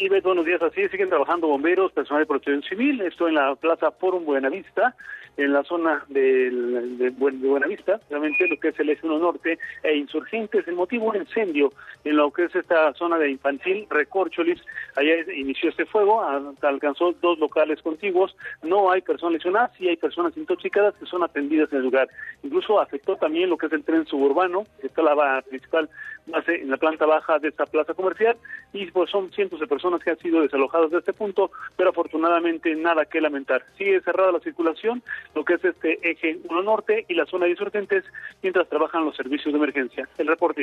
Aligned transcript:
Y 0.00 0.08
buenos 0.20 0.46
días, 0.46 0.62
así 0.62 0.88
siguen 0.90 1.08
trabajando 1.08 1.48
bomberos, 1.48 1.90
personal 1.90 2.22
de 2.22 2.26
protección 2.26 2.62
civil, 2.62 3.00
esto 3.00 3.26
en 3.26 3.34
la 3.34 3.56
Plaza 3.56 3.90
Forum 3.90 4.24
Buenavista, 4.24 4.94
en 5.38 5.52
la 5.52 5.62
zona 5.62 6.04
del, 6.08 6.98
de, 6.98 7.10
Buenavista, 7.10 8.00
realmente 8.10 8.46
lo 8.48 8.58
que 8.58 8.68
es 8.68 8.78
el 8.80 8.90
eje 8.90 9.06
1 9.06 9.18
norte 9.18 9.58
e 9.84 9.96
insurgentes. 9.96 10.66
El 10.66 10.74
motivo, 10.74 11.06
un 11.06 11.16
incendio 11.16 11.72
en 12.04 12.16
lo 12.16 12.32
que 12.32 12.44
es 12.44 12.54
esta 12.54 12.92
zona 12.94 13.18
de 13.18 13.30
infantil, 13.30 13.86
Recorcholis. 13.88 14.60
Allá 14.96 15.14
inició 15.32 15.70
este 15.70 15.86
fuego, 15.86 16.22
alcanzó 16.60 17.12
dos 17.20 17.38
locales 17.38 17.80
contiguos. 17.82 18.36
No 18.64 18.90
hay 18.90 19.00
personas 19.00 19.34
lesionadas, 19.34 19.70
sí 19.78 19.88
hay 19.88 19.96
personas 19.96 20.36
intoxicadas 20.36 20.94
que 20.96 21.06
son 21.06 21.22
atendidas 21.22 21.70
en 21.72 21.78
el 21.78 21.84
lugar. 21.84 22.08
Incluso 22.42 22.80
afectó 22.80 23.16
también 23.16 23.48
lo 23.48 23.56
que 23.56 23.66
es 23.66 23.72
el 23.72 23.84
tren 23.84 24.06
suburbano, 24.06 24.66
que 24.80 24.88
está 24.88 25.02
la 25.02 25.42
principal 25.42 25.88
base 26.26 26.56
en 26.56 26.70
la 26.70 26.76
planta 26.76 27.06
baja 27.06 27.38
de 27.38 27.48
esta 27.48 27.64
plaza 27.64 27.94
comercial. 27.94 28.36
Y 28.72 28.90
pues 28.90 29.08
son 29.08 29.30
cientos 29.30 29.60
de 29.60 29.68
personas 29.68 29.87
que 29.96 30.10
han 30.10 30.18
sido 30.18 30.42
desalojadas 30.42 30.90
de 30.90 30.98
este 30.98 31.14
punto, 31.14 31.50
pero 31.76 31.90
afortunadamente 31.90 32.74
nada 32.76 33.06
que 33.06 33.20
lamentar. 33.20 33.64
Sigue 33.78 34.02
cerrada 34.02 34.32
la 34.32 34.40
circulación 34.40 35.02
lo 35.34 35.44
que 35.44 35.54
es 35.54 35.64
este 35.64 35.98
eje 36.02 36.38
1 36.48 36.62
norte 36.62 37.06
y 37.08 37.14
la 37.14 37.24
zona 37.24 37.46
de 37.46 37.52
insurgentes 37.52 38.04
mientras 38.42 38.68
trabajan 38.68 39.06
los 39.06 39.16
servicios 39.16 39.52
de 39.52 39.58
emergencia. 39.58 40.08
El 40.18 40.26
reporte. 40.26 40.58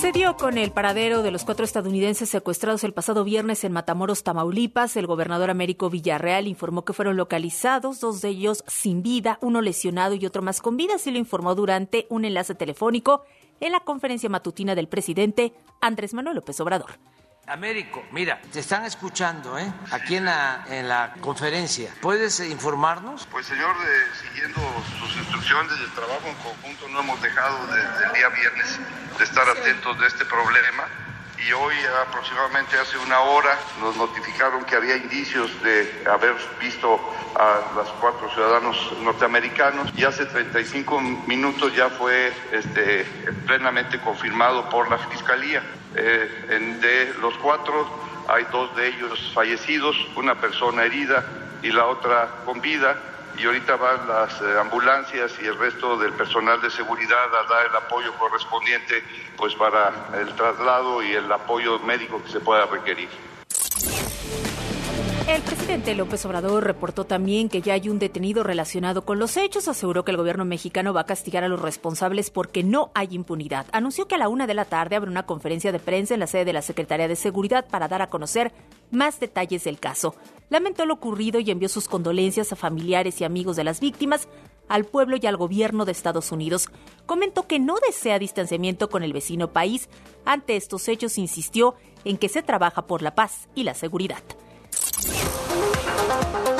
Se 0.00 0.12
dio 0.12 0.36
con 0.36 0.58
el 0.58 0.72
paradero 0.72 1.22
de 1.22 1.30
los 1.30 1.44
cuatro 1.44 1.64
estadounidenses 1.64 2.28
secuestrados 2.28 2.84
el 2.84 2.92
pasado 2.92 3.24
viernes 3.24 3.64
en 3.64 3.72
Matamoros, 3.72 4.24
Tamaulipas. 4.24 4.96
El 4.96 5.06
gobernador 5.06 5.50
Américo 5.50 5.90
Villarreal 5.90 6.48
informó 6.48 6.84
que 6.84 6.92
fueron 6.92 7.16
localizados, 7.16 8.00
dos 8.00 8.20
de 8.20 8.30
ellos 8.30 8.64
sin 8.66 9.02
vida, 9.02 9.38
uno 9.40 9.62
lesionado 9.62 10.14
y 10.14 10.26
otro 10.26 10.42
más 10.42 10.60
con 10.60 10.76
vida. 10.76 10.96
Así 10.96 11.10
lo 11.10 11.18
informó 11.18 11.54
durante 11.54 12.06
un 12.10 12.24
enlace 12.24 12.54
telefónico 12.54 13.24
en 13.60 13.72
la 13.72 13.80
conferencia 13.80 14.28
matutina 14.28 14.74
del 14.74 14.88
presidente 14.88 15.52
Andrés 15.80 16.14
Manuel 16.14 16.36
López 16.36 16.58
Obrador. 16.60 16.98
Américo, 17.46 18.02
mira, 18.10 18.40
te 18.52 18.58
están 18.58 18.84
escuchando 18.84 19.56
¿eh? 19.56 19.72
aquí 19.92 20.16
en 20.16 20.24
la, 20.24 20.64
en 20.68 20.88
la 20.88 21.14
conferencia. 21.20 21.94
¿Puedes 22.02 22.40
informarnos? 22.40 23.26
Pues 23.30 23.46
señor, 23.46 23.70
eh, 23.70 24.16
siguiendo 24.20 24.60
sus 24.98 25.16
instrucciones 25.16 25.78
del 25.78 25.92
trabajo 25.92 26.26
en 26.26 26.34
conjunto, 26.36 26.88
no 26.88 27.00
hemos 27.00 27.22
dejado 27.22 27.66
desde 27.68 28.06
el 28.06 28.12
día 28.14 28.28
viernes 28.30 28.80
de 29.16 29.24
estar 29.24 29.48
atentos 29.48 30.00
de 30.00 30.06
este 30.08 30.24
problema 30.24 31.05
y 31.38 31.52
hoy 31.52 31.74
aproximadamente 32.08 32.78
hace 32.78 32.96
una 32.98 33.20
hora 33.20 33.58
nos 33.80 33.96
notificaron 33.96 34.64
que 34.64 34.76
había 34.76 34.96
indicios 34.96 35.50
de 35.62 36.04
haber 36.10 36.34
visto 36.60 36.98
a 37.34 37.74
los 37.74 37.88
cuatro 38.00 38.28
ciudadanos 38.30 38.92
norteamericanos 39.02 39.92
y 39.96 40.04
hace 40.04 40.24
35 40.26 41.00
minutos 41.26 41.74
ya 41.74 41.90
fue 41.90 42.32
este, 42.52 43.04
plenamente 43.46 44.00
confirmado 44.00 44.68
por 44.70 44.88
la 44.88 44.98
Fiscalía. 44.98 45.62
Eh, 45.94 46.78
de 46.80 47.14
los 47.20 47.36
cuatro 47.38 47.86
hay 48.28 48.44
dos 48.50 48.74
de 48.76 48.88
ellos 48.88 49.32
fallecidos, 49.34 49.96
una 50.16 50.34
persona 50.34 50.84
herida 50.84 51.24
y 51.62 51.70
la 51.70 51.86
otra 51.86 52.28
con 52.44 52.60
vida 52.60 52.96
y 53.38 53.44
ahorita 53.44 53.76
van 53.76 54.08
las 54.08 54.40
eh, 54.40 54.58
ambulancias 54.58 55.32
y 55.42 55.46
el 55.46 55.58
resto 55.58 55.98
del 55.98 56.12
personal 56.12 56.60
de 56.60 56.70
seguridad 56.70 57.34
a 57.34 57.48
dar 57.48 57.66
el 57.66 57.76
apoyo 57.76 58.12
correspondiente 58.18 59.02
pues 59.36 59.54
para 59.54 59.92
el 60.18 60.34
traslado 60.34 61.02
y 61.02 61.12
el 61.12 61.30
apoyo 61.30 61.78
médico 61.80 62.22
que 62.22 62.30
se 62.30 62.40
pueda 62.40 62.66
requerir. 62.66 63.08
El 65.26 65.42
presidente 65.42 65.96
López 65.96 66.24
Obrador 66.24 66.62
reportó 66.62 67.04
también 67.04 67.48
que 67.48 67.60
ya 67.60 67.74
hay 67.74 67.88
un 67.88 67.98
detenido 67.98 68.44
relacionado 68.44 69.04
con 69.04 69.18
los 69.18 69.36
hechos. 69.36 69.66
Aseguró 69.66 70.04
que 70.04 70.12
el 70.12 70.16
gobierno 70.16 70.44
mexicano 70.44 70.94
va 70.94 71.00
a 71.00 71.06
castigar 71.06 71.42
a 71.42 71.48
los 71.48 71.60
responsables 71.60 72.30
porque 72.30 72.62
no 72.62 72.92
hay 72.94 73.08
impunidad. 73.10 73.66
Anunció 73.72 74.06
que 74.06 74.14
a 74.14 74.18
la 74.18 74.28
una 74.28 74.46
de 74.46 74.54
la 74.54 74.66
tarde 74.66 74.94
habrá 74.94 75.10
una 75.10 75.26
conferencia 75.26 75.72
de 75.72 75.80
prensa 75.80 76.14
en 76.14 76.20
la 76.20 76.28
sede 76.28 76.44
de 76.44 76.52
la 76.52 76.62
Secretaría 76.62 77.08
de 77.08 77.16
Seguridad 77.16 77.66
para 77.68 77.88
dar 77.88 78.02
a 78.02 78.06
conocer 78.08 78.52
más 78.92 79.18
detalles 79.18 79.64
del 79.64 79.80
caso. 79.80 80.14
Lamentó 80.48 80.86
lo 80.86 80.94
ocurrido 80.94 81.40
y 81.40 81.50
envió 81.50 81.68
sus 81.68 81.88
condolencias 81.88 82.52
a 82.52 82.56
familiares 82.56 83.20
y 83.20 83.24
amigos 83.24 83.56
de 83.56 83.64
las 83.64 83.80
víctimas, 83.80 84.28
al 84.68 84.84
pueblo 84.84 85.16
y 85.20 85.26
al 85.26 85.36
gobierno 85.36 85.84
de 85.84 85.90
Estados 85.90 86.30
Unidos. 86.30 86.68
Comentó 87.04 87.48
que 87.48 87.58
no 87.58 87.74
desea 87.84 88.20
distanciamiento 88.20 88.88
con 88.88 89.02
el 89.02 89.12
vecino 89.12 89.52
país. 89.52 89.88
Ante 90.24 90.54
estos 90.54 90.86
hechos 90.86 91.18
insistió 91.18 91.74
en 92.04 92.16
que 92.16 92.28
se 92.28 92.44
trabaja 92.44 92.86
por 92.86 93.02
la 93.02 93.16
paz 93.16 93.48
y 93.56 93.64
la 93.64 93.74
seguridad. 93.74 94.22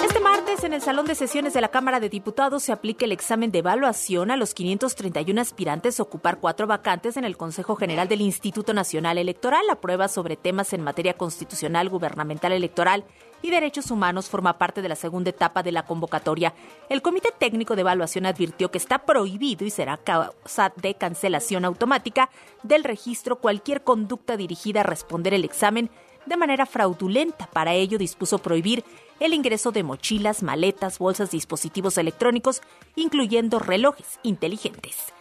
Este 0.05 0.21
martes, 0.21 0.65
en 0.65 0.75
el 0.75 0.83
Salón 0.83 1.07
de 1.07 1.15
Sesiones 1.15 1.55
de 1.55 1.61
la 1.61 1.69
Cámara 1.69 2.01
de 2.01 2.09
Diputados, 2.09 2.63
se 2.63 2.73
aplica 2.73 3.05
el 3.05 3.13
examen 3.13 3.51
de 3.51 3.61
evaluación 3.61 4.31
a 4.31 4.37
los 4.37 4.53
531 4.53 5.41
aspirantes 5.41 5.99
a 5.99 6.03
ocupar 6.03 6.39
cuatro 6.39 6.67
vacantes 6.67 7.17
en 7.17 7.25
el 7.25 7.37
Consejo 7.37 7.77
General 7.77 8.09
del 8.09 8.21
Instituto 8.21 8.75
Nacional 8.75 9.17
Electoral. 9.19 9.67
La 9.67 9.81
prueba 9.81 10.09
sobre 10.09 10.37
temas 10.37 10.73
en 10.73 10.83
materia 10.83 11.15
constitucional, 11.15 11.89
gubernamental, 11.89 12.53
electoral 12.53 13.05
y 13.43 13.51
derechos 13.51 13.91
humanos 13.91 14.29
forma 14.29 14.59
parte 14.59 14.83
de 14.83 14.89
la 14.89 14.97
segunda 14.97 15.31
etapa 15.31 15.63
de 15.63 15.73
la 15.73 15.85
convocatoria. 15.85 16.53
El 16.89 17.03
Comité 17.03 17.31
Técnico 17.39 17.75
de 17.75 17.83
Evaluación 17.83 18.27
advirtió 18.27 18.71
que 18.71 18.79
está 18.79 18.99
prohibido 18.99 19.65
y 19.65 19.71
será 19.71 19.97
causa 19.97 20.73
de 20.77 20.95
cancelación 20.95 21.65
automática 21.65 22.31
del 22.63 22.85
registro 22.85 23.37
cualquier 23.37 23.83
conducta 23.83 24.37
dirigida 24.37 24.81
a 24.81 24.85
responder 24.85 25.35
el 25.35 25.45
examen 25.45 25.91
de 26.27 26.37
manera 26.37 26.67
fraudulenta. 26.67 27.47
Para 27.47 27.75
ello 27.75 27.99
dispuso 27.99 28.39
prohibir 28.39 28.85
el 29.21 29.33
ingreso 29.33 29.73
de 29.73 29.83
mochilas, 29.83 30.43
maletas, 30.43 30.99
bolsas, 30.99 31.31
dispositivos 31.31 31.97
electrónicos, 31.99 32.61
incluyendo 32.95 33.59
relojes 33.59 34.21
inteligentes. 34.23 35.13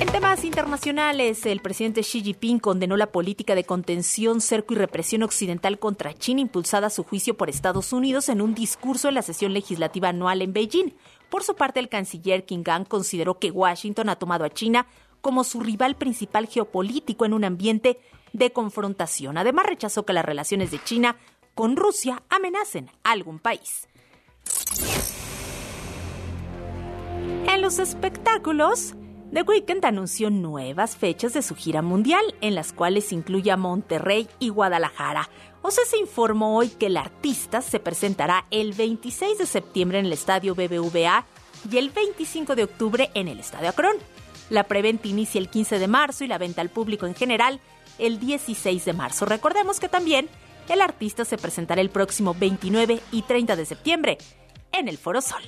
En 0.00 0.08
temas 0.08 0.44
internacionales, 0.44 1.44
el 1.44 1.60
presidente 1.60 2.00
Xi 2.00 2.22
Jinping 2.22 2.58
condenó 2.58 2.96
la 2.96 3.12
política 3.12 3.54
de 3.54 3.64
contención, 3.64 4.40
cerco 4.40 4.72
y 4.72 4.76
represión 4.76 5.22
occidental 5.22 5.78
contra 5.78 6.14
China 6.14 6.40
impulsada 6.40 6.86
a 6.86 6.90
su 6.90 7.04
juicio 7.04 7.36
por 7.36 7.50
Estados 7.50 7.92
Unidos 7.92 8.28
en 8.28 8.40
un 8.40 8.54
discurso 8.54 9.08
en 9.08 9.14
la 9.14 9.22
sesión 9.22 9.52
legislativa 9.52 10.08
anual 10.08 10.42
en 10.42 10.52
Beijing. 10.52 10.94
Por 11.28 11.42
su 11.42 11.54
parte, 11.54 11.80
el 11.80 11.88
canciller 11.88 12.44
Qin 12.44 12.62
Gang 12.62 12.86
consideró 12.86 13.38
que 13.38 13.50
Washington 13.50 14.08
ha 14.08 14.16
tomado 14.16 14.44
a 14.44 14.50
China 14.50 14.86
como 15.20 15.44
su 15.44 15.60
rival 15.60 15.96
principal 15.96 16.46
geopolítico 16.46 17.24
en 17.24 17.34
un 17.34 17.44
ambiente 17.44 18.00
de 18.32 18.52
confrontación. 18.52 19.38
Además, 19.38 19.66
rechazó 19.66 20.04
que 20.04 20.12
las 20.12 20.24
relaciones 20.24 20.70
de 20.70 20.82
China 20.82 21.16
con 21.54 21.76
Rusia 21.76 22.22
amenacen 22.28 22.90
a 23.04 23.12
algún 23.12 23.38
país. 23.38 23.88
En 27.46 27.62
los 27.62 27.78
espectáculos, 27.78 28.94
The 29.32 29.42
Weeknd 29.42 29.84
anunció 29.84 30.30
nuevas 30.30 30.96
fechas 30.96 31.34
de 31.34 31.42
su 31.42 31.54
gira 31.54 31.82
mundial, 31.82 32.34
en 32.40 32.54
las 32.54 32.72
cuales 32.72 33.12
incluye 33.12 33.50
a 33.50 33.56
Monterrey 33.56 34.28
y 34.38 34.48
Guadalajara. 34.48 35.28
O 35.62 35.70
sea, 35.70 35.84
se 35.84 35.98
informó 35.98 36.56
hoy 36.56 36.68
que 36.68 36.86
el 36.86 36.96
artista 36.96 37.62
se 37.62 37.78
presentará 37.78 38.46
el 38.50 38.72
26 38.72 39.38
de 39.38 39.46
septiembre 39.46 39.98
en 39.98 40.06
el 40.06 40.12
Estadio 40.12 40.54
BBVA 40.54 41.26
y 41.70 41.76
el 41.76 41.90
25 41.90 42.56
de 42.56 42.64
octubre 42.64 43.10
en 43.14 43.28
el 43.28 43.38
Estadio 43.38 43.68
Akron. 43.68 43.96
La 44.50 44.64
preventa 44.64 45.08
inicia 45.08 45.40
el 45.40 45.48
15 45.48 45.78
de 45.78 45.88
marzo 45.88 46.24
y 46.24 46.26
la 46.26 46.36
venta 46.36 46.60
al 46.60 46.68
público 46.68 47.06
en 47.06 47.14
general 47.14 47.60
el 47.98 48.18
16 48.18 48.84
de 48.84 48.92
marzo. 48.92 49.24
Recordemos 49.24 49.80
que 49.80 49.88
también 49.88 50.28
el 50.68 50.80
artista 50.80 51.24
se 51.24 51.38
presentará 51.38 51.80
el 51.80 51.90
próximo 51.90 52.34
29 52.38 53.00
y 53.12 53.22
30 53.22 53.56
de 53.56 53.64
septiembre 53.64 54.18
en 54.72 54.88
el 54.88 54.98
Foro 54.98 55.20
Sol. 55.20 55.42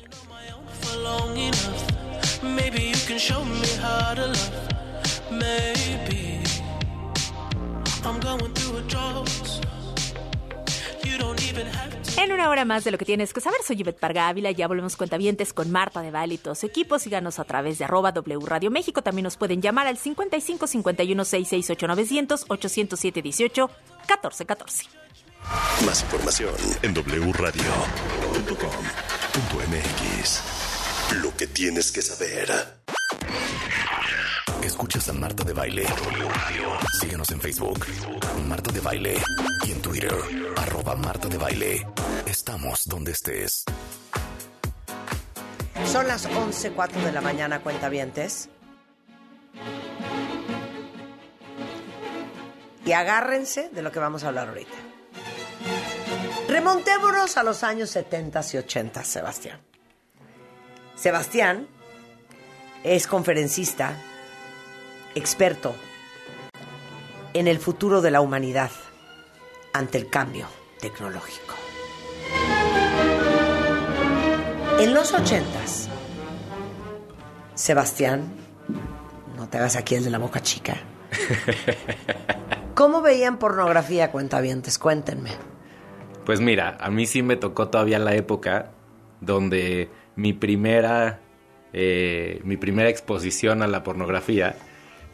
En 12.16 12.30
una 12.30 12.48
hora 12.50 12.64
más 12.64 12.84
de 12.84 12.90
lo 12.90 12.98
que 12.98 13.04
tienes 13.04 13.32
que 13.32 13.40
saber, 13.40 13.60
soy 13.66 13.76
Yvette 13.76 13.98
Parga 13.98 14.28
Ávila. 14.28 14.50
Ya 14.50 14.68
volvemos 14.68 14.96
cuentavientes 14.96 15.52
con 15.52 15.70
Marta 15.70 16.02
de 16.02 16.10
Valle 16.10 16.34
y 16.34 16.38
todo 16.38 16.54
su 16.54 16.66
equipo. 16.66 16.98
Síganos 16.98 17.38
a 17.38 17.44
través 17.44 17.78
de 17.78 17.84
arroba 17.84 18.12
W 18.12 18.44
Radio 18.46 18.70
México. 18.70 19.02
También 19.02 19.24
nos 19.24 19.36
pueden 19.36 19.62
llamar 19.62 19.86
al 19.86 19.96
55 19.96 20.66
51 20.66 21.24
668 21.24 21.86
900 21.86 22.44
807 22.48 23.22
18 23.22 23.70
14 24.06 24.47
14. 24.47 24.84
Más 25.86 26.03
información 26.03 26.54
en 26.82 26.94
wradio.com.mx. 26.94 27.62
Lo 31.22 31.36
que 31.36 31.47
tienes 31.47 31.91
que 31.91 32.03
saber. 32.03 32.48
Escuchas 34.82 35.10
a 35.10 35.12
Marta 35.12 35.44
de 35.44 35.52
Baile. 35.52 35.86
Síguenos 37.00 37.30
en 37.30 37.40
Facebook, 37.40 37.86
Marta 38.48 38.72
de 38.72 38.80
Baile. 38.80 39.16
Y 39.64 39.70
en 39.70 39.80
Twitter, 39.80 40.12
arroba 40.56 40.96
Marta 40.96 41.28
de 41.28 41.38
Baile. 41.38 41.86
Estamos 42.26 42.88
donde 42.88 43.12
estés. 43.12 43.64
Son 45.86 46.08
las 46.08 46.28
11.04 46.28 46.94
de 46.94 47.12
la 47.12 47.20
mañana, 47.20 47.60
cuentavientes. 47.60 48.48
Y 52.84 52.90
agárrense 52.90 53.68
de 53.68 53.82
lo 53.82 53.92
que 53.92 54.00
vamos 54.00 54.24
a 54.24 54.28
hablar 54.28 54.48
ahorita. 54.48 54.78
Remontémonos 56.48 57.36
a 57.36 57.44
los 57.44 57.62
años 57.62 57.88
70 57.90 58.40
y 58.52 58.56
80, 58.56 59.04
Sebastián. 59.04 59.60
Sebastián 60.96 61.68
es 62.82 63.06
conferencista, 63.06 63.96
experto 65.14 65.74
en 67.34 67.48
el 67.48 67.59
futuro 67.59 68.00
de 68.00 68.10
la 68.10 68.20
humanidad 68.20 68.70
ante 69.72 69.98
el 69.98 70.09
cambio 70.09 70.47
tecnológico. 70.80 71.54
En 74.78 74.94
los 74.94 75.12
ochentas, 75.12 75.88
Sebastián, 77.54 78.32
no 79.36 79.48
te 79.48 79.59
hagas 79.59 79.76
aquí 79.76 79.94
el 79.94 80.04
de 80.04 80.10
la 80.10 80.18
boca 80.18 80.41
chica. 80.41 80.76
¿Cómo 82.74 83.03
veían 83.03 83.38
pornografía, 83.38 84.10
cuentavientes? 84.10 84.78
Cuéntenme. 84.78 85.30
Pues 86.24 86.41
mira, 86.41 86.76
a 86.80 86.91
mí 86.91 87.06
sí 87.06 87.22
me 87.22 87.36
tocó 87.36 87.68
todavía 87.68 87.98
la 87.98 88.15
época 88.15 88.70
donde 89.20 89.91
mi 90.16 90.32
primera, 90.32 91.20
eh, 91.72 92.41
mi 92.44 92.56
primera 92.56 92.88
exposición 92.88 93.62
a 93.62 93.66
la 93.66 93.82
pornografía 93.82 94.56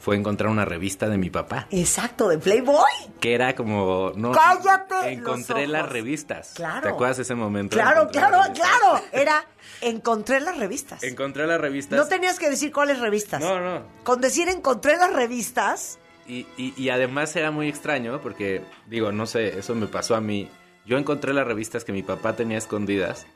fue 0.00 0.16
encontrar 0.16 0.50
una 0.50 0.64
revista 0.64 1.08
de 1.08 1.18
mi 1.18 1.30
papá. 1.30 1.66
Exacto, 1.70 2.28
de 2.28 2.38
Playboy. 2.38 2.84
Que 3.20 3.34
era 3.34 3.54
como... 3.54 4.12
No, 4.16 4.32
¡Cállate 4.32 5.12
Encontré 5.12 5.66
las 5.66 5.88
revistas. 5.88 6.52
Claro. 6.54 6.82
¿Te 6.82 6.88
acuerdas 6.88 7.18
ese 7.18 7.34
momento? 7.34 7.74
Claro, 7.76 8.08
claro, 8.08 8.38
claro. 8.54 9.02
Era, 9.12 9.44
encontré 9.80 10.40
las 10.40 10.56
revistas. 10.56 11.02
Encontré 11.02 11.46
las 11.46 11.60
revistas. 11.60 11.98
No 11.98 12.06
tenías 12.06 12.38
que 12.38 12.48
decir 12.50 12.72
cuáles 12.72 12.98
revistas. 13.00 13.40
No, 13.40 13.60
no. 13.60 13.82
Con 14.04 14.20
decir 14.20 14.48
encontré 14.48 14.96
las 14.96 15.12
revistas, 15.12 15.98
Y, 16.26 16.46
y- 16.56 16.74
y 16.76 16.90
además 16.90 17.34
era 17.36 17.50
muy 17.50 17.68
extraño 17.68 18.20
porque, 18.22 18.62
digo, 18.86 19.12
no 19.12 19.26
sé, 19.26 19.58
eso 19.58 19.74
me 19.74 19.86
pasó 19.86 20.14
a 20.14 20.20
mí. 20.20 20.48
Yo 20.86 20.98
encontré 20.98 21.32
las 21.32 21.46
revistas 21.46 21.84
que 21.84 21.92
mi 21.92 22.02
papá 22.02 22.34
tenía 22.36 22.58
escondidas 22.58 23.26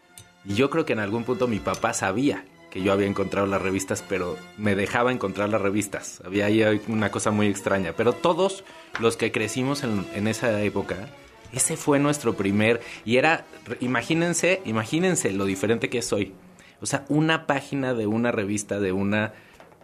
y 0.44 0.54
yo 0.54 0.70
creo 0.70 0.84
que 0.84 0.92
en 0.92 0.98
algún 1.00 1.24
punto 1.24 1.46
mi 1.48 1.58
papá 1.58 1.92
sabía 1.94 2.44
que 2.72 2.82
yo 2.82 2.92
había 2.92 3.06
encontrado 3.06 3.46
las 3.46 3.60
revistas, 3.60 4.02
pero 4.08 4.38
me 4.56 4.74
dejaba 4.74 5.12
encontrar 5.12 5.50
las 5.50 5.60
revistas. 5.60 6.22
Había 6.24 6.46
ahí 6.46 6.80
una 6.88 7.10
cosa 7.10 7.30
muy 7.30 7.46
extraña. 7.48 7.92
Pero 7.94 8.14
todos 8.14 8.64
los 8.98 9.18
que 9.18 9.30
crecimos 9.30 9.84
en, 9.84 10.06
en 10.14 10.26
esa 10.26 10.58
época, 10.62 11.08
ese 11.52 11.76
fue 11.76 11.98
nuestro 11.98 12.34
primer... 12.34 12.80
Y 13.04 13.18
era, 13.18 13.44
imagínense, 13.80 14.62
imagínense 14.64 15.32
lo 15.32 15.44
diferente 15.44 15.90
que 15.90 15.98
es 15.98 16.10
hoy. 16.14 16.32
O 16.80 16.86
sea, 16.86 17.04
una 17.10 17.46
página 17.46 17.92
de 17.92 18.06
una 18.06 18.32
revista, 18.32 18.80
de 18.80 18.92
una 18.92 19.34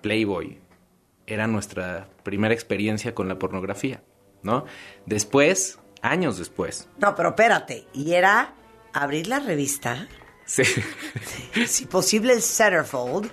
Playboy, 0.00 0.58
era 1.26 1.46
nuestra 1.46 2.08
primera 2.23 2.55
experiencia 2.55 3.14
con 3.14 3.29
la 3.29 3.38
pornografía, 3.38 4.02
¿no? 4.43 4.64
Después, 5.05 5.79
años 6.00 6.38
después, 6.38 6.88
No, 6.99 7.14
pero 7.14 7.31
espérate. 7.31 7.87
Y 7.93 8.14
era 8.14 8.55
abrir 8.94 9.26
la 9.26 9.41
revista, 9.41 10.08
sí, 10.48 10.64
si 11.66 11.86
posible 11.86 12.32
el 12.32 12.42
Centerfold, 12.42 13.30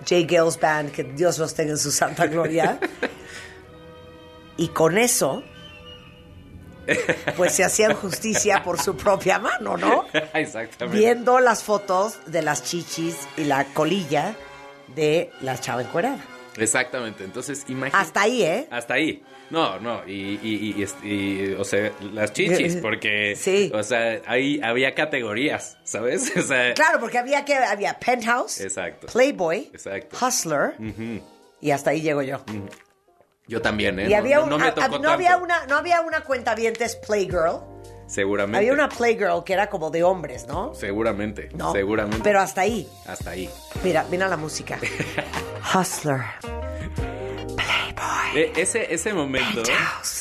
J. 0.00 0.26
Gales 0.26 0.58
Band, 0.60 0.92
que 0.92 1.04
Dios 1.04 1.38
los 1.38 1.54
tenga 1.54 1.72
en 1.72 1.78
su 1.78 1.90
santa 1.90 2.26
gloria. 2.26 2.78
Y 4.56 4.68
con 4.68 4.98
eso, 4.98 5.42
pues 7.36 7.54
se 7.54 7.64
hacían 7.64 7.94
justicia 7.94 8.62
por 8.64 8.80
su 8.80 8.96
propia 8.96 9.38
mano, 9.38 9.76
¿no? 9.76 10.04
exactamente. 10.34 10.98
Viendo 10.98 11.38
las 11.40 11.62
fotos 11.62 12.18
de 12.26 12.42
las 12.42 12.64
chichis 12.64 13.16
y 13.36 13.44
la 13.44 13.64
colilla 13.66 14.34
de 14.94 15.30
la 15.40 15.58
chava 15.58 15.82
encuerada. 15.82 16.18
Exactamente, 16.56 17.24
entonces 17.24 17.64
imagínate. 17.68 18.04
Hasta 18.04 18.22
ahí, 18.22 18.42
¿eh? 18.42 18.68
Hasta 18.70 18.94
ahí. 18.94 19.22
No, 19.50 19.78
no, 19.80 20.06
y, 20.06 20.38
y, 20.42 20.84
y, 21.04 21.52
o 21.54 21.64
sea, 21.64 21.90
las 22.12 22.32
chichis, 22.34 22.76
porque, 22.76 23.34
Sí. 23.34 23.72
o 23.74 23.82
sea, 23.82 24.20
ahí 24.26 24.60
había 24.62 24.94
categorías, 24.94 25.78
¿sabes? 25.84 26.30
O 26.36 26.42
sea, 26.42 26.74
Claro, 26.74 27.00
porque 27.00 27.16
había 27.18 27.44
que 27.44 27.54
había 27.54 27.98
Penthouse, 27.98 28.60
Exacto. 28.60 29.06
Playboy, 29.12 29.70
Exacto. 29.72 30.16
Hustler, 30.24 30.74
y 31.60 31.70
hasta 31.70 31.90
ahí 31.90 32.02
llego 32.02 32.20
yo. 32.22 32.42
yo 33.46 33.62
también, 33.62 33.98
¿eh? 34.00 34.06
Y 34.06 34.10
No- 34.10 34.16
había 34.18 34.36
no, 34.36 34.44
un- 34.44 34.50
no 34.50 34.58
me 34.58 34.66
a- 34.66 34.68
a- 34.68 34.74
tocó 34.74 34.98
no 34.98 35.10
había 35.10 35.36
una 35.38 35.66
no 35.66 35.76
había 35.76 36.02
una 36.02 36.20
cuentavientes 36.20 36.96
Playgirl, 36.96 37.60
Seguramente. 38.06 38.58
había 38.58 38.72
una 38.74 38.88
Playgirl 38.90 39.42
que 39.44 39.54
era 39.54 39.68
como 39.70 39.90
de 39.90 40.02
hombres, 40.02 40.46
¿no? 40.46 40.74
Seguramente, 40.74 41.48
No, 41.54 41.72
seguramente. 41.72 42.20
Pero 42.22 42.40
hasta 42.40 42.60
ahí. 42.60 42.86
Hasta 43.06 43.30
ahí. 43.30 43.48
Mira, 43.82 44.04
mira 44.10 44.28
la 44.28 44.36
música. 44.36 44.78
Hustler. 45.74 46.20
E- 48.34 48.52
ese, 48.56 48.92
ese 48.92 49.12
momento, 49.14 49.62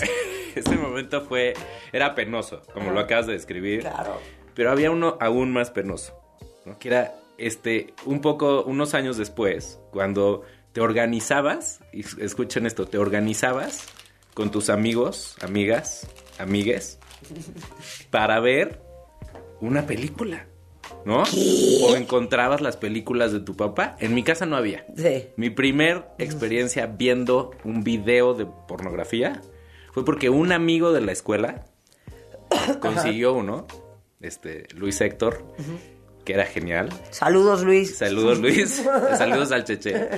ese 0.56 0.76
momento 0.76 1.22
fue, 1.22 1.54
era 1.92 2.16
penoso, 2.16 2.62
como 2.74 2.92
lo 2.92 3.00
acabas 3.00 3.28
de 3.28 3.34
describir. 3.34 3.82
Claro. 3.82 4.20
Pero 4.54 4.72
había 4.72 4.92
uno 4.92 5.18
aún 5.20 5.52
más 5.52 5.72
penoso, 5.72 6.20
¿no? 6.66 6.80
Que 6.80 6.88
era, 6.90 7.16
este, 7.38 7.94
un 8.06 8.22
poco, 8.22 8.64
unos 8.64 8.94
años 8.94 9.18
después, 9.18 9.80
cuando 9.92 10.44
te 10.74 10.82
organizabas, 10.82 11.80
y 11.92 12.02
escuchen 12.22 12.66
esto, 12.66 12.88
te 12.88 12.98
organizabas 12.98 13.86
con 14.34 14.52
tus 14.52 14.70
amigos, 14.70 15.36
amigas, 15.42 16.08
amigues, 16.40 17.00
para 18.12 18.40
ver 18.40 18.82
una 19.60 19.86
película, 19.86 20.48
¿no? 21.06 21.24
O 21.84 21.96
encontrabas 21.96 22.62
las 22.62 22.78
películas 22.78 23.32
de 23.32 23.40
tu 23.40 23.56
papá. 23.56 23.96
En 24.00 24.14
mi 24.14 24.24
casa 24.24 24.46
no 24.46 24.56
había. 24.56 24.86
Sí. 24.96 25.28
Mi 25.38 25.50
primer 25.50 26.06
experiencia 26.18 26.86
viendo 26.88 27.52
un 27.64 27.84
video 27.84 28.34
de 28.34 28.46
pornografía 28.68 29.42
fue 29.94 30.04
porque 30.06 30.30
un 30.30 30.52
amigo 30.52 30.92
de 30.94 31.02
la 31.02 31.12
escuela 31.12 31.66
consiguió 32.82 33.34
uno, 33.34 33.68
este, 34.22 34.68
Luis 34.76 35.00
Héctor, 35.02 35.44
que 36.26 36.34
era 36.34 36.46
genial. 36.46 36.90
Saludos, 37.12 37.64
Luis. 37.64 37.98
Saludos 37.98 38.40
Luis, 38.40 38.84
saludos 39.18 39.52
al 39.52 39.64
Cheche. 39.64 40.10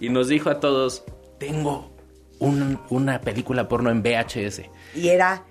Y 0.00 0.08
nos 0.08 0.28
dijo 0.28 0.50
a 0.50 0.60
todos, 0.60 1.04
tengo 1.38 1.90
un- 2.38 2.80
una 2.90 3.20
película 3.20 3.68
porno 3.68 3.90
en 3.90 4.02
VHS. 4.02 4.62
Y 4.94 5.08
era 5.08 5.44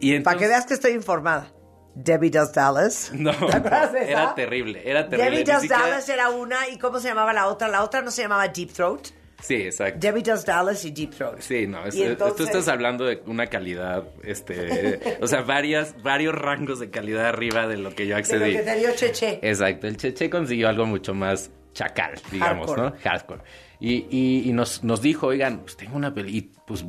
Y 0.00 0.14
entonces, 0.14 0.24
para 0.24 0.38
que 0.38 0.46
veas 0.48 0.66
que 0.66 0.74
estoy 0.74 0.92
informada. 0.92 1.52
Debbie 1.96 2.30
Does 2.30 2.52
Dallas. 2.52 3.10
No, 3.14 3.32
era 3.32 4.34
terrible, 4.34 4.82
era 4.84 5.08
terrible. 5.08 5.30
Debbie 5.30 5.44
Does 5.44 5.62
siquiera- 5.62 5.82
Dallas 5.82 6.08
era 6.08 6.28
una 6.30 6.68
y 6.68 6.78
cómo 6.78 7.00
se 7.00 7.08
llamaba 7.08 7.32
la 7.32 7.46
otra. 7.48 7.68
La 7.68 7.82
otra 7.82 8.02
no 8.02 8.10
se 8.10 8.22
llamaba 8.22 8.46
Deep 8.48 8.70
Throat. 8.72 9.08
Sí, 9.42 9.54
exacto. 9.54 9.98
Debbie 10.00 10.22
Does 10.22 10.44
Dallas 10.46 10.84
y 10.84 10.90
Deep 10.92 11.10
Throat. 11.14 11.40
Sí, 11.40 11.66
no, 11.66 11.84
es- 11.86 11.94
entonces- 11.94 12.36
tú 12.36 12.42
estás 12.44 12.68
hablando 12.68 13.04
de 13.04 13.22
una 13.26 13.46
calidad, 13.48 14.04
este, 14.24 15.00
o 15.20 15.26
sea, 15.26 15.42
varias, 15.42 16.00
varios 16.02 16.34
rangos 16.34 16.78
de 16.80 16.90
calidad 16.90 17.26
arriba 17.26 17.66
de 17.66 17.76
lo 17.78 17.90
que 17.94 18.06
yo 18.06 18.14
De 18.14 18.14
lo 18.14 18.18
accedí. 18.18 18.52
que 18.56 18.62
te 18.62 18.76
dio 18.76 18.94
Cheche. 18.94 19.40
Exacto, 19.42 19.86
el 19.88 19.96
Cheche 19.96 20.30
consiguió 20.30 20.68
algo 20.68 20.86
mucho 20.86 21.14
más 21.14 21.50
chacal, 21.74 22.14
digamos, 22.30 22.68
Hardcore. 22.70 22.90
¿no? 22.90 22.96
Hardcore. 23.02 23.42
Y, 23.78 24.06
y, 24.10 24.48
y 24.48 24.52
nos, 24.54 24.82
nos 24.84 25.02
dijo, 25.02 25.26
oigan, 25.26 25.58
pues 25.60 25.76
tengo 25.76 25.96
una 25.96 26.14
peli, 26.14 26.38
y 26.38 26.42
pues 26.66 26.82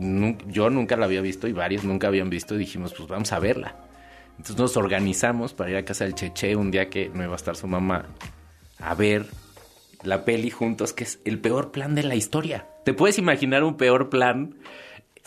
yo 0.47 0.69
nunca 0.69 0.95
la 0.95 1.05
había 1.05 1.19
visto 1.19 1.47
y 1.49 1.51
varios 1.51 1.83
nunca 1.83 2.07
habían 2.07 2.29
visto 2.29 2.55
y 2.55 2.59
dijimos, 2.59 2.93
pues 2.93 3.09
vamos 3.09 3.31
a 3.33 3.39
verla. 3.39 3.75
Entonces 4.37 4.57
nos 4.57 4.77
organizamos 4.77 5.53
para 5.53 5.71
ir 5.71 5.77
a 5.77 5.85
casa 5.85 6.03
del 6.03 6.15
Cheche 6.15 6.55
un 6.55 6.71
día 6.71 6.89
que 6.89 7.09
no 7.09 7.23
iba 7.23 7.33
a 7.33 7.35
estar 7.35 7.55
su 7.55 7.67
mamá 7.67 8.05
a 8.79 8.93
ver 8.93 9.25
la 10.03 10.25
peli 10.25 10.51
juntos, 10.51 10.93
que 10.93 11.03
es 11.03 11.19
el 11.25 11.39
peor 11.39 11.71
plan 11.71 11.95
de 11.95 12.03
la 12.03 12.15
historia. 12.15 12.67
¿Te 12.85 12.93
puedes 12.93 13.17
imaginar 13.17 13.63
un 13.63 13.77
peor 13.77 14.09
plan? 14.09 14.55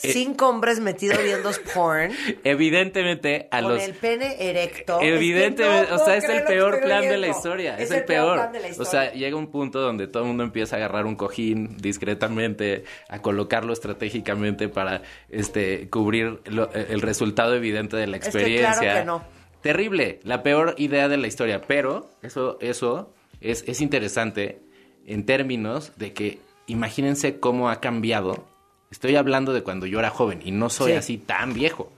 Eh, 0.03 0.13
Cinco 0.13 0.49
hombres 0.49 0.81
metidos 0.81 1.23
viendo 1.23 1.51
porn 1.75 2.11
Evidentemente 2.45 3.49
a 3.51 3.61
con 3.63 3.75
los... 3.75 3.83
el 3.83 3.95
pene 3.95 4.37
erecto. 4.39 4.99
Evidentemente, 5.01 5.83
Es 5.83 5.87
que 5.89 5.95
no 5.95 6.03
o 6.03 6.05
sea, 6.05 6.17
es 6.17 6.25
el 6.25 6.45
peor 6.45 6.81
plan 6.81 7.03
de 7.03 7.17
la 7.19 7.29
historia. 7.29 7.77
Es, 7.77 7.85
Es 7.85 7.91
el, 7.91 7.97
el 7.99 8.05
peor 8.05 8.35
plan 8.37 8.53
de 8.53 8.61
la 8.61 8.67
O 8.67 8.71
historia. 8.71 8.91
sea, 8.91 9.13
llega 9.13 9.37
un 9.37 9.49
punto 9.51 9.81
donde 9.81 10.07
todo 10.07 10.23
el 10.23 10.29
mundo 10.29 10.43
empieza 10.45 10.77
a 10.77 10.79
agarrar 10.79 11.07
un 11.07 11.17
cojín 11.17 11.77
discretamente, 11.79 12.85
a 13.09 13.21
colocarlo 13.21 13.73
estratégicamente 13.73 14.69
para 14.69 15.03
este 15.29 15.89
cubrir 15.91 16.41
lo- 16.47 16.73
el 16.73 17.01
resultado 17.01 17.55
evidente 17.55 17.97
de 17.97 18.07
la 18.07 18.17
Es 18.17 18.23
que 18.23 18.29
experiencia. 18.29 18.81
claro 18.81 18.99
que 19.01 19.05
no. 19.07 19.41
Terrible, 19.63 20.21
la 20.23 20.43
peor 20.43 20.75
idea 20.79 21.09
de 21.09 21.19
la 21.19 21.27
historia. 21.27 21.61
Pero 21.67 22.09
eso, 22.23 22.57
eso 22.61 23.13
es, 23.41 23.65
es 23.67 23.81
interesante 23.83 24.61
en 25.07 25.27
términos 25.27 25.93
de 25.97 26.13
que 26.15 26.39
imagínense 26.67 27.39
cómo 27.41 27.69
ha 27.69 27.81
cambiado. 27.81 28.47
Estoy 28.91 29.15
hablando 29.15 29.53
de 29.53 29.63
cuando 29.63 29.87
yo 29.87 30.01
era 30.01 30.11
joven 30.11 30.41
y 30.45 30.51
no 30.51 30.69
soy 30.69 30.93
Sí. 30.93 30.99
así 30.99 31.19
tan 31.19 31.55
viejo. 31.55 31.93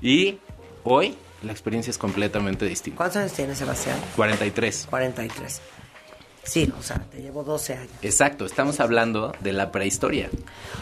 Y 0.00 0.38
hoy 0.82 1.16
la 1.42 1.52
experiencia 1.52 1.90
es 1.92 1.98
completamente 1.98 2.66
distinta. 2.66 2.96
¿Cuántos 2.96 3.18
años 3.18 3.32
tienes, 3.32 3.58
Sebastián? 3.58 3.96
43. 4.16 4.88
43. 4.90 5.60
Sí, 6.42 6.72
o 6.76 6.82
sea, 6.82 6.98
te 7.12 7.22
llevo 7.22 7.44
12 7.44 7.74
años. 7.74 7.92
Exacto, 8.02 8.44
estamos 8.44 8.80
hablando 8.80 9.32
de 9.40 9.52
la 9.52 9.70
prehistoria 9.70 10.28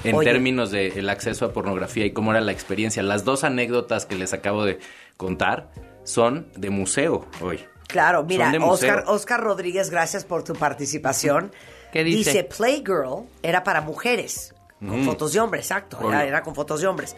en 0.02 0.14
Oye. 0.14 0.30
términos 0.30 0.70
del 0.70 1.08
acceso 1.10 1.44
a 1.44 1.52
pornografía 1.52 2.06
y 2.06 2.12
cómo 2.12 2.30
era 2.30 2.40
la 2.40 2.52
experiencia. 2.52 3.02
Las 3.02 3.24
dos 3.24 3.44
anécdotas 3.44 4.06
que 4.06 4.14
les 4.14 4.32
acabo 4.32 4.64
de 4.64 4.78
contar 5.18 5.70
son 6.04 6.46
de 6.56 6.70
museo 6.70 7.26
hoy. 7.42 7.60
Claro, 7.86 8.24
mira, 8.24 8.50
de. 8.50 8.58
Oscar, 8.58 9.04
Oscar 9.08 9.40
Rodríguez, 9.42 9.90
gracias 9.90 10.24
por 10.24 10.42
tu 10.42 10.54
participación. 10.54 11.52
¿Qué 11.92 12.02
dice? 12.02 12.44
Playgirl 12.44 13.26
era 13.42 13.62
para 13.62 13.80
mujeres, 13.82 14.53
con 14.78 15.02
Mm. 15.02 15.04
fotos 15.04 15.33
de 15.33 15.40
hombres, 15.40 15.64
exacto, 15.66 16.12
era, 16.12 16.43
con 16.43 16.54
fotos 16.54 16.81
de 16.81 16.87
hombres. 16.87 17.16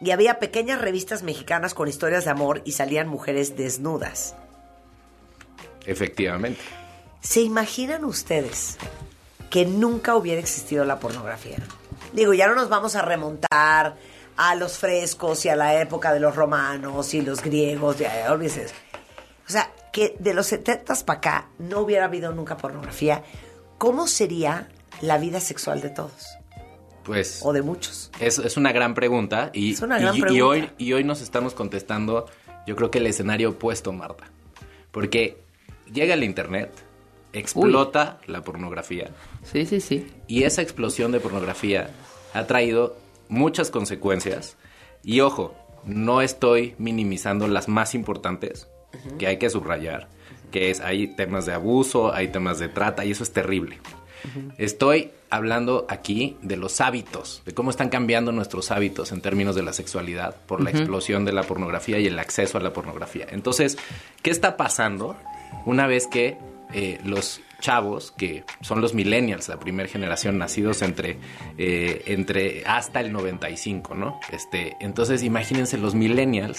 Y 0.00 0.10
había 0.10 0.38
pequeñas 0.38 0.80
revistas 0.80 1.22
mexicanas 1.22 1.74
con 1.74 1.88
historias 1.88 2.24
de 2.24 2.30
amor 2.30 2.62
y 2.64 2.72
salían 2.72 3.08
mujeres 3.08 3.56
desnudas. 3.56 4.34
Efectivamente. 5.86 6.60
¿Se 7.20 7.40
imaginan 7.40 8.04
ustedes 8.04 8.78
que 9.50 9.64
nunca 9.64 10.16
hubiera 10.16 10.40
existido 10.40 10.84
la 10.84 10.98
pornografía? 10.98 11.58
Digo, 12.12 12.34
ya 12.34 12.46
no 12.48 12.54
nos 12.54 12.68
vamos 12.68 12.96
a 12.96 13.02
remontar 13.02 13.96
a 14.36 14.54
los 14.54 14.78
frescos 14.78 15.44
y 15.44 15.48
a 15.48 15.56
la 15.56 15.80
época 15.80 16.12
de 16.12 16.20
los 16.20 16.34
romanos 16.34 17.14
y 17.14 17.20
los 17.22 17.42
griegos, 17.42 17.98
ya, 17.98 18.26
olvídese. 18.32 18.66
O 19.46 19.50
sea, 19.52 19.70
que 19.92 20.16
de 20.18 20.34
los 20.34 20.46
70 20.46 20.94
para 21.04 21.18
acá 21.18 21.48
no 21.58 21.80
hubiera 21.80 22.06
habido 22.06 22.32
nunca 22.32 22.56
pornografía, 22.56 23.22
¿cómo 23.78 24.06
sería 24.08 24.68
la 25.00 25.18
vida 25.18 25.38
sexual 25.40 25.80
de 25.80 25.90
todos? 25.90 26.38
Pues 27.04 27.40
O 27.44 27.52
de 27.52 27.62
muchos. 27.62 28.10
es, 28.20 28.38
es 28.38 28.56
una 28.56 28.72
gran 28.72 28.94
pregunta 28.94 29.50
y, 29.52 29.72
Es 29.72 29.80
una 29.82 29.98
gran 29.98 30.16
y- 30.16 30.40
hoy, 30.40 30.70
y 30.78 30.92
hoy 30.92 31.02
nos 31.04 31.20
estamos 31.20 31.52
contestando, 31.54 32.26
yo 32.66 32.76
creo 32.76 32.90
que 32.90 32.98
el 32.98 33.06
escenario 33.06 33.50
opuesto, 33.50 33.92
Marta. 33.92 34.24
Porque 34.92 35.38
llega 35.92 36.14
el 36.14 36.22
Internet, 36.22 36.70
explota 37.32 38.20
la 38.26 38.42
pornografía 38.42 39.10
Sí, 39.42 39.64
sí, 39.66 39.80
sí. 39.80 40.06
y 40.28 40.44
esa 40.44 40.62
explosión 40.62 41.12
de 41.12 41.20
pornografía 41.20 41.90
ha 42.34 42.46
traído 42.46 42.96
muchas 43.28 43.70
consecuencias. 43.70 44.56
Y 45.02 45.20
ojo, 45.20 45.54
no 45.84 46.20
estoy 46.20 46.74
minimizando 46.78 47.48
las 47.48 47.68
más 47.68 47.94
importantes 47.94 48.68
que 49.18 49.26
hay 49.26 49.38
que 49.38 49.50
subrayar, 49.50 50.08
que 50.50 50.70
es 50.70 50.80
hay 50.80 51.08
temas 51.08 51.46
de 51.46 51.54
abuso, 51.54 52.12
hay 52.12 52.28
temas 52.28 52.58
de 52.58 52.68
trata 52.68 53.04
y 53.04 53.10
eso 53.10 53.22
es 53.24 53.32
terrible. 53.32 53.80
Estoy 54.58 55.10
hablando 55.32 55.86
aquí 55.88 56.36
de 56.42 56.58
los 56.58 56.82
hábitos, 56.82 57.40
de 57.46 57.54
cómo 57.54 57.70
están 57.70 57.88
cambiando 57.88 58.32
nuestros 58.32 58.70
hábitos 58.70 59.12
en 59.12 59.22
términos 59.22 59.56
de 59.56 59.62
la 59.62 59.72
sexualidad 59.72 60.36
por 60.46 60.62
la 60.62 60.68
explosión 60.68 61.24
de 61.24 61.32
la 61.32 61.42
pornografía 61.42 61.98
y 61.98 62.06
el 62.06 62.18
acceso 62.18 62.58
a 62.58 62.60
la 62.60 62.74
pornografía. 62.74 63.26
Entonces, 63.30 63.78
¿qué 64.22 64.30
está 64.30 64.58
pasando 64.58 65.16
una 65.64 65.86
vez 65.86 66.06
que 66.06 66.36
eh, 66.74 67.00
los 67.04 67.40
chavos, 67.60 68.12
que 68.12 68.44
son 68.60 68.82
los 68.82 68.92
millennials, 68.92 69.48
la 69.48 69.58
primera 69.58 69.88
generación, 69.88 70.36
nacidos 70.36 70.82
entre, 70.82 71.16
eh, 71.56 72.02
entre 72.08 72.64
hasta 72.66 73.00
el 73.00 73.10
95, 73.10 73.94
¿no? 73.94 74.20
Este, 74.32 74.76
entonces, 74.80 75.22
imagínense 75.22 75.78
los 75.78 75.94
millennials 75.94 76.58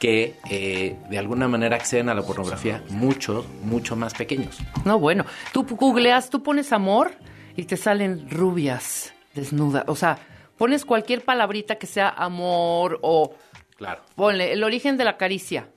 que 0.00 0.34
eh, 0.50 0.96
de 1.08 1.18
alguna 1.18 1.46
manera 1.46 1.76
acceden 1.76 2.08
a 2.08 2.14
la 2.14 2.22
pornografía 2.22 2.82
mucho, 2.88 3.46
mucho 3.62 3.94
más 3.94 4.14
pequeños. 4.14 4.58
No, 4.84 4.98
bueno, 4.98 5.24
tú 5.52 5.64
googleas, 5.64 6.30
tú 6.30 6.42
pones 6.42 6.72
amor 6.72 7.12
y 7.58 7.64
te 7.64 7.76
salen 7.76 8.30
rubias, 8.30 9.12
desnudas. 9.34 9.82
O 9.88 9.96
sea, 9.96 10.16
pones 10.56 10.84
cualquier 10.84 11.24
palabrita 11.24 11.74
que 11.74 11.88
sea 11.88 12.08
amor 12.08 13.00
o 13.02 13.34
Claro. 13.76 14.00
ponle 14.14 14.52
el 14.52 14.62
origen 14.62 14.96
de 14.96 15.02
la 15.04 15.16
caricia. 15.16 15.68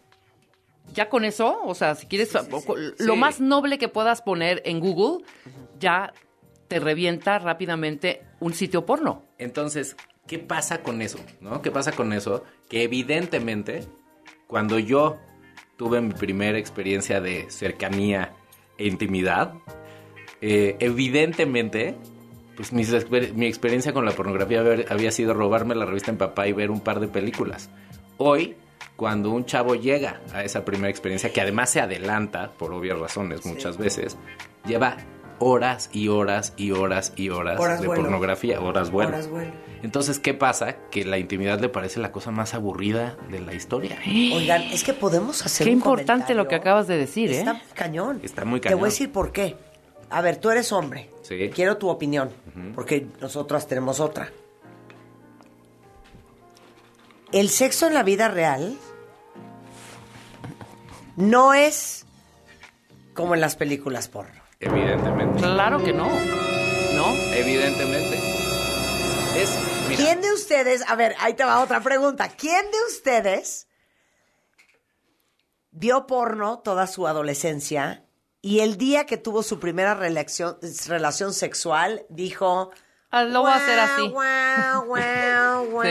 Ya 0.93 1.09
con 1.09 1.25
eso, 1.25 1.59
o 1.63 1.73
sea, 1.73 1.95
si 1.95 2.05
quieres 2.05 2.31
lo 3.00 3.13
Sí. 3.13 3.19
más 3.19 3.39
noble 3.39 3.79
que 3.79 3.88
puedas 3.88 4.21
poner 4.21 4.61
en 4.63 4.79
Google, 4.79 5.25
ya 5.79 6.13
te 6.67 6.79
revienta 6.79 7.39
rápidamente 7.39 8.21
un 8.39 8.53
sitio 8.53 8.85
porno. 8.85 9.23
Entonces, 9.39 9.95
¿qué 10.27 10.38
pasa 10.38 10.83
con 10.83 11.01
eso? 11.01 11.17
¿No? 11.39 11.63
¿Qué 11.63 11.71
pasa 11.71 11.93
con 11.93 12.13
eso? 12.13 12.43
Que 12.69 12.83
evidentemente, 12.83 13.85
cuando 14.45 14.77
yo 14.77 15.17
tuve 15.77 16.00
mi 16.00 16.13
primera 16.13 16.59
experiencia 16.59 17.19
de 17.21 17.50
cercanía 17.50 18.33
e 18.77 18.85
intimidad, 18.85 19.53
eh, 20.41 20.75
evidentemente, 20.79 21.95
pues 22.55 22.74
mis 22.74 22.91
mi 23.36 23.45
experiencia 23.45 23.93
con 23.93 24.05
la 24.05 24.12
pornografía 24.12 24.62
había 24.89 25.12
sido 25.12 25.33
robarme 25.33 25.75
la 25.75 25.86
revista 25.86 26.12
en 26.12 26.17
papá 26.17 26.48
y 26.48 26.53
ver 26.53 26.71
un 26.71 26.81
par 26.81 27.00
de 27.00 27.07
películas. 27.07 27.69
Hoy, 28.17 28.55
cuando 28.95 29.31
un 29.31 29.45
chavo 29.45 29.75
llega 29.75 30.21
a 30.33 30.43
esa 30.43 30.63
primera 30.65 30.89
experiencia, 30.89 31.31
que 31.31 31.41
además 31.41 31.69
se 31.69 31.81
adelanta, 31.81 32.51
por 32.57 32.74
obvias 32.74 33.00
razones 33.00 33.45
muchas 33.45 33.77
veces, 33.77 34.17
lleva 34.65 34.98
horas 35.39 35.89
y 35.91 36.07
horas 36.10 36.53
y 36.55 36.69
horas 36.71 37.13
y 37.15 37.29
horas, 37.29 37.60
Horas 37.60 37.81
de 37.81 37.88
vuelo. 37.88 38.03
pornografía, 38.03 38.62
horas 38.62 38.91
vuelo. 38.91 39.10
Horas 39.10 39.27
vuelo. 39.27 39.51
Entonces, 39.81 40.19
¿qué 40.19 40.36
pasa? 40.36 40.75
Que 40.91 41.03
la 41.03 41.17
intimidad 41.17 41.60
le 41.60 41.67
parece 41.69 42.00
la 42.00 42.12
cosa 42.12 42.29
más 42.29 42.53
aburrida 42.53 43.17
de 43.31 43.39
la 43.39 43.55
historia. 43.55 43.98
Oigan, 44.05 44.62
es 44.62 44.83
que 44.83 44.93
podemos 44.93 45.43
hacer 45.43 45.65
Qué 45.65 45.71
un 45.71 45.77
importante 45.77 46.36
lo 46.36 46.43
que 46.43 46.50
comentario. 46.50 46.62
acabas 46.62 46.88
de 46.88 46.98
decir, 46.98 47.31
¿eh? 47.31 47.39
Está 47.39 47.60
cañón. 47.74 48.19
Está 48.21 48.45
muy 48.45 48.60
Te 48.60 48.65
cañón. 48.65 48.79
voy 48.81 48.88
a 48.88 48.91
decir 48.91 49.12
por 49.12 49.31
qué. 49.31 49.55
A 50.12 50.22
ver, 50.22 50.38
tú 50.38 50.50
eres 50.50 50.72
hombre. 50.72 51.10
Sí. 51.24 51.50
Quiero 51.53 51.77
tu 51.77 51.89
opinión, 51.89 52.32
porque 52.75 53.08
nosotras 53.20 53.68
tenemos 53.68 54.00
otra. 54.00 54.32
El 57.32 57.50
sexo 57.50 57.88
en 57.88 57.94
la 57.94 58.03
vida 58.03 58.27
real 58.27 58.77
no 61.15 61.53
es 61.53 62.06
como 63.13 63.36
en 63.36 63.41
las 63.41 63.56
películas 63.56 64.10
porno. 64.10 64.41
Evidentemente. 64.60 65.39
Claro 65.39 65.82
que 65.84 65.94
no. 65.94 66.10
¿No? 66.96 67.15
Evidentemente. 67.34 68.18
Es, 69.38 69.50
mira, 69.88 70.03
¿Quién 70.03 70.22
de 70.22 70.34
ustedes, 70.34 70.84
a 70.89 70.96
ver, 70.96 71.15
ahí 71.20 71.34
te 71.34 71.46
va 71.46 71.62
otra 71.62 71.80
pregunta. 71.80 72.30
¿Quién 72.30 72.70
de 72.70 72.77
ustedes 72.89 73.68
vio 75.72 76.06
porno 76.06 76.60
toda 76.60 76.86
su 76.86 77.08
adolescencia 77.08 78.06
y 78.41 78.60
el 78.62 78.77
día 78.77 79.05
que 79.05 79.17
tuvo 79.17 79.43
su 79.43 79.60
primera 79.60 79.93
relación, 79.93 80.57
relación 80.88 81.33
sexual 81.33 82.05
dijo... 82.10 82.71
Ah, 83.12 83.24
lo 83.24 83.41
voy 83.41 83.51
a 83.51 83.55
hacer 83.55 83.79
así. 83.79 84.10
Guau, 84.10 84.86
guau, 84.86 85.65
guau, 85.69 85.86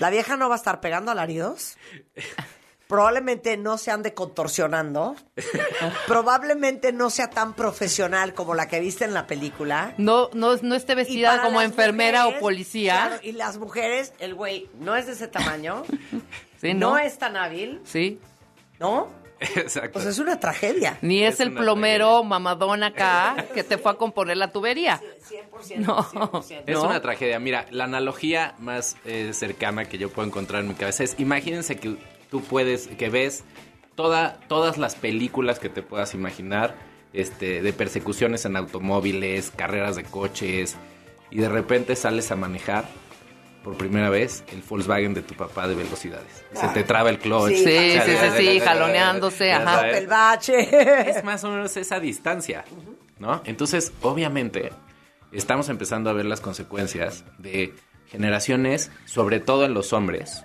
La 0.00 0.10
vieja 0.10 0.36
no 0.36 0.48
va 0.48 0.54
a 0.54 0.58
estar 0.58 0.80
pegando 0.80 1.10
alaridos. 1.10 1.76
Probablemente 2.86 3.56
no 3.56 3.78
se 3.78 3.90
ande 3.90 4.14
contorsionando. 4.14 5.16
Probablemente 6.06 6.92
no 6.92 7.10
sea 7.10 7.30
tan 7.30 7.54
profesional 7.54 8.34
como 8.34 8.54
la 8.54 8.68
que 8.68 8.80
viste 8.80 9.04
en 9.04 9.12
la 9.14 9.26
película. 9.26 9.94
No, 9.98 10.30
no, 10.32 10.56
no 10.56 10.74
esté 10.74 10.94
vestida 10.94 11.42
como 11.42 11.60
enfermera 11.60 12.24
mujeres, 12.24 12.40
o 12.40 12.40
policía. 12.40 12.94
claro, 12.94 13.16
y 13.22 13.32
las 13.32 13.58
mujeres, 13.58 14.12
el 14.18 14.34
güey 14.34 14.68
no 14.78 14.94
es 14.96 15.06
de 15.06 15.12
ese 15.12 15.28
tamaño, 15.28 15.84
Sí, 16.64 16.74
no. 16.74 16.90
¿no? 16.92 16.98
es 16.98 17.18
tan 17.18 17.36
hábil, 17.36 17.80
Sí. 17.84 18.18
¿no? 18.80 19.08
exacto. 19.40 19.92
Pues 19.94 20.06
es 20.06 20.18
una 20.18 20.40
tragedia. 20.40 20.98
Ni 21.02 21.22
es, 21.22 21.34
Es 21.34 21.40
el 21.40 21.52
plomero 21.52 22.24
mamadón 22.24 22.82
acá 22.82 23.36
que 23.52 23.62
te 23.62 23.76
fue 23.76 23.92
a 23.92 23.94
componer 23.94 24.36
la 24.38 24.50
tubería. 24.50 25.00
100%. 25.28 25.76
No. 25.78 26.02
100%. 26.02 26.62
Es 26.66 26.74
¿no? 26.74 26.84
una 26.84 27.02
tragedia. 27.02 27.38
Mira, 27.38 27.66
la 27.70 27.84
analogía 27.84 28.54
más 28.58 28.96
eh, 29.04 29.32
cercana 29.34 29.84
que 29.84 29.98
yo 29.98 30.08
puedo 30.08 30.26
encontrar 30.26 30.62
en 30.62 30.68
mi 30.68 30.74
cabeza 30.74 31.04
es, 31.04 31.16
imagínense 31.18 31.76
que 31.76 31.96
tú 32.30 32.40
puedes, 32.42 32.86
que 32.86 33.10
ves 33.10 33.44
toda, 33.94 34.38
todas 34.48 34.78
las 34.78 34.94
películas 34.94 35.58
que 35.58 35.68
te 35.68 35.82
puedas 35.82 36.14
imaginar, 36.14 36.74
este, 37.12 37.60
de 37.62 37.72
persecuciones 37.72 38.44
en 38.44 38.56
automóviles, 38.56 39.52
carreras 39.54 39.96
de 39.96 40.04
coches, 40.04 40.76
y 41.30 41.38
de 41.38 41.48
repente 41.48 41.94
sales 41.96 42.30
a 42.30 42.36
manejar 42.36 42.84
por 43.64 43.76
primera 43.76 44.10
vez 44.10 44.44
el 44.52 44.62
Volkswagen 44.62 45.14
de 45.14 45.22
tu 45.22 45.34
papá 45.34 45.66
de 45.66 45.74
velocidades. 45.74 46.44
Se 46.52 46.68
te 46.68 46.84
traba 46.84 47.10
el 47.10 47.18
clutch. 47.18 47.48
Sí, 47.54 47.64
Sí, 47.64 47.98
sí, 48.04 48.12
sí, 48.20 48.28
sí, 48.36 48.60
jaloneándose, 48.60 49.52
ajá. 49.52 49.88
El 49.88 50.06
bache. 50.06 51.08
es 51.10 51.24
más 51.24 51.42
o 51.42 51.50
menos 51.50 51.76
esa 51.76 51.98
distancia, 51.98 52.64
¿no? 53.18 53.40
Entonces, 53.46 53.92
obviamente, 54.02 54.70
estamos 55.32 55.68
empezando 55.70 56.10
a 56.10 56.12
ver 56.12 56.26
las 56.26 56.40
consecuencias 56.40 57.24
de 57.38 57.74
generaciones, 58.06 58.92
sobre 59.06 59.40
todo 59.40 59.64
en 59.64 59.74
los 59.74 59.92
hombres, 59.92 60.44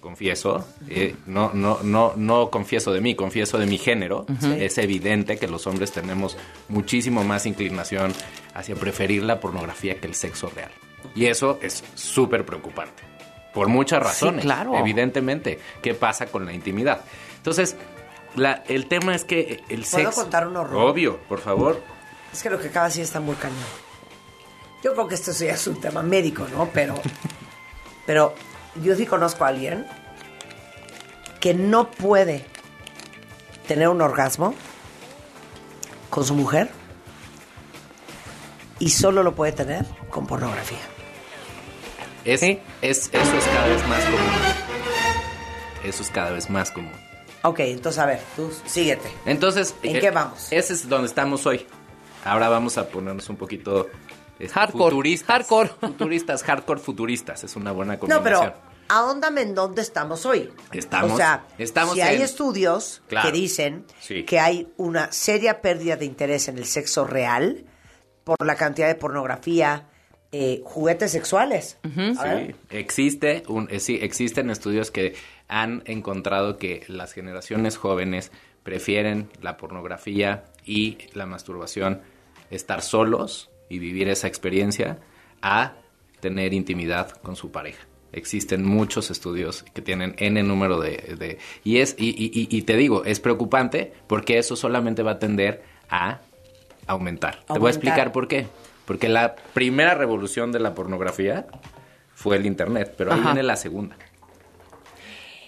confieso, 0.00 0.64
eh, 0.88 1.16
no, 1.26 1.50
no, 1.52 1.80
no, 1.82 2.12
no 2.16 2.50
confieso 2.50 2.92
de 2.92 3.00
mí, 3.00 3.16
confieso 3.16 3.58
de 3.58 3.66
mi 3.66 3.78
género. 3.78 4.26
Es 4.56 4.78
evidente 4.78 5.36
que 5.38 5.48
los 5.48 5.66
hombres 5.66 5.90
tenemos 5.90 6.36
muchísimo 6.68 7.24
más 7.24 7.44
inclinación 7.46 8.12
hacia 8.54 8.76
preferir 8.76 9.24
la 9.24 9.40
pornografía 9.40 9.98
que 9.98 10.06
el 10.06 10.14
sexo 10.14 10.48
real. 10.54 10.70
Y 11.16 11.26
eso 11.26 11.58
es 11.62 11.82
súper 11.94 12.44
preocupante. 12.46 13.02
Por 13.52 13.68
muchas 13.68 14.00
razones. 14.02 14.44
claro. 14.44 14.76
Evidentemente. 14.76 15.58
¿Qué 15.82 15.94
pasa 15.94 16.26
con 16.26 16.44
la 16.46 16.52
intimidad? 16.52 17.00
Entonces, 17.38 17.74
la- 18.34 18.62
el 18.68 18.86
tema 18.86 19.14
es 19.14 19.24
que 19.24 19.64
el 19.70 19.80
¿Puedo 19.82 20.04
sexo. 20.10 20.20
contar 20.22 20.46
un 20.46 20.56
horror? 20.58 20.76
Obvio, 20.90 21.18
por 21.28 21.40
favor. 21.40 21.82
Es 22.32 22.42
que 22.42 22.50
lo 22.50 22.58
que 22.60 22.68
acaba 22.68 22.84
de 22.86 22.90
decir 22.90 23.04
está 23.04 23.18
muy 23.18 23.34
cañón. 23.36 23.56
Yo 24.84 24.92
creo 24.92 25.08
que 25.08 25.14
esto 25.14 25.32
sí 25.32 25.46
es 25.48 25.66
un 25.66 25.80
tema 25.80 26.02
médico, 26.02 26.46
¿no? 26.54 26.68
Pero, 26.72 26.94
pero 28.06 28.34
yo 28.82 28.94
sí 28.94 29.06
conozco 29.06 29.44
a 29.44 29.48
alguien 29.48 29.86
que 31.40 31.54
no 31.54 31.90
puede 31.90 32.44
tener 33.66 33.88
un 33.88 34.02
orgasmo 34.02 34.54
con 36.10 36.24
su 36.26 36.34
mujer 36.34 36.70
y 38.78 38.90
solo 38.90 39.22
lo 39.22 39.34
puede 39.34 39.52
tener 39.52 39.86
con 40.10 40.26
pornografía. 40.26 40.78
Es, 42.26 42.40
Sí. 42.40 42.60
es, 42.82 43.08
eso 43.12 43.36
es 43.36 43.44
cada 43.46 43.66
vez 43.68 43.86
más 43.88 44.04
común. 44.04 44.20
Eso 45.84 46.02
es 46.02 46.10
cada 46.10 46.30
vez 46.32 46.50
más 46.50 46.70
común. 46.72 46.92
Ok, 47.42 47.60
entonces 47.60 47.98
a 48.02 48.06
ver, 48.06 48.20
tú 48.34 48.52
síguete. 48.66 49.08
Entonces, 49.24 49.74
¿En 49.82 49.96
eh, 49.96 50.00
qué 50.00 50.10
vamos? 50.10 50.48
Ese 50.50 50.72
es 50.72 50.88
donde 50.88 51.06
estamos 51.06 51.46
hoy. 51.46 51.64
Ahora 52.24 52.48
vamos 52.48 52.76
a 52.76 52.88
ponernos 52.88 53.28
un 53.28 53.36
poquito 53.36 53.88
este, 54.38 54.52
Hardcore, 54.52 54.90
futuristas. 54.90 55.28
hardcore. 55.28 55.68
Futuristas, 55.80 56.42
hardcore 56.42 56.80
futuristas. 56.80 57.44
Es 57.44 57.54
una 57.54 57.70
buena 57.72 57.92
No, 57.94 58.00
combinación. 58.00 58.24
pero 58.52 58.54
ahóndame 58.88 59.42
en 59.42 59.54
dónde 59.54 59.82
estamos 59.82 60.26
hoy. 60.26 60.52
Estamos- 60.72 61.12
O 61.12 61.16
sea, 61.16 61.46
estamos 61.58 61.94
si 61.94 62.00
hay 62.00 62.20
estudios 62.20 63.02
Claro. 63.08 63.28
que 63.30 63.32
dicen 63.32 63.86
Sí. 64.00 64.24
que 64.24 64.40
hay 64.40 64.68
una 64.76 65.12
seria 65.12 65.60
pérdida 65.62 65.94
de 65.96 66.04
interés 66.06 66.48
en 66.48 66.58
el 66.58 66.64
sexo 66.64 67.04
real 67.06 67.64
por 68.24 68.44
la 68.44 68.56
cantidad 68.56 68.88
de 68.88 68.96
pornografía, 68.96 69.86
eh, 70.32 70.60
juguetes 70.64 71.12
sexuales. 71.12 71.78
Sí, 71.84 72.54
existe 72.70 73.42
un, 73.48 73.68
eh, 73.70 73.80
sí, 73.80 73.98
existen 74.02 74.50
estudios 74.50 74.90
que 74.90 75.14
han 75.48 75.82
encontrado 75.86 76.58
que 76.58 76.84
las 76.88 77.12
generaciones 77.12 77.76
jóvenes 77.76 78.32
prefieren 78.62 79.28
la 79.42 79.56
pornografía 79.56 80.44
y 80.64 80.98
la 81.14 81.26
masturbación, 81.26 82.00
estar 82.50 82.82
solos 82.82 83.50
y 83.68 83.78
vivir 83.78 84.08
esa 84.08 84.26
experiencia, 84.26 84.98
a 85.42 85.74
tener 86.20 86.52
intimidad 86.54 87.10
con 87.10 87.36
su 87.36 87.50
pareja. 87.52 87.86
Existen 88.12 88.64
muchos 88.64 89.10
estudios 89.10 89.62
que 89.74 89.82
tienen 89.82 90.14
N 90.18 90.42
número 90.42 90.80
de... 90.80 91.16
de- 91.18 91.38
y, 91.64 91.78
es, 91.78 91.94
y, 91.98 92.14
y- 92.50 92.62
te 92.62 92.76
digo, 92.76 93.04
es 93.04 93.20
preocupante 93.20 93.92
porque 94.06 94.38
eso 94.38 94.56
solamente 94.56 95.02
va 95.02 95.12
a 95.12 95.18
tender 95.18 95.62
a 95.90 96.20
aumentar. 96.86 97.36
Te 97.40 97.44
voy 97.46 97.54
a 97.54 97.54
Aumentar. 97.56 97.74
explicar 97.74 98.12
por 98.12 98.26
qué. 98.28 98.46
Porque 98.86 99.08
la 99.08 99.36
primera 99.36 99.94
revolución 99.94 100.52
de 100.52 100.60
la 100.60 100.74
pornografía 100.74 101.46
fue 102.14 102.36
el 102.36 102.46
Internet, 102.46 102.94
pero 102.96 103.12
ahí 103.12 103.20
Ajá. 103.20 103.32
viene 103.32 103.42
la 103.42 103.56
segunda. 103.56 103.96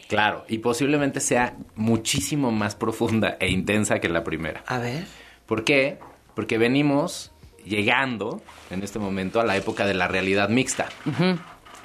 Claro, 0.09 0.45
y 0.49 0.59
posiblemente 0.59 1.21
sea 1.21 1.55
muchísimo 1.75 2.51
más 2.51 2.75
profunda 2.75 3.37
e 3.41 3.49
intensa 3.49 4.01
que 4.01 4.09
la 4.09 4.25
primera. 4.25 4.63
A 4.67 4.79
ver. 4.79 5.05
¿Por 5.47 5.65
qué? 5.65 5.99
Porque 6.35 6.57
venimos 6.59 7.33
llegando 7.65 8.41
en 8.71 8.83
este 8.83 8.99
momento 8.99 9.41
a 9.41 9.45
la 9.45 9.57
época 9.57 9.87
de 9.87 9.95
la 9.95 10.09
realidad 10.09 10.49
mixta. 10.49 10.89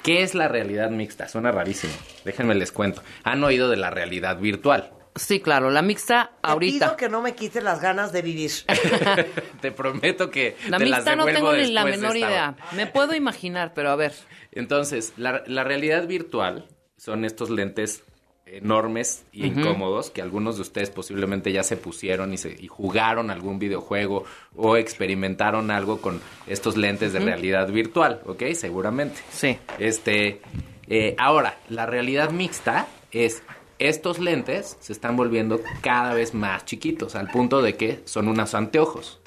¿Qué 0.02 0.22
es 0.22 0.34
la 0.34 0.48
realidad 0.48 0.90
mixta? 0.90 1.28
Suena 1.28 1.50
rarísimo. 1.52 1.92
Déjenme 2.24 2.54
les 2.54 2.72
cuento. 2.72 3.02
Han 3.24 3.44
oído 3.44 3.68
de 3.68 3.76
la 3.76 3.90
realidad 3.90 4.38
virtual. 4.38 4.90
Sí, 5.16 5.40
claro, 5.40 5.70
la 5.70 5.80
mixta 5.82 6.32
Te 6.42 6.48
ahorita. 6.50 6.86
pido 6.86 6.96
que 6.96 7.08
no 7.08 7.22
me 7.22 7.34
quites 7.34 7.62
las 7.62 7.80
ganas 7.80 8.12
de 8.12 8.22
vivir. 8.22 8.50
Te 9.60 9.70
prometo 9.70 10.30
que 10.30 10.56
La 10.68 10.78
te 10.78 10.86
las 10.86 10.98
mixta 11.00 11.16
no 11.16 11.26
tengo 11.26 11.52
ni 11.52 11.70
la 11.70 11.84
menor 11.84 12.16
idea. 12.16 12.56
Me 12.72 12.86
puedo 12.86 13.14
imaginar, 13.14 13.72
pero 13.74 13.90
a 13.90 13.96
ver. 13.96 14.12
Entonces, 14.52 15.12
la, 15.16 15.42
la 15.46 15.62
realidad 15.62 16.06
virtual 16.08 16.66
son 16.96 17.24
estos 17.24 17.50
lentes 17.50 18.02
enormes 18.46 19.24
y 19.32 19.46
incómodos 19.46 20.10
que 20.10 20.20
algunos 20.22 20.56
de 20.56 20.62
ustedes 20.62 20.90
posiblemente 20.90 21.50
ya 21.52 21.62
se 21.62 21.76
pusieron 21.76 22.32
y, 22.32 22.38
se, 22.38 22.54
y 22.58 22.66
jugaron 22.68 23.30
algún 23.30 23.58
videojuego 23.58 24.24
o 24.54 24.76
experimentaron 24.76 25.70
algo 25.70 26.00
con 26.00 26.20
estos 26.46 26.76
lentes 26.76 27.12
de 27.12 27.20
realidad 27.20 27.68
virtual, 27.68 28.20
¿ok? 28.26 28.42
Seguramente. 28.54 29.20
Sí. 29.30 29.58
Este, 29.78 30.40
eh, 30.88 31.14
ahora, 31.18 31.58
la 31.68 31.86
realidad 31.86 32.30
mixta 32.30 32.86
es 33.12 33.42
estos 33.78 34.18
lentes 34.18 34.76
se 34.80 34.92
están 34.92 35.16
volviendo 35.16 35.60
cada 35.80 36.14
vez 36.14 36.34
más 36.34 36.64
chiquitos, 36.64 37.14
al 37.14 37.28
punto 37.28 37.62
de 37.62 37.76
que 37.76 38.00
son 38.04 38.28
unos 38.28 38.54
anteojos. 38.54 39.20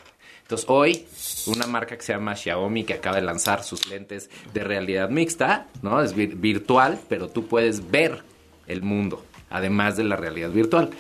Entonces, 0.44 0.66
hoy, 0.70 1.06
una 1.48 1.68
marca 1.68 1.98
que 1.98 2.04
se 2.04 2.14
llama 2.14 2.36
Xiaomi, 2.36 2.86
que 2.86 2.94
acaba 2.94 3.18
de 3.18 3.22
lanzar 3.22 3.64
sus 3.64 3.90
lentes 3.90 4.30
de 4.54 4.64
realidad 4.64 5.10
mixta, 5.10 5.68
¿no? 5.82 6.02
Es 6.02 6.16
vir- 6.16 6.40
virtual, 6.40 6.98
pero 7.10 7.28
tú 7.28 7.48
puedes 7.48 7.92
ver 7.92 8.24
el 8.66 8.82
mundo, 8.82 9.26
además 9.50 9.98
de 9.98 10.06
la 10.06 10.16
realidad 10.16 10.50
virtual. 10.52 10.92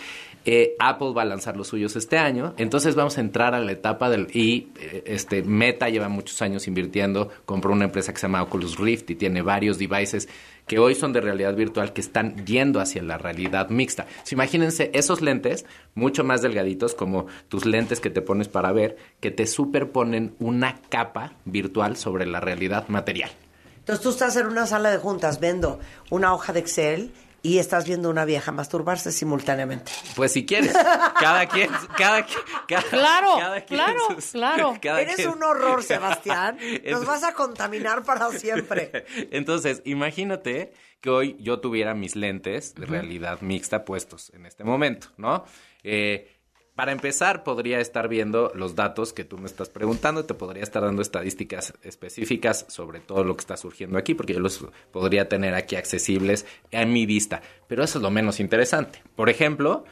Eh, 0.44 0.76
Apple 0.80 1.12
va 1.16 1.24
a 1.24 1.26
lanzar 1.26 1.58
los 1.58 1.68
suyos 1.68 1.96
este 1.98 2.18
año, 2.18 2.54
entonces 2.58 2.96
vamos 2.96 3.18
a 3.18 3.22
entrar 3.22 3.54
a 3.54 3.60
la 3.60 3.72
etapa 3.74 4.10
del... 4.10 4.28
Y 4.34 4.70
eh, 4.80 5.04
este 5.06 5.44
Meta 5.44 5.90
lleva 5.90 6.08
muchos 6.08 6.42
años 6.42 6.68
invirtiendo, 6.68 7.30
compró 7.46 7.72
una 7.74 7.86
empresa 7.86 8.14
que 8.14 8.20
se 8.20 8.28
llama 8.28 8.44
Oculus 8.44 8.78
Rift 8.78 9.10
y 9.10 9.16
tiene 9.16 9.42
varios 9.42 9.78
devices 9.78 10.30
que 10.68 10.80
hoy 10.80 10.94
son 10.96 11.14
de 11.14 11.22
realidad 11.22 11.56
virtual 11.56 11.94
que 11.94 12.02
están 12.02 12.46
yendo 12.46 12.80
hacia 12.80 13.02
la 13.02 13.18
realidad 13.18 13.70
mixta. 13.70 14.06
Imagínense 14.30 14.92
esos 14.94 15.22
lentes, 15.22 15.66
mucho 15.96 16.24
más 16.24 16.42
delgaditos, 16.42 16.94
como 16.94 17.28
tus 17.48 17.66
lentes 17.66 18.00
que 18.00 18.10
te 18.10 18.22
pones 18.22 18.50
para 18.50 18.72
ver, 18.72 18.98
que 19.20 19.32
te 19.32 19.48
superponen 19.48 20.36
una 20.40 20.80
capa 20.90 21.34
virtual 21.46 21.96
sobre 21.96 22.26
la 22.26 22.40
realidad 22.40 22.88
material. 22.90 23.32
Entonces 23.80 24.04
tú 24.04 24.10
estás 24.10 24.36
en 24.36 24.48
una 24.48 24.68
sala 24.68 24.92
de 24.92 24.98
juntas 24.98 25.40
viendo 25.40 25.80
una 26.10 26.34
hoja 26.34 26.52
de 26.52 26.60
Excel 26.60 27.12
y 27.44 27.60
estás 27.60 27.86
viendo 27.86 28.10
una 28.10 28.26
vieja 28.26 28.52
masturbarse 28.52 29.12
simultáneamente. 29.12 29.92
Pues 30.16 30.34
si 30.34 30.46
quieres, 30.46 30.74
cada 31.20 31.46
quien, 31.48 31.70
cada, 31.98 32.26
quien- 32.26 32.40
cada- 32.68 32.84
Claro, 32.90 33.36
cada 33.40 33.62
quien 33.66 33.80
claro, 33.80 34.00
sus- 34.16 34.32
claro. 34.32 34.78
cada 34.82 35.02
Eres 35.02 35.16
quien- 35.16 35.30
un 35.30 35.44
horror, 35.44 35.84
Sebastián. 35.84 36.58
Nos 36.90 37.06
vas 37.06 37.24
a 37.24 37.34
contaminar 37.34 38.04
para 38.04 38.30
siempre. 38.32 39.06
Entonces, 39.32 39.82
imagínate 39.86 40.74
que 41.02 41.10
hoy 41.10 41.38
yo 41.40 41.60
tuviera 41.60 41.94
mis 41.94 42.16
lentes 42.16 42.74
de 42.76 42.86
realidad 42.86 43.40
mixta 43.42 43.86
puestos 43.86 44.32
en 44.34 44.46
este 44.46 44.64
momento, 44.64 45.08
¿no? 45.18 45.46
Eh, 45.84 46.37
para 46.78 46.92
empezar, 46.92 47.44
podría 47.44 47.80
estar 47.80 48.08
viendo 48.08 48.52
los 48.54 48.76
datos 48.76 49.12
que 49.12 49.24
tú 49.24 49.40
me 49.40 49.48
estás 49.48 49.68
preguntando, 49.68 50.26
te 50.26 50.36
podría 50.36 50.62
estar 50.62 50.84
dando 50.84 51.02
estadísticas 51.02 51.74
específicas 51.82 52.68
sobre 52.70 53.00
todo 53.00 53.24
lo 53.24 53.36
que 53.36 53.42
está 53.42 53.58
surgiendo 53.58 53.98
aquí, 53.98 54.14
porque 54.14 54.36
yo 54.36 54.40
los 54.40 54.64
podría 54.92 55.28
tener 55.28 55.56
aquí 55.56 55.76
accesibles 55.76 56.46
a 56.72 56.86
mi 56.86 57.08
vista. 57.08 57.42
Pero 57.66 57.84
eso 57.84 57.98
es 57.98 58.04
lo 58.04 58.12
menos 58.12 58.40
interesante. 58.40 59.02
Por 59.16 59.32
ejemplo, 59.32 59.86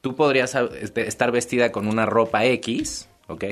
tú 0.00 0.16
podrías 0.16 0.54
este, 0.54 1.06
estar 1.06 1.30
vestida 1.30 1.72
con 1.72 1.86
una 1.86 2.06
ropa 2.06 2.46
X, 2.46 3.10
¿ok? 3.28 3.44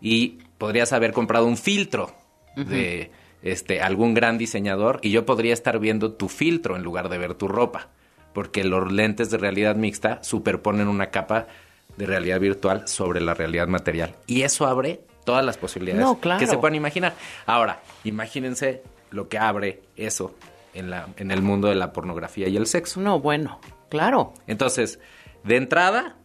Y 0.00 0.38
podrías 0.58 0.92
haber 0.92 1.12
comprado 1.12 1.46
un 1.46 1.56
filtro 1.56 2.14
de 2.54 3.10
este 3.42 3.80
algún 3.80 4.14
gran 4.14 4.38
diseñador 4.38 5.00
y 5.02 5.10
yo 5.10 5.26
podría 5.26 5.54
estar 5.54 5.80
viendo 5.80 6.12
tu 6.12 6.28
filtro 6.28 6.76
en 6.76 6.84
lugar 6.84 7.08
de 7.08 7.18
ver 7.18 7.34
tu 7.34 7.48
ropa, 7.48 7.88
porque 8.32 8.62
los 8.62 8.92
lentes 8.92 9.28
de 9.28 9.38
realidad 9.38 9.74
mixta 9.74 10.22
superponen 10.22 10.86
una 10.86 11.10
capa 11.10 11.48
de 11.96 12.06
realidad 12.06 12.38
virtual 12.40 12.86
sobre 12.88 13.20
la 13.20 13.34
realidad 13.34 13.68
material 13.68 14.14
y 14.26 14.42
eso 14.42 14.66
abre 14.66 15.00
todas 15.24 15.44
las 15.44 15.56
posibilidades 15.58 16.04
No, 16.04 16.20
claro. 16.20 16.38
que 16.38 16.46
se 16.46 16.56
puedan 16.58 16.74
imaginar. 16.76 17.14
Ahora, 17.46 17.80
imagínense 18.04 18.82
lo 19.10 19.28
que 19.28 19.38
abre 19.38 19.82
eso 19.96 20.34
en 20.74 20.90
la 20.90 21.08
en 21.16 21.30
el 21.30 21.42
mundo 21.42 21.68
de 21.68 21.74
la 21.74 21.92
pornografía 21.92 22.48
y 22.48 22.56
el 22.56 22.66
sexo. 22.66 23.00
No, 23.00 23.18
bueno, 23.20 23.60
claro. 23.88 24.34
Entonces, 24.46 24.98
de 25.42 25.56
entrada, 25.56 26.16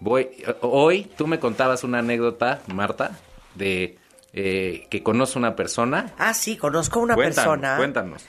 voy. 0.00 0.28
Hoy 0.60 1.04
tú 1.16 1.26
me 1.26 1.38
contabas 1.38 1.84
una 1.84 2.00
anécdota, 2.00 2.60
Marta, 2.66 3.12
de 3.54 3.96
eh, 4.32 4.86
que 4.90 5.02
conoce 5.02 5.38
una 5.38 5.56
persona. 5.56 6.12
Ah, 6.18 6.34
sí, 6.34 6.56
conozco 6.56 7.00
una 7.00 7.14
Cuéntanos, 7.14 7.46
persona. 7.52 7.76
Cuéntanos. 7.76 8.24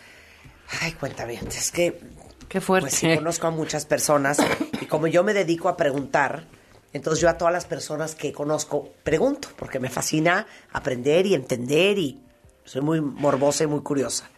Ay, 0.82 0.94
cuéntame, 0.94 1.34
es 1.48 1.72
que 1.72 2.00
Qué 2.48 2.62
fuerte. 2.62 2.86
pues 2.90 2.96
sí 2.96 3.16
conozco 3.16 3.48
a 3.48 3.52
muchas 3.52 3.86
personas 3.86 4.38
y 4.82 4.86
como 4.88 5.08
yo 5.08 5.24
me 5.24 5.34
dedico 5.34 5.70
a 5.70 5.78
preguntar, 5.78 6.46
entonces 6.92 7.22
yo 7.22 7.30
a 7.30 7.38
todas 7.38 7.54
las 7.54 7.66
personas 7.66 8.16
que 8.16 8.34
conozco 8.34 8.90
pregunto, 9.04 9.48
porque 9.56 9.80
me 9.80 9.90
fascina 9.90 10.48
aprender 10.74 11.26
y 11.28 11.36
entender 11.36 11.98
y 11.98 12.20
soy 12.66 12.82
muy 12.82 13.00
morbosa 13.00 13.64
y 13.64 13.68
muy 13.68 13.82
curiosa. 13.82 14.30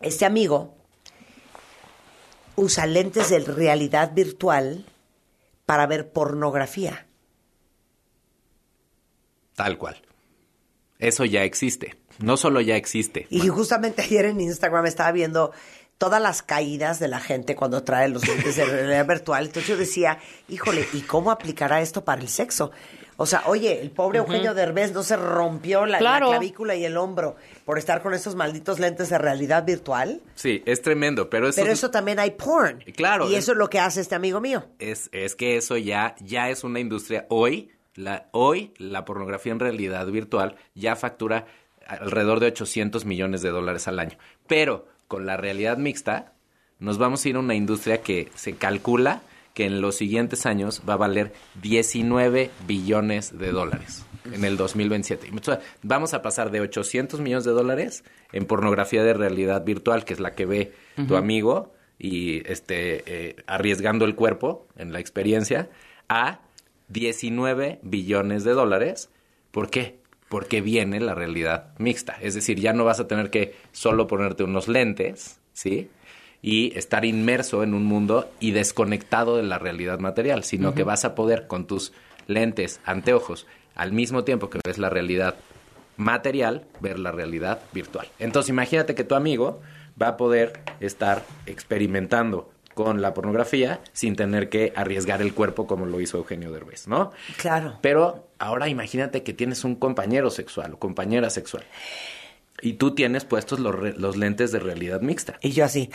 Este 0.00 0.26
amigo 0.26 0.74
usa 2.56 2.86
lentes 2.86 3.30
de 3.30 3.38
realidad 3.38 4.12
virtual 4.14 4.84
para 5.64 5.86
ver 5.86 6.10
pornografía. 6.10 7.06
Tal 9.54 9.78
cual. 9.78 10.02
Eso 10.98 11.24
ya 11.24 11.44
existe. 11.44 11.96
No 12.18 12.36
solo 12.36 12.60
ya 12.60 12.76
existe. 12.76 13.26
Y 13.30 13.48
justamente 13.48 14.02
ayer 14.02 14.26
en 14.26 14.40
Instagram 14.40 14.86
estaba 14.86 15.12
viendo 15.12 15.52
todas 15.98 16.20
las 16.20 16.42
caídas 16.42 16.98
de 17.00 17.08
la 17.08 17.20
gente 17.20 17.56
cuando 17.56 17.82
trae 17.82 18.08
los 18.08 18.26
lentes 18.26 18.56
de 18.56 18.64
realidad 18.64 19.06
virtual. 19.08 19.46
Entonces 19.46 19.68
yo 19.68 19.76
decía, 19.76 20.18
híjole, 20.48 20.86
¿y 20.92 21.00
cómo 21.02 21.30
aplicará 21.30 21.80
esto 21.80 22.04
para 22.04 22.20
el 22.20 22.28
sexo? 22.28 22.70
O 23.18 23.24
sea, 23.24 23.44
oye, 23.46 23.80
el 23.80 23.90
pobre 23.92 24.18
Eugenio 24.18 24.52
Derbez 24.52 24.92
no 24.92 25.02
se 25.02 25.16
rompió 25.16 25.86
la, 25.86 25.96
clavícula 25.98 26.74
y 26.74 26.84
el 26.84 26.98
hombro 26.98 27.36
por 27.64 27.78
estar 27.78 28.02
con 28.02 28.12
esos 28.12 28.34
malditos 28.34 28.78
lentes 28.78 29.08
de 29.08 29.16
realidad 29.16 29.64
virtual. 29.64 30.20
Sí, 30.34 30.62
es 30.66 30.82
tremendo, 30.82 31.30
pero 31.30 31.48
eso, 31.48 31.62
Pero 31.62 31.72
eso 31.72 31.90
también 31.90 32.18
hay 32.18 32.32
porn. 32.32 32.84
Claro, 32.94 33.30
Y 33.30 33.32
es- 33.34 33.44
eso 33.44 33.52
es 33.52 33.58
lo 33.58 33.70
que 33.70 33.80
hace 33.80 34.02
este 34.02 34.14
amigo 34.14 34.42
mío. 34.42 34.66
es, 34.78 35.08
es 35.12 35.34
que 35.34 35.56
eso 35.56 35.78
ya, 35.78 36.14
ya 36.20 36.50
es 36.50 36.62
una 36.62 36.78
industria. 36.78 37.24
Hoy 37.30 37.70
la, 37.94 38.28
hoy 38.32 38.74
la 38.76 39.06
pornografía 39.06 39.52
en 39.52 39.60
realidad 39.60 40.06
virtual 40.08 40.56
ya 40.74 40.94
factura 40.94 41.46
alrededor 41.86 42.40
de 42.40 42.48
800 42.48 43.06
millones 43.06 43.40
de 43.40 43.48
dólares 43.48 43.88
al 43.88 43.98
año. 43.98 44.18
Pero 44.46 44.88
con 45.08 45.26
la 45.26 45.36
realidad 45.36 45.78
mixta 45.78 46.32
nos 46.78 46.98
vamos 46.98 47.24
a 47.24 47.28
ir 47.28 47.36
a 47.36 47.40
una 47.40 47.54
industria 47.54 48.02
que 48.02 48.30
se 48.34 48.54
calcula 48.54 49.22
que 49.54 49.64
en 49.64 49.80
los 49.80 49.96
siguientes 49.96 50.44
años 50.44 50.82
va 50.86 50.94
a 50.94 50.98
valer 50.98 51.32
19 51.62 52.50
billones 52.66 53.38
de 53.38 53.52
dólares 53.52 54.04
en 54.30 54.44
el 54.44 54.58
2027. 54.58 55.30
O 55.34 55.42
sea, 55.42 55.60
Vamos 55.82 56.12
a 56.12 56.20
pasar 56.20 56.50
de 56.50 56.60
800 56.60 57.20
millones 57.20 57.44
de 57.44 57.52
dólares 57.52 58.04
en 58.32 58.44
pornografía 58.44 59.02
de 59.02 59.14
realidad 59.14 59.64
virtual, 59.64 60.04
que 60.04 60.12
es 60.12 60.20
la 60.20 60.34
que 60.34 60.44
ve 60.44 60.72
tu 61.08 61.16
amigo 61.16 61.72
y 61.98 62.46
este 62.50 63.02
eh, 63.06 63.36
arriesgando 63.46 64.04
el 64.04 64.14
cuerpo 64.14 64.66
en 64.76 64.92
la 64.92 65.00
experiencia, 65.00 65.70
a 66.10 66.40
19 66.88 67.80
billones 67.82 68.44
de 68.44 68.52
dólares. 68.52 69.08
¿Por 69.52 69.70
qué? 69.70 69.98
Porque 70.28 70.60
viene 70.60 71.00
la 71.00 71.14
realidad 71.14 71.68
mixta. 71.78 72.16
Es 72.20 72.34
decir, 72.34 72.58
ya 72.58 72.72
no 72.72 72.84
vas 72.84 73.00
a 73.00 73.06
tener 73.06 73.30
que 73.30 73.54
solo 73.72 74.06
ponerte 74.06 74.44
unos 74.44 74.68
lentes, 74.68 75.40
¿sí? 75.52 75.88
Y 76.42 76.76
estar 76.76 77.04
inmerso 77.04 77.62
en 77.62 77.74
un 77.74 77.84
mundo 77.84 78.30
y 78.40 78.50
desconectado 78.50 79.36
de 79.36 79.42
la 79.42 79.58
realidad 79.58 79.98
material, 79.98 80.44
sino 80.44 80.74
que 80.74 80.84
vas 80.84 81.04
a 81.04 81.14
poder 81.14 81.46
con 81.46 81.66
tus 81.66 81.92
lentes, 82.26 82.80
anteojos, 82.84 83.46
al 83.74 83.92
mismo 83.92 84.24
tiempo 84.24 84.50
que 84.50 84.60
ves 84.64 84.78
la 84.78 84.90
realidad 84.90 85.36
material, 85.96 86.66
ver 86.80 86.98
la 86.98 87.12
realidad 87.12 87.60
virtual. 87.72 88.08
Entonces 88.18 88.50
imagínate 88.50 88.94
que 88.94 89.04
tu 89.04 89.14
amigo 89.14 89.60
va 90.00 90.08
a 90.08 90.16
poder 90.16 90.60
estar 90.80 91.24
experimentando 91.46 92.50
con 92.76 93.00
la 93.00 93.14
pornografía 93.14 93.80
sin 93.94 94.16
tener 94.16 94.50
que 94.50 94.70
arriesgar 94.76 95.22
el 95.22 95.32
cuerpo 95.32 95.66
como 95.66 95.86
lo 95.86 95.98
hizo 95.98 96.18
Eugenio 96.18 96.52
Derbez, 96.52 96.86
¿no? 96.88 97.10
Claro. 97.38 97.78
Pero 97.80 98.28
ahora 98.38 98.68
imagínate 98.68 99.22
que 99.22 99.32
tienes 99.32 99.64
un 99.64 99.76
compañero 99.76 100.28
sexual 100.30 100.74
o 100.74 100.78
compañera 100.78 101.30
sexual 101.30 101.64
y 102.60 102.74
tú 102.74 102.94
tienes 102.94 103.24
puestos 103.24 103.60
los, 103.60 103.74
re- 103.74 103.94
los 103.96 104.18
lentes 104.18 104.52
de 104.52 104.58
realidad 104.58 105.00
mixta. 105.00 105.38
Y 105.40 105.52
yo 105.52 105.64
así. 105.64 105.90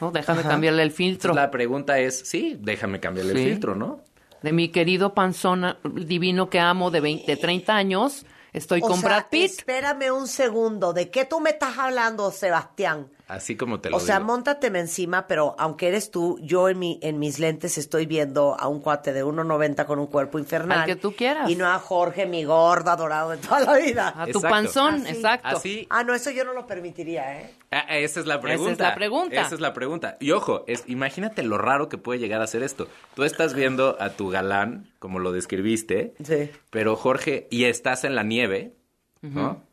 No, 0.00 0.10
déjame 0.10 0.42
cambiarle 0.42 0.82
el 0.84 0.90
filtro. 0.90 1.32
Entonces, 1.32 1.44
la 1.46 1.50
pregunta 1.50 1.98
es, 1.98 2.18
sí, 2.18 2.56
déjame 2.60 2.98
cambiarle 2.98 3.34
Sí. 3.34 3.40
el 3.42 3.48
filtro, 3.50 3.74
¿no? 3.74 4.00
De 4.42 4.52
mi 4.52 4.68
querido 4.70 5.12
panzón 5.12 5.76
divino 5.84 6.48
que 6.48 6.60
amo 6.60 6.90
de 6.90 7.00
20, 7.00 7.26
de 7.26 7.36
30 7.36 7.76
años, 7.76 8.24
estoy 8.54 8.80
O 8.82 8.88
con 8.88 9.00
sea, 9.00 9.08
Brad 9.10 9.24
Pitt. 9.30 9.50
espérame 9.58 10.10
un 10.12 10.28
segundo. 10.28 10.94
¿De 10.94 11.10
qué 11.10 11.26
tú 11.26 11.40
me 11.40 11.50
estás 11.50 11.76
hablando, 11.76 12.30
Sebastián? 12.30 13.08
Así 13.28 13.56
como 13.56 13.80
te 13.80 13.90
lo 13.90 13.96
O 13.96 14.00
sea, 14.00 14.18
digo. 14.18 14.28
móntateme 14.28 14.78
encima, 14.78 15.26
pero 15.26 15.56
aunque 15.58 15.88
eres 15.88 16.12
tú, 16.12 16.38
yo 16.42 16.68
en, 16.68 16.78
mi, 16.78 17.00
en 17.02 17.18
mis 17.18 17.40
lentes 17.40 17.76
estoy 17.76 18.06
viendo 18.06 18.54
a 18.56 18.68
un 18.68 18.78
cuate 18.80 19.12
de 19.12 19.24
1.90 19.24 19.84
con 19.84 19.98
un 19.98 20.06
cuerpo 20.06 20.38
infernal. 20.38 20.80
Al 20.82 20.86
que 20.86 20.94
tú 20.94 21.12
quieras. 21.12 21.50
Y 21.50 21.56
no 21.56 21.66
a 21.66 21.80
Jorge, 21.80 22.26
mi 22.26 22.44
gorda 22.44 22.92
adorado 22.92 23.30
de 23.30 23.38
toda 23.38 23.60
la 23.60 23.76
vida. 23.78 24.08
A 24.16 24.24
tu 24.26 24.38
Exacto. 24.38 24.48
panzón, 24.48 24.94
Así. 24.94 25.08
exacto. 25.08 25.48
Así, 25.48 25.86
Ah, 25.90 26.04
no, 26.04 26.14
eso 26.14 26.30
yo 26.30 26.44
no 26.44 26.52
lo 26.52 26.68
permitiría, 26.68 27.40
¿eh? 27.40 27.50
Ah, 27.72 27.98
esa 27.98 28.20
es 28.20 28.26
la 28.26 28.34
Esa 28.34 28.42
pregunta. 28.42 28.72
es 28.72 28.78
la 28.78 28.94
pregunta. 28.94 29.40
Esa 29.40 29.54
es 29.56 29.60
la 29.60 29.72
pregunta. 29.74 30.16
Y 30.20 30.30
ojo, 30.30 30.62
es, 30.68 30.84
imagínate 30.86 31.42
lo 31.42 31.58
raro 31.58 31.88
que 31.88 31.98
puede 31.98 32.20
llegar 32.20 32.40
a 32.42 32.46
ser 32.46 32.62
esto. 32.62 32.86
Tú 33.16 33.24
estás 33.24 33.54
viendo 33.54 33.96
a 34.00 34.10
tu 34.10 34.28
galán, 34.28 34.88
como 35.00 35.18
lo 35.18 35.32
describiste, 35.32 36.14
Sí. 36.22 36.48
pero 36.70 36.94
Jorge, 36.94 37.48
y 37.50 37.64
estás 37.64 38.04
en 38.04 38.14
la 38.14 38.22
nieve, 38.22 38.76
¿no? 39.20 39.64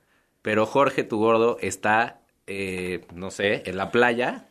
Pero 0.42 0.66
Jorge, 0.66 1.04
tu 1.04 1.20
gordo, 1.20 1.58
está, 1.62 2.20
eh, 2.48 3.06
no 3.14 3.32
sé, 3.32 3.64
en 3.66 3.78
la 3.78 3.92
playa 3.92 4.48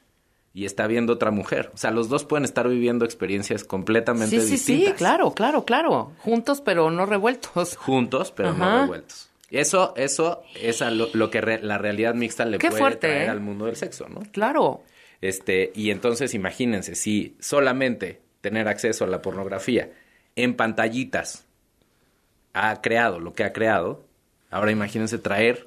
y 0.55 0.67
está 0.67 0.87
viendo 0.87 1.15
otra 1.15 1.31
mujer. 1.31 1.71
O 1.75 1.79
sea, 1.79 1.91
los 1.91 2.09
dos 2.09 2.25
pueden 2.25 2.45
estar 2.45 2.69
viviendo 2.69 3.05
experiencias 3.05 3.65
completamente 3.65 4.41
Sí, 4.41 4.47
sí, 4.47 4.53
distintas. 4.53 4.89
sí, 4.91 4.95
claro, 4.97 5.33
claro, 5.33 5.65
claro. 5.65 6.13
Juntos 6.19 6.61
pero 6.61 6.91
no 6.91 7.07
revueltos. 7.07 7.77
Juntos, 7.79 8.33
pero 8.33 8.53
no 8.53 8.83
revueltos. 8.83 9.31
Eso, 9.51 9.93
eso 9.97 10.43
es 10.61 10.81
a 10.83 10.91
lo, 10.91 11.09
lo 11.13 11.31
que 11.31 11.41
re- 11.43 11.63
la 11.63 11.77
realidad 11.79 12.15
mixta 12.15 12.45
le 12.47 12.57
Qué 12.59 12.69
puede 12.69 12.81
fuerte, 12.81 13.09
traer 13.09 13.23
¿eh? 13.25 13.29
al 13.29 13.41
mundo 13.41 13.67
del 13.67 13.77
sexo, 13.77 14.09
¿no? 14.09 14.23
Claro. 14.33 14.83
Este, 15.21 15.73
y 15.75 15.91
entonces 15.91 16.33
imagínense, 16.35 16.95
si 16.95 17.37
solamente 17.39 18.21
tener 18.41 18.67
acceso 18.69 19.05
a 19.05 19.09
la 19.09 19.21
pornografía 19.23 19.91
en 20.37 20.55
pantallitas 20.57 21.45
ha 22.55 22.81
creado 22.83 23.21
lo 23.21 23.33
que 23.35 23.45
ha 23.45 23.53
creado, 23.53 24.05
ahora 24.51 24.71
imagínense 24.73 25.19
traer 25.19 25.67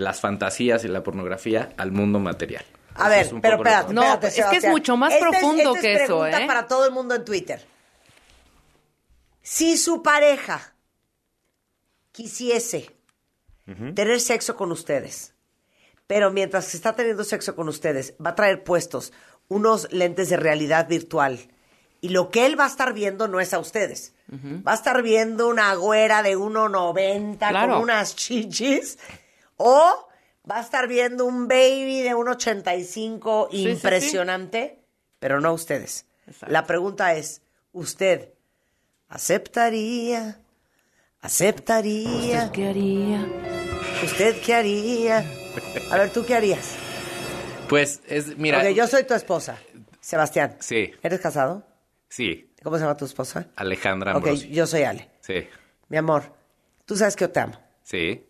las 0.00 0.20
fantasías 0.20 0.84
y 0.84 0.88
la 0.88 1.02
pornografía 1.02 1.72
al 1.76 1.92
mundo 1.92 2.18
material. 2.18 2.64
A 2.94 3.02
Eso 3.02 3.08
ver, 3.10 3.20
es 3.26 3.32
pero 3.42 3.56
espérate, 3.56 3.92
No, 3.94 4.02
espérate, 4.02 4.40
es 4.40 4.46
que 4.46 4.56
es 4.56 4.68
mucho 4.68 4.96
más 4.96 5.12
Esta 5.12 5.26
es- 5.26 5.30
profundo 5.30 5.70
esta 5.70 5.80
que 5.80 5.94
es 5.94 6.00
eso, 6.02 6.18
pregunta 6.20 6.42
¿eh? 6.42 6.46
para 6.46 6.66
todo 6.66 6.86
el 6.86 6.92
mundo 6.92 7.14
en 7.14 7.24
Twitter. 7.24 7.64
Si 9.42 9.76
su 9.76 10.02
pareja 10.02 10.74
quisiese 12.12 12.90
tener 13.94 14.20
sexo 14.20 14.56
con 14.56 14.72
ustedes, 14.72 15.34
pero 16.08 16.30
mientras 16.32 16.74
está 16.74 16.94
teniendo 16.96 17.22
sexo 17.22 17.54
con 17.54 17.68
ustedes, 17.68 18.14
va 18.24 18.30
a 18.30 18.34
traer 18.34 18.64
puestos 18.64 19.12
unos 19.48 19.92
lentes 19.92 20.28
de 20.28 20.36
realidad 20.36 20.88
virtual 20.88 21.38
y 22.00 22.08
lo 22.08 22.30
que 22.30 22.46
él 22.46 22.58
va 22.58 22.64
a 22.64 22.68
estar 22.68 22.92
viendo 22.92 23.28
no 23.28 23.38
es 23.40 23.54
a 23.54 23.58
ustedes. 23.60 24.12
Va 24.32 24.72
a 24.72 24.74
estar 24.76 25.02
viendo 25.02 25.48
una 25.48 25.74
güera 25.74 26.22
de 26.22 26.36
1.90 26.36 27.48
Claro. 27.48 27.74
con 27.74 27.82
unas 27.82 28.14
chichis 28.16 28.98
o 29.62 30.08
va 30.50 30.56
a 30.56 30.60
estar 30.62 30.88
viendo 30.88 31.26
un 31.26 31.46
baby 31.48 32.00
de 32.00 32.14
1.85 32.14 33.48
sí, 33.50 33.56
sí. 33.58 33.68
impresionante, 33.68 34.78
pero 35.18 35.38
no 35.40 35.52
ustedes. 35.52 36.06
Exacto. 36.26 36.50
La 36.52 36.64
pregunta 36.66 37.14
es, 37.14 37.42
¿usted 37.72 38.30
aceptaría? 39.08 40.40
¿Aceptaría? 41.20 42.50
¿Qué 42.52 42.68
haría? 42.68 43.26
¿Usted 44.02 44.40
qué 44.40 44.54
haría? 44.54 45.18
A 45.90 45.98
ver, 45.98 46.10
¿tú 46.10 46.24
qué 46.24 46.34
harías? 46.34 46.76
Pues 47.68 48.00
es, 48.08 48.36
mira, 48.38 48.58
Ok, 48.60 48.68
yo 48.74 48.86
soy 48.86 49.04
tu 49.04 49.12
esposa, 49.14 49.58
Sebastián. 50.00 50.56
Sí. 50.60 50.92
¿Eres 51.02 51.20
casado? 51.20 51.64
sí, 52.08 52.46
¿Cómo 52.62 52.76
se 52.76 52.82
llama 52.82 52.96
tu 52.96 53.04
esposa? 53.06 53.46
Alejandra 53.56 54.12
Ok, 54.12 54.26
Ambrosi. 54.26 54.50
yo 54.50 54.66
soy 54.66 54.82
Ale. 54.82 55.08
Sí, 55.20 55.46
Mi 55.88 55.96
amor, 55.96 56.32
tú 56.84 56.94
sabes 56.96 57.16
que 57.16 57.24
yo 57.24 57.30
te 57.30 57.40
amo. 57.40 57.54
sí, 57.82 58.26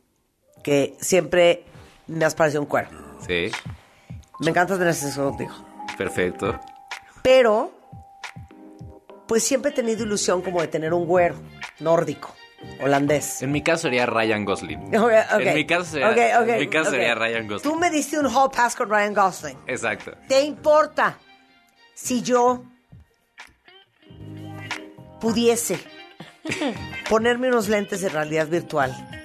Que 0.62 0.96
siempre 1.01 1.64
me 2.07 2.25
has 2.25 2.35
parecido 2.35 2.62
un 2.62 2.68
cuerno. 2.68 2.99
sí, 3.27 3.51
Me 4.40 4.51
encanta 4.51 4.77
tener 4.79 4.94
sexo 4.94 5.29
contigo. 5.31 5.53
perfecto. 5.96 6.59
Pero, 7.23 7.73
pues 9.27 9.44
siempre 9.44 9.70
he 9.70 9.75
tenido 9.75 10.05
ilusión 10.05 10.42
como 10.42 10.61
de 10.61 10.68
tener 10.68 10.92
un 10.94 11.07
güero 11.07 11.37
nórdico, 11.79 12.35
holandés. 12.83 13.42
En 13.42 13.53
mi 13.53 13.62
caso 13.62 13.83
sería 13.83 14.07
Ryan 14.07 14.44
Gosling. 14.44 14.90
En 14.94 15.55
mi 15.55 15.66
caso 15.66 15.85
sería, 15.85 16.40
en 16.40 16.59
mi 16.59 16.68
caso 16.68 16.90
sería 16.90 17.14
Ryan 17.14 17.46
Gosling. 17.46 17.73
Tú 17.73 17.79
me 17.79 17.90
diste 17.90 18.18
un 18.18 18.27
hall 18.27 18.51
pass 18.51 18.75
con 18.77 18.88
Ryan 18.90 19.14
Gosling. 19.14 19.59
Exacto. 19.66 20.12
¿Te 20.29 20.42
importa 20.42 21.18
si 21.94 22.23
yo 22.23 22.64
pudiese 25.20 25.79
ponerme 27.09 27.49
unos 27.49 27.68
lentes 27.68 28.01
de 28.01 28.09
realidad 28.09 28.46
virtual? 28.49 29.19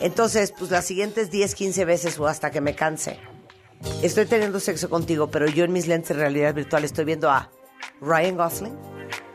Entonces, 0.00 0.52
pues 0.58 0.70
las 0.70 0.84
siguientes 0.86 1.30
10, 1.30 1.54
15 1.54 1.84
veces 1.84 2.18
o 2.18 2.26
hasta 2.26 2.50
que 2.50 2.60
me 2.60 2.74
canse, 2.74 3.18
estoy 4.02 4.26
teniendo 4.26 4.58
sexo 4.60 4.88
contigo, 4.88 5.30
pero 5.30 5.46
yo 5.46 5.64
en 5.64 5.72
mis 5.72 5.86
lentes 5.86 6.08
de 6.16 6.22
realidad 6.22 6.54
virtual 6.54 6.84
estoy 6.84 7.04
viendo 7.04 7.30
a 7.30 7.50
Ryan 8.00 8.36
Gosling. 8.36 8.76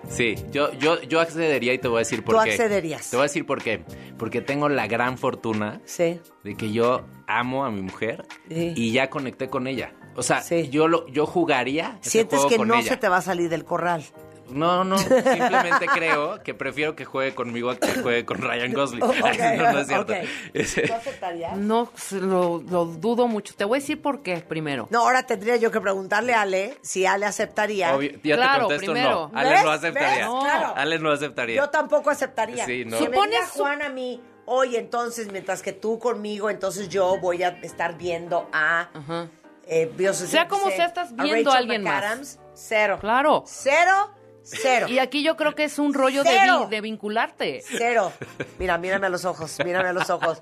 Sí, 0.09 0.35
yo, 0.51 0.71
yo, 0.73 1.01
yo 1.01 1.19
accedería 1.19 1.73
y 1.73 1.79
te 1.79 1.87
voy 1.87 1.97
a 1.97 1.99
decir 1.99 2.23
por 2.23 2.35
Tú 2.35 2.41
qué. 2.43 2.51
accederías. 2.51 3.09
Te 3.09 3.15
voy 3.17 3.23
a 3.23 3.27
decir 3.27 3.45
por 3.45 3.61
qué. 3.63 3.83
Porque 4.19 4.39
tengo 4.41 4.69
la 4.69 4.85
gran 4.87 5.17
fortuna 5.17 5.81
Sí. 5.85 6.19
de 6.43 6.55
que 6.55 6.71
yo 6.71 7.05
amo 7.27 7.65
a 7.65 7.71
mi 7.71 7.81
mujer 7.81 8.23
Sí. 8.47 8.73
y 8.75 8.91
ya 8.91 9.09
conecté 9.09 9.49
con 9.49 9.65
ella. 9.65 9.93
O 10.15 10.21
sea, 10.21 10.41
Sí. 10.41 10.69
yo 10.69 10.87
lo, 10.87 11.07
yo 11.07 11.25
jugaría. 11.25 11.97
ese 12.01 12.11
Sientes 12.11 12.37
juego 12.37 12.49
que 12.49 12.57
con 12.57 12.67
no 12.67 12.75
ella. 12.75 12.89
se 12.89 12.97
te 12.97 13.09
va 13.09 13.17
a 13.17 13.21
salir 13.23 13.49
del 13.49 13.65
corral. 13.65 14.03
No, 14.49 14.83
no, 14.83 14.97
simplemente 14.97 15.85
creo 15.93 16.41
que 16.43 16.53
prefiero 16.53 16.95
que 16.95 17.05
juegue 17.05 17.33
conmigo 17.35 17.69
a 17.71 17.77
que 17.77 18.01
juegue 18.01 18.25
con 18.25 18.37
Ryan 18.41 18.73
Gosling. 18.73 18.99
No, 19.05 19.71
no 19.73 19.79
es 19.79 19.87
cierto. 19.87 20.13
ok. 20.13 20.19
Ese- 20.53 20.81
¿Tú 20.83 20.93
aceptarías? 20.93 21.57
No, 21.57 21.91
se- 21.95 22.19
lo, 22.19 22.61
lo 22.61 22.85
dudo 22.85 23.27
mucho. 23.27 23.53
Te 23.55 23.65
voy 23.65 23.77
a 23.77 23.81
decir 23.81 24.01
por 24.01 24.21
qué 24.21 24.37
primero. 24.37 24.87
No, 24.91 24.99
ahora 24.99 25.23
tendría 25.23 25.55
yo 25.55 25.71
que 25.71 25.81
preguntarle 25.81 26.33
a 26.33 26.41
Ale 26.41 26.77
si 26.81 27.05
Ale 27.05 27.25
aceptaría. 27.25 27.95
Obvio, 27.95 28.11
ya 28.23 28.35
Claro, 28.35 28.53
te 28.53 28.59
contesto 28.75 28.91
primero. 28.93 29.29
no. 29.33 29.39
Ale 29.39 29.49
¿Ves? 29.49 29.63
no 29.63 29.71
aceptaría. 29.71 30.27
Claro. 30.27 30.73
Ale 30.75 30.99
no 30.99 31.11
aceptaría. 31.11 31.55
Yo 31.57 31.69
tampoco 31.69 32.09
aceptaría. 32.09 32.65
Sí, 32.65 32.85
no. 32.85 32.97
Si 32.97 33.05
su- 33.05 33.59
Juan 33.59 33.81
a 33.81 33.89
mí, 33.89 34.21
oye, 34.45 34.77
entonces, 34.79 35.31
mientras 35.31 35.61
que 35.61 35.73
tú 35.73 35.97
conmigo, 35.99 36.49
entonces 36.49 36.89
yo 36.89 37.17
voy 37.19 37.43
a 37.43 37.49
estar 37.63 37.97
viendo 37.97 38.47
a... 38.53 38.89
Ajá. 38.93 39.27
eh, 39.67 39.91
Dios, 39.97 40.17
Sea 40.17 40.47
como 40.47 40.69
sea, 40.69 40.85
estás 40.85 41.15
viendo 41.15 41.51
a 41.51 41.57
alguien 41.57 41.83
más. 41.83 42.39
Cero. 42.53 42.97
Claro. 43.01 43.43
Cero, 43.47 44.11
cero. 44.45 44.87
Y 44.89 44.99
aquí 44.99 45.23
yo 45.23 45.35
creo 45.35 45.55
que 45.55 45.63
es 45.65 45.79
un 45.79 45.93
rollo 45.93 46.23
de, 46.23 46.29
Cero. 46.29 46.65
vi- 46.69 46.75
de 46.75 46.81
vincularte. 46.81 47.61
Cero. 47.65 48.11
Mira, 48.59 48.77
mírame 48.77 49.07
a 49.07 49.09
los 49.09 49.25
ojos, 49.25 49.57
mírame 49.65 49.89
a 49.89 49.93
los 49.93 50.09
ojos. 50.09 50.39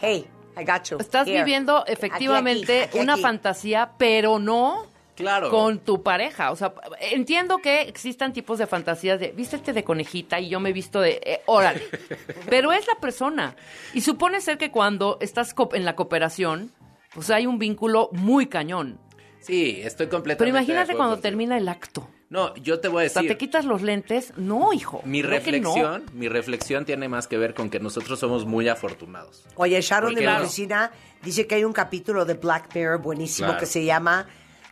Hey, 0.00 0.26
I 0.60 0.64
got 0.64 0.84
you. 0.90 0.98
Estás 1.00 1.26
Here. 1.26 1.38
viviendo 1.38 1.84
efectivamente 1.86 2.82
aquí, 2.82 2.88
aquí, 2.90 2.98
una 2.98 3.14
aquí. 3.14 3.22
fantasía, 3.22 3.90
pero 3.98 4.38
no 4.38 4.86
Claro. 5.16 5.48
con 5.50 5.78
tu 5.78 6.02
pareja. 6.02 6.50
O 6.50 6.56
sea, 6.56 6.74
entiendo 7.00 7.56
que 7.58 7.82
existan 7.82 8.32
tipos 8.34 8.58
de 8.58 8.66
fantasías 8.66 9.18
de 9.18 9.28
vístete 9.32 9.72
de 9.72 9.82
conejita 9.82 10.38
y 10.40 10.50
yo 10.50 10.60
me 10.60 10.68
he 10.70 10.72
visto 10.74 11.00
de 11.00 11.20
eh, 11.24 11.40
órale. 11.46 11.82
pero 12.50 12.72
es 12.72 12.86
la 12.86 12.96
persona. 12.96 13.56
Y 13.94 14.02
supone 14.02 14.40
ser 14.42 14.58
que 14.58 14.70
cuando 14.70 15.16
estás 15.20 15.54
co- 15.54 15.70
en 15.72 15.84
la 15.86 15.96
cooperación, 15.96 16.70
pues 17.14 17.30
hay 17.30 17.46
un 17.46 17.58
vínculo 17.58 18.10
muy 18.12 18.46
cañón. 18.46 18.98
Sí, 19.40 19.80
estoy 19.82 20.08
completamente. 20.08 20.36
Pero 20.38 20.52
de 20.52 20.58
imagínate 20.58 20.82
acuerdo 20.92 20.98
cuando 20.98 21.14
contigo. 21.16 21.22
termina 21.30 21.56
el 21.56 21.68
acto. 21.68 22.05
No, 22.28 22.54
yo 22.56 22.80
te 22.80 22.88
voy 22.88 23.04
a 23.04 23.06
O 23.06 23.08
sea, 23.08 23.22
decir. 23.22 23.36
te 23.36 23.38
quitas 23.38 23.64
los 23.64 23.82
lentes. 23.82 24.32
No, 24.36 24.72
hijo. 24.72 25.00
Mi 25.04 25.22
no. 25.22 25.28
reflexión, 25.28 26.04
mi 26.12 26.28
reflexión 26.28 26.84
tiene 26.84 27.08
más 27.08 27.28
que 27.28 27.38
ver 27.38 27.54
con 27.54 27.70
que 27.70 27.78
nosotros 27.78 28.18
somos 28.18 28.44
muy 28.46 28.68
afortunados. 28.68 29.44
Oye, 29.54 29.80
Sharon 29.80 30.14
de 30.14 30.22
la 30.22 30.40
oficina 30.40 30.90
dice 31.22 31.46
que 31.46 31.54
hay 31.54 31.64
un 31.64 31.72
capítulo 31.72 32.24
de 32.24 32.34
Black 32.34 32.74
Mirror 32.74 33.00
buenísimo 33.00 33.46
Claro. 33.48 33.60
que 33.60 33.66
se 33.66 33.84
llama 33.84 34.26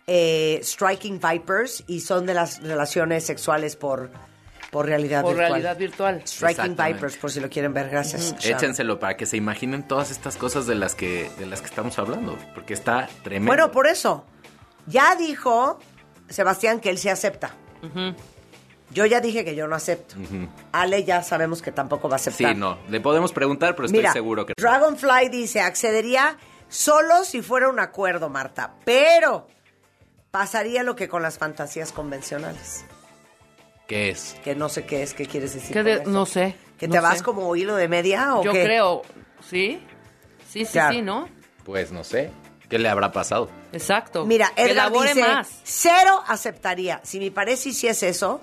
eh, 0.09 0.59
Striking 0.65 1.21
Vipers 1.21 1.85
y 1.87 2.01
son 2.01 2.27
de 2.27 2.35
las 2.35 2.61
relaciones 2.63 3.25
sexuales 3.25 3.77
por 3.77 4.11
Por 4.73 4.87
realidad 4.87 5.23
por 5.23 5.31
virtual. 5.35 5.51
realidad 5.53 5.79
virtual. 5.79 6.23
Striking. 6.27 6.75
Vipers, 6.77 7.17
por 7.19 7.31
si 7.31 7.39
lo 7.39 7.49
quieren 7.49 7.73
ver. 7.73 7.89
Gracias. 7.89 8.35
Échenselo 8.45 8.99
para 8.99 9.17
que 9.17 9.27
se 9.27 9.37
imaginen 9.37 9.87
todas 9.87 10.11
estas 10.11 10.37
cosas 10.37 10.67
de 10.67 10.75
las 10.75 10.97
que, 10.97 11.31
de 11.39 11.47
las 11.47 11.61
que 11.61 11.69
estamos 11.69 11.97
hablando, 12.01 12.37
porque 12.53 12.75
está 12.75 13.09
tremendo. 13.23 13.47
Bueno, 13.47 13.71
por 13.71 13.87
eso. 13.87 14.25
Ya 14.89 15.15
dijo 15.15 15.79
Sebastián 16.29 16.81
que 16.81 16.91
él 16.91 16.99
se 16.99 17.11
acepta. 17.11 17.55
Yo 18.91 19.07
ya 19.07 19.21
dije 19.21 19.45
que 19.45 19.55
yo 19.55 19.67
no 19.67 19.75
acepto. 19.77 20.17
Ale 20.73 21.05
ya 21.05 21.23
sabemos 21.23 21.63
que 21.63 21.73
tampoco 21.73 22.09
va 22.09 22.15
a 22.15 22.17
aceptar. 22.17 22.53
Sí, 22.55 22.59
no, 22.59 22.79
le 22.89 23.01
podemos 23.01 23.33
preguntar, 23.33 23.75
pero 23.75 23.87
estoy 23.87 24.01
Mira, 24.01 24.13
seguro 24.13 24.47
que... 24.47 24.55
Dragonfly 24.57 25.29
dice, 25.31 25.61
accedería 25.61 26.37
solo 26.69 27.25
si 27.25 27.43
fuera 27.43 27.69
un 27.69 27.81
acuerdo, 27.81 28.29
Marta, 28.31 28.75
pero 28.85 29.49
pasaría 30.31 30.83
lo 30.83 30.97
que 30.97 31.09
con 31.09 31.23
las 31.23 31.39
fantasías 31.39 31.93
convencionales, 31.93 32.85
¿Qué 33.87 34.11
es? 34.11 34.37
que 34.45 34.55
no 34.55 34.69
sé 34.69 34.85
qué 34.87 35.03
es, 35.03 35.13
qué 35.15 35.27
quieres 35.27 35.55
decir. 35.55 35.73
¿Qué 35.73 35.81
con 35.81 35.85
de- 35.85 35.93
eso? 35.95 36.11
no 36.11 36.27
sé. 36.27 36.57
¿Que 36.79 36.89
no 36.89 36.93
te 36.95 37.01
vas 37.01 37.23
como 37.23 37.55
hilo 37.55 37.77
de 37.77 37.87
media 37.89 38.35
o 38.37 38.43
Yo 38.43 38.53
qué? 38.53 38.65
creo, 38.65 39.03
¿sí? 39.49 39.81
Sí, 40.51 40.65
sí, 40.65 40.73
Claro. 40.73 40.95
sí, 40.95 41.03
¿no? 41.03 41.29
Pues 41.65 41.93
no 41.93 42.03
sé. 42.05 42.31
¿Qué 42.69 42.79
le 42.79 42.89
habrá 42.89 43.13
pasado? 43.13 43.51
Exacto. 43.73 44.25
Mira, 44.25 44.51
Edgar 44.57 44.91
dice, 44.91 45.21
más. 45.21 45.49
cero 45.65 46.23
aceptaría. 46.27 47.01
Si 47.05 47.19
mi 47.19 47.31
pareja 47.31 47.69
hiciese 47.69 48.09
eso, 48.09 48.41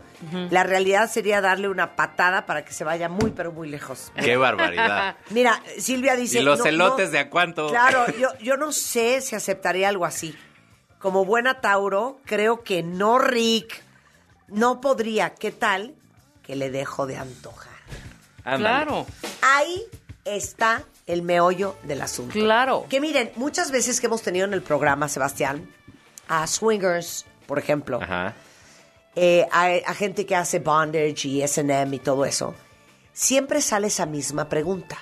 la 0.52 0.64
realidad 0.64 1.10
sería 1.10 1.42
darle 1.42 1.68
una 1.70 1.96
patada 1.96 2.46
para 2.46 2.64
que 2.64 2.72
se 2.72 2.84
vaya 2.84 3.10
muy, 3.10 3.32
pero 3.32 3.52
muy 3.52 3.68
lejos. 3.70 4.12
¡Qué 4.24 4.38
barbaridad! 4.38 5.16
Mira, 5.32 5.62
Silvia 5.80 6.16
dice... 6.16 6.40
¿Y 6.40 6.44
los 6.44 6.60
no- 6.60 6.66
elotes 6.66 7.08
no- 7.08 7.12
de 7.14 7.20
a 7.20 7.30
cuánto? 7.30 7.68
Claro, 7.70 8.06
yo, 8.20 8.30
yo 8.40 8.58
no 8.58 8.72
sé 8.72 9.22
si 9.22 9.36
aceptaría 9.36 9.90
algo 9.90 10.06
así. 10.06 10.38
Como 11.00 11.26
buena 11.26 11.60
Tauro, 11.62 12.20
creo 12.26 12.62
que 12.64 12.84
no, 12.84 13.18
Rick. 13.18 13.84
No 14.48 14.82
podría. 14.82 15.32
¿Qué 15.34 15.52
tal 15.52 15.96
que 16.44 16.56
le 16.56 16.70
dejo 16.70 17.08
de 17.08 17.18
antojar? 17.18 17.72
Ándale. 18.44 18.86
Claro, 18.86 19.06
Ahí 19.42 19.84
está 20.26 20.84
el 21.08 21.22
meollo 21.24 21.76
del 21.84 22.02
asunto. 22.02 22.34
claro. 22.34 22.86
Que 22.90 23.00
miren, 23.02 23.32
muchas 23.36 23.72
veces 23.72 24.00
que 24.00 24.08
hemos 24.08 24.22
tenido 24.22 24.46
en 24.46 24.54
el 24.54 24.62
programa, 24.62 25.10
Sebastián, 25.10 25.70
a 26.28 26.48
swingers, 26.48 27.26
por 27.48 27.60
ejemplo, 27.60 28.00
Ajá. 28.02 28.34
eh, 29.16 29.48
a, 29.52 29.66
a 29.86 29.94
gente 29.94 30.26
que 30.26 30.36
hace 30.36 30.60
bondage 30.60 31.28
y 31.28 31.42
SM 31.42 31.96
y 31.96 32.00
todo 32.00 32.24
eso, 32.26 32.54
siempre 33.14 33.62
sale 33.62 33.88
esa 33.88 34.06
misma 34.06 34.48
pregunta. 34.48 34.98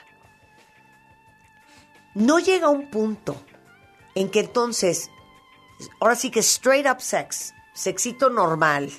No 2.16 2.40
llega 2.40 2.70
un 2.70 2.90
punto 2.90 3.36
en 4.16 4.30
que 4.30 4.40
entonces, 4.40 5.10
ahora 6.00 6.16
sí 6.16 6.32
que 6.32 6.40
straight 6.40 6.88
up 6.88 7.02
sex, 7.02 7.54
sexito 7.74 8.30
normal, 8.30 8.90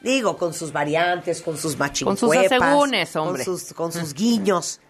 digo, 0.00 0.36
con 0.38 0.54
sus 0.54 0.72
variantes, 0.72 1.42
con 1.42 1.58
sus 1.58 1.76
machincuepas, 1.76 2.20
Con 2.20 2.30
sus 2.30 2.52
asegúnes, 2.52 3.16
hombre. 3.16 3.44
Con 3.44 3.58
sus, 3.58 3.72
con 3.74 3.92
sus 3.92 4.14
guiños, 4.14 4.80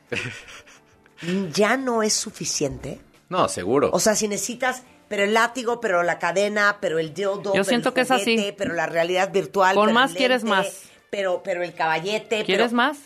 ya 1.53 1.77
no 1.77 2.03
es 2.03 2.13
suficiente. 2.15 3.01
No, 3.29 3.49
seguro. 3.49 3.91
O 3.93 4.01
sea, 4.01 4.15
si 4.15 4.29
necesitas, 4.29 4.83
pero 5.09 5.25
el 5.25 5.35
látigo, 5.35 5.81
pero 5.81 6.03
la 6.03 6.19
cadena, 6.19 6.79
pero 6.81 6.99
el 6.99 7.15
dildo, 7.15 7.53
pero 7.53 7.65
siento 7.65 7.91
el 7.91 7.95
que 7.95 8.01
es 8.03 8.11
así. 8.11 8.37
juguete, 8.37 8.53
pero 8.55 8.75
la 8.75 8.87
realidad 8.87 9.31
virtual. 9.33 9.75
Con 9.75 9.87
pero 9.87 9.95
más 9.95 10.11
el 10.13 10.17
quieres 10.17 10.45
más. 10.45 10.83
Pero, 11.11 11.43
pero 11.43 11.63
el 11.63 11.75
caballete. 11.75 12.45
¿Quieres 12.45 12.67
pero- 12.69 12.77
más? 12.77 12.99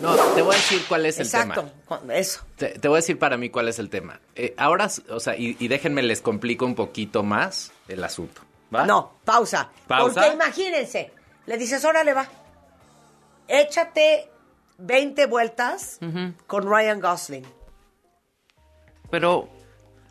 no, 0.00 0.14
te 0.34 0.40
voy 0.42 0.54
a 0.54 0.56
decir 0.56 0.82
cuál 0.88 1.04
es 1.06 1.18
el 1.18 1.26
Exacto, 1.26 1.60
tema. 1.62 1.72
con- 2.00 2.10
eso. 2.10 2.40
Te, 2.56 2.70
te 2.78 2.88
voy 2.88 2.96
a 2.96 3.00
decir 3.00 3.18
para 3.18 3.36
mí 3.36 3.50
cuál 3.50 3.68
es 3.68 3.78
el 3.78 3.90
tema. 3.90 4.20
Eh, 4.34 4.54
ahora, 4.56 4.88
o 5.10 5.20
sea, 5.20 5.36
y, 5.36 5.56
y 5.58 5.68
déjenme 5.68 6.02
les 6.02 6.20
complico 6.22 6.64
un 6.64 6.74
poquito 6.74 7.22
más 7.22 7.72
el 7.88 8.02
asunto. 8.02 8.40
¿va? 8.74 8.86
No, 8.86 9.18
pausa. 9.24 9.70
¿Pausa? 9.86 10.20
Porque 10.22 10.34
imagínense, 10.34 11.12
le 11.46 11.58
dices, 11.58 11.84
órale, 11.84 12.14
va. 12.14 12.26
Échate 13.48 14.30
20 14.84 15.26
vueltas 15.26 15.98
con 16.46 16.62
Ryan 16.68 17.00
Gosling. 17.00 17.46
Pero, 19.10 19.48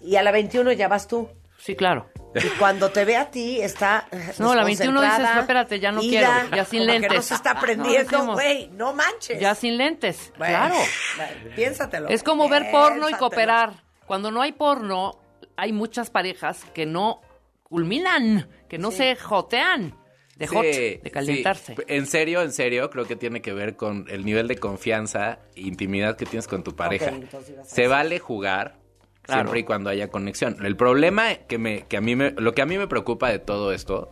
Y 0.02 0.16
a 0.16 0.24
la 0.24 0.32
21 0.32 0.72
ya 0.74 0.88
vas 0.88 1.08
tú. 1.08 1.30
sí, 1.58 1.76
claro. 1.76 2.10
Y 2.34 2.48
cuando 2.58 2.90
te 2.92 3.04
ve 3.04 3.18
a 3.18 3.30
ti, 3.30 3.60
está. 3.62 4.08
No, 4.40 4.56
la 4.56 4.64
21 4.64 5.02
dices, 5.02 5.20
espérate, 5.40 5.80
ya 5.82 5.92
no 5.92 6.00
quiero, 6.00 6.30
ya 6.56 6.64
sin 6.64 6.80
que 6.80 6.86
lentes. 6.86 7.14
no 7.14 7.22
se 7.22 7.34
está 7.34 7.54
No, 7.56 7.60
prendiendo, 7.60 8.10
decimos. 8.10 8.36
güey, 8.36 8.70
no 8.70 8.94
manches. 8.94 9.38
Ya 9.40 9.54
sin 9.54 9.78
lentes, 9.78 10.32
Bueno, 10.38 10.56
claro. 10.58 10.76
bueno, 11.18 11.56
piénsatelo. 11.56 12.08
Es 12.08 12.24
como 12.24 12.48
ver 12.48 12.72
porno 12.72 13.10
y 13.10 13.14
cooperar. 13.14 13.74
Cuando 14.06 14.32
no 14.32 14.42
hay 14.42 14.54
porno, 14.54 15.20
hay 15.58 15.74
muchas 15.74 16.10
parejas 16.10 16.64
que 16.74 16.86
no 16.86 17.22
culminan, 17.64 18.48
que 18.70 18.78
no 18.78 18.92
se 18.92 19.16
jotean. 19.18 19.94
De 20.41 20.47
hot, 20.47 20.65
Sí, 20.65 20.99
de 21.04 21.12
calentarse. 21.12 21.75
sí. 21.75 21.82
En 21.88 22.06
serio, 22.06 22.41
en 22.41 22.51
serio, 22.51 22.89
creo 22.89 23.06
que 23.06 23.15
tiene 23.15 23.41
que 23.41 23.54
ver 23.54 23.75
con 23.75 24.06
el 24.10 24.25
nivel 24.25 24.47
de 24.47 24.58
confianza 24.58 25.39
e 25.56 25.62
intimidad 25.62 26.17
que 26.17 26.25
tienes 26.25 26.47
con 26.47 26.63
tu 26.63 26.75
pareja. 26.75 27.10
entonces 27.10 27.56
Se 27.67 27.88
vale 27.88 28.19
jugar 28.19 28.75
Claro. 29.23 29.41
siempre 29.43 29.60
y 29.60 29.63
cuando 29.63 29.89
haya 29.91 30.08
conexión. 30.10 30.58
El 30.65 30.75
problema 30.75 31.36
que 31.36 31.58
me, 31.58 31.84
que 31.88 31.97
a 31.97 32.01
mí 32.01 32.15
me, 32.15 32.32
lo 32.32 32.54
que 32.54 32.62
a 32.62 32.65
mí 32.65 32.77
me 32.77 32.88
preocupa 32.88 33.30
de 33.30 33.38
todo 33.39 33.71
esto 33.71 34.10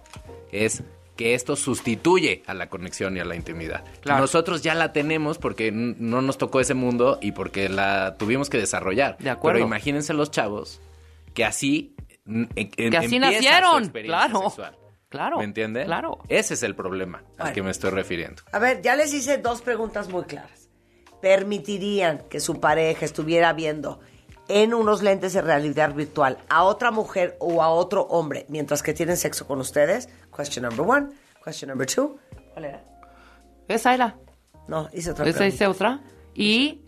es 0.51 0.83
que 1.17 1.33
esto 1.33 1.55
sustituye 1.57 2.43
a 2.45 2.53
la 2.53 2.69
conexión 2.69 3.17
y 3.17 3.19
a 3.19 3.25
la 3.25 3.35
intimidad. 3.35 3.83
Claro. 4.01 4.21
Nosotros 4.21 4.61
ya 4.61 4.73
la 4.75 4.93
tenemos 4.93 5.37
porque 5.37 5.71
no 5.71 6.21
nos 6.21 6.37
tocó 6.37 6.59
ese 6.61 6.75
mundo 6.75 7.17
y 7.21 7.31
porque 7.33 7.67
la 7.69 8.15
tuvimos 8.17 8.49
que 8.49 8.57
desarrollar. 8.57 9.17
De 9.17 9.29
acuerdo. 9.29 9.55
Pero 9.57 9.65
imagínense 9.67 10.13
los 10.13 10.31
chavos 10.31 10.79
que 11.33 11.43
así 11.43 11.95
en- 12.25 12.47
Que 12.47 12.95
así 12.95 13.17
nacieron, 13.19 13.89
claro. 13.89 14.43
sexual. 14.43 14.75
Claro. 15.09 15.37
¿Me 15.39 15.43
entienden? 15.43 15.85
Claro. 15.85 16.19
Ese 16.27 16.53
es 16.53 16.63
el 16.63 16.75
problema 16.75 17.19
al 17.19 17.35
Bueno. 17.37 17.53
que 17.53 17.63
me 17.63 17.71
estoy 17.71 17.89
refiriendo. 17.89 18.43
A 18.51 18.59
ver, 18.59 18.81
ya 18.81 18.95
les 18.95 19.13
hice 19.13 19.37
dos 19.39 19.61
preguntas 19.61 20.07
muy 20.09 20.23
claras. 20.23 20.69
¿Permitirían 21.21 22.19
que 22.29 22.39
su 22.39 22.59
pareja 22.59 23.05
estuviera 23.05 23.51
viendo 23.53 23.99
en 24.47 24.73
unos 24.73 25.01
lentes 25.03 25.33
de 25.33 25.41
realidad 25.41 25.93
virtual 25.93 26.37
a 26.49 26.63
otra 26.63 26.91
mujer 26.91 27.35
o 27.39 27.61
a 27.61 27.69
otro 27.69 28.03
hombre 28.03 28.45
mientras 28.49 28.81
que 28.81 28.93
tienen 28.93 29.17
sexo 29.17 29.45
con 29.45 29.59
ustedes? 29.59 30.09
Question 30.35 30.63
number 30.65 30.81
one. 30.87 31.07
Question 31.43 31.69
number 31.69 31.87
two. 31.87 32.17
¿Cuál 32.53 32.65
era? 32.65 32.83
Esa 33.67 33.93
era. 33.93 34.15
No, 34.67 34.89
hice 34.93 35.11
otra 35.11 35.25
Esa 35.25 35.37
pregunta. 35.39 35.47
hice 35.55 35.67
otra. 35.67 35.99
Y 36.35 36.81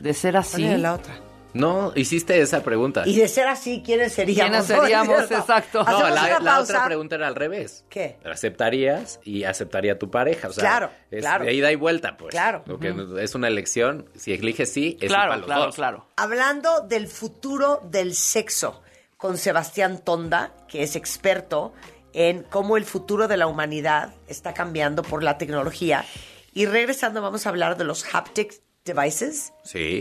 de 0.00 0.14
ser 0.14 0.32
¿Cuál 0.32 0.40
así. 0.42 0.64
era 0.66 0.78
la 0.78 0.94
otra? 0.94 1.14
No, 1.54 1.92
hiciste 1.94 2.40
esa 2.40 2.62
pregunta. 2.62 3.02
Y 3.06 3.16
de 3.16 3.26
ser 3.28 3.48
así, 3.48 3.82
¿quiénes 3.84 4.12
seríamos? 4.12 4.66
¿Quiénes 4.66 4.66
seríamos? 4.66 5.22
Exacto. 5.30 5.82
No, 5.82 6.08
la, 6.10 6.60
otra 6.60 6.84
pregunta 6.86 7.14
era 7.16 7.26
al 7.26 7.34
revés. 7.34 7.84
¿Qué? 7.88 8.18
¿Aceptarías 8.24 9.20
y 9.24 9.44
aceptaría 9.44 9.98
tu 9.98 10.10
pareja? 10.10 10.48
O 10.48 10.52
sea, 10.52 10.60
Claro, 10.62 10.90
es 11.10 11.20
claro. 11.20 11.44
de 11.44 11.54
ida 11.54 11.72
y 11.72 11.76
vuelta, 11.76 12.16
pues. 12.16 12.32
Claro. 12.32 12.62
Lo 12.66 12.78
que 12.78 12.94
es 13.20 13.34
una 13.34 13.48
elección. 13.48 14.08
Si 14.14 14.32
eliges 14.32 14.72
sí, 14.72 14.98
es 15.00 15.08
Claro, 15.08 15.28
para 15.30 15.36
los 15.38 15.46
claro, 15.46 15.64
dos. 15.64 15.74
claro. 15.74 16.06
Hablando 16.16 16.80
del 16.82 17.08
futuro 17.08 17.80
del 17.84 18.14
sexo 18.14 18.82
con 19.16 19.36
Sebastián 19.38 19.98
Tonda, 20.04 20.52
que 20.68 20.82
es 20.82 20.96
experto 20.96 21.72
en 22.12 22.42
cómo 22.44 22.76
el 22.76 22.84
futuro 22.84 23.26
de 23.26 23.36
la 23.36 23.46
humanidad 23.46 24.14
está 24.28 24.54
cambiando 24.54 25.02
por 25.02 25.22
la 25.22 25.38
tecnología. 25.38 26.04
Y 26.52 26.66
regresando 26.66 27.20
vamos 27.22 27.46
a 27.46 27.48
hablar 27.50 27.76
de 27.76 27.84
los 27.84 28.04
haptic 28.14 28.60
devices. 28.88 29.52
Sí. 29.62 30.00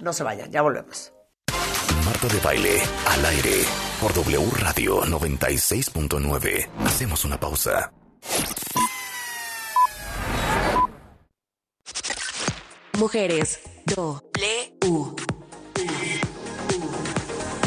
No 0.00 0.12
se 0.12 0.24
vayan, 0.24 0.50
ya 0.50 0.62
volvemos. 0.62 1.12
Marta 2.04 2.26
de 2.26 2.40
Baile, 2.40 2.82
al 3.06 3.24
aire, 3.26 3.64
por 4.00 4.12
W 4.12 4.50
Radio 4.58 5.02
96.9. 5.02 6.68
Hacemos 6.84 7.24
una 7.24 7.38
pausa. 7.38 7.92
Mujeres. 12.98 13.60
W. 13.86 14.72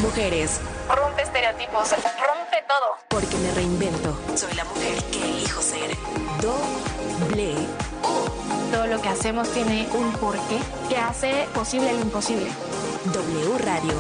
Mujeres. 0.02 0.60
Rompe 0.88 1.24
estereotipos, 1.24 1.92
rompe 1.92 2.64
todo. 2.68 2.98
Porque 3.10 3.36
me 3.38 3.52
reinvento. 3.54 4.18
Soy 4.36 4.54
la 4.54 4.66
mujer 4.66 5.04
que 5.12 5.24
elijo 5.24 5.62
ser. 5.62 5.96
Doble. 6.42 7.56
Todo 8.72 8.88
lo 8.88 9.02
que 9.02 9.10
hacemos 9.10 9.50
tiene 9.52 9.88
un 9.94 10.12
porqué 10.14 10.60
que 10.90 10.98
hace 10.98 11.48
posible 11.54 11.94
lo 11.94 12.02
imposible. 12.02 12.48
W 13.14 13.58
Radio. 13.60 13.94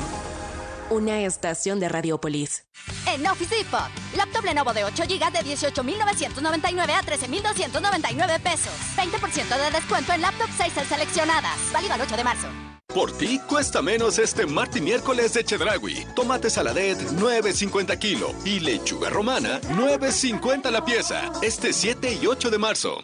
Una 0.89 1.21
estación 1.21 1.79
de 1.79 1.89
Radiopolis. 1.89 2.65
En 3.07 3.25
Office 3.25 3.55
Depot, 3.55 3.89
laptop 4.15 4.45
Lenovo 4.45 4.73
de 4.73 4.83
8 4.83 5.03
GB 5.07 5.31
de 5.31 5.39
18.999 5.39 6.91
a 6.91 7.01
13.299 7.01 8.39
pesos. 8.39 8.73
20% 8.95 9.57
de 9.57 9.71
descuento 9.71 10.13
en 10.13 10.21
laptop 10.21 10.49
6 10.57 10.73
seleccionadas. 10.87 11.57
Válido 11.73 11.95
el 11.95 12.01
8 12.01 12.17
de 12.17 12.23
marzo. 12.23 12.47
Por 12.93 13.11
ti 13.11 13.39
cuesta 13.39 13.81
menos 13.81 14.19
este 14.19 14.45
martes 14.45 14.77
y 14.77 14.81
miércoles 14.81 15.33
de 15.33 15.43
Chedragui. 15.43 16.05
Tomate 16.15 16.49
saladet 16.49 16.97
9.50 16.97 17.97
kilo 17.99 18.33
y 18.45 18.59
lechuga 18.59 19.09
romana 19.09 19.59
9.50 19.61 20.71
la 20.71 20.85
pieza. 20.85 21.31
Este 21.41 21.73
7 21.73 22.19
y 22.21 22.27
8 22.27 22.49
de 22.49 22.57
marzo. 22.57 23.03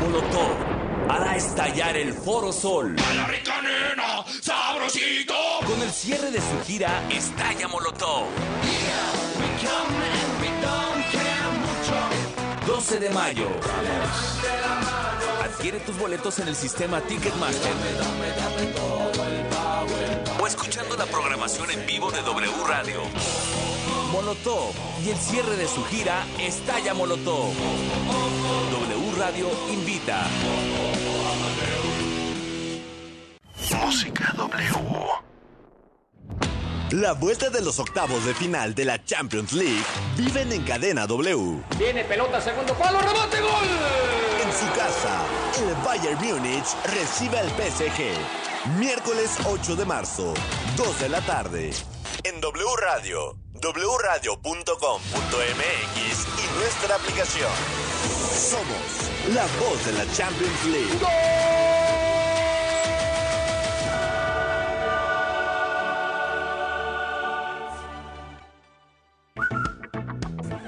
Molotov 0.00 0.56
hará 1.08 1.36
estallar 1.36 1.96
el 1.96 2.14
Foro 2.14 2.52
Sol. 2.52 2.96
¡A 2.98 3.14
la 3.14 3.26
rica 3.26 3.60
nena, 3.60 4.24
sabrosito! 4.40 5.34
Con 5.66 5.82
el 5.82 5.90
cierre 5.90 6.30
de 6.30 6.40
su 6.40 6.60
gira 6.66 7.02
Estalla 7.10 7.68
Molotov. 7.68 8.24
12 12.66 12.98
de 13.00 13.10
mayo. 13.10 13.48
Adquiere 15.44 15.80
tus 15.80 15.98
boletos 15.98 16.38
en 16.38 16.48
el 16.48 16.56
sistema 16.56 17.00
Ticketmaster. 17.02 17.72
O 20.40 20.46
escuchando 20.46 20.96
la 20.96 21.06
programación 21.06 21.70
en 21.72 21.86
vivo 21.86 22.10
de 22.10 22.22
W 22.22 22.52
Radio. 22.66 23.79
Molotov 24.12 24.72
y 25.04 25.10
el 25.10 25.16
cierre 25.16 25.56
de 25.56 25.68
su 25.68 25.84
gira 25.84 26.24
Estalla 26.38 26.94
Molotov. 26.94 27.52
W 28.70 29.12
Radio 29.18 29.48
invita. 29.72 30.26
Música 33.84 34.32
W. 34.36 35.30
La 36.92 37.12
vuelta 37.12 37.50
de 37.50 37.62
los 37.62 37.78
octavos 37.78 38.24
de 38.24 38.34
final 38.34 38.74
de 38.74 38.84
la 38.84 39.04
Champions 39.04 39.52
League 39.52 39.84
viven 40.16 40.50
en 40.52 40.64
cadena 40.64 41.06
W. 41.06 41.62
Viene 41.78 42.04
pelota, 42.04 42.40
segundo 42.40 42.74
palo, 42.74 42.98
rebote, 43.00 43.40
gol. 43.40 43.68
En 44.44 44.52
su 44.52 44.66
casa, 44.76 45.22
el 45.58 45.74
Bayern 45.84 46.18
Múnich 46.18 46.66
recibe 46.86 47.38
al 47.38 47.48
PSG. 47.50 48.78
Miércoles 48.78 49.38
8 49.46 49.76
de 49.76 49.84
marzo, 49.84 50.34
2 50.76 51.00
de 51.00 51.08
la 51.08 51.20
tarde. 51.20 51.70
En 52.24 52.40
W 52.40 52.66
Radio, 52.80 53.36
wradio.com.mx 53.68 54.66
y 56.38 56.58
nuestra 56.58 56.96
aplicación. 56.96 57.50
Somos 58.32 59.10
la 59.34 59.46
voz 59.58 59.84
de 59.86 59.92
la 59.92 60.06
Champions 60.12 60.64
League. 60.66 60.98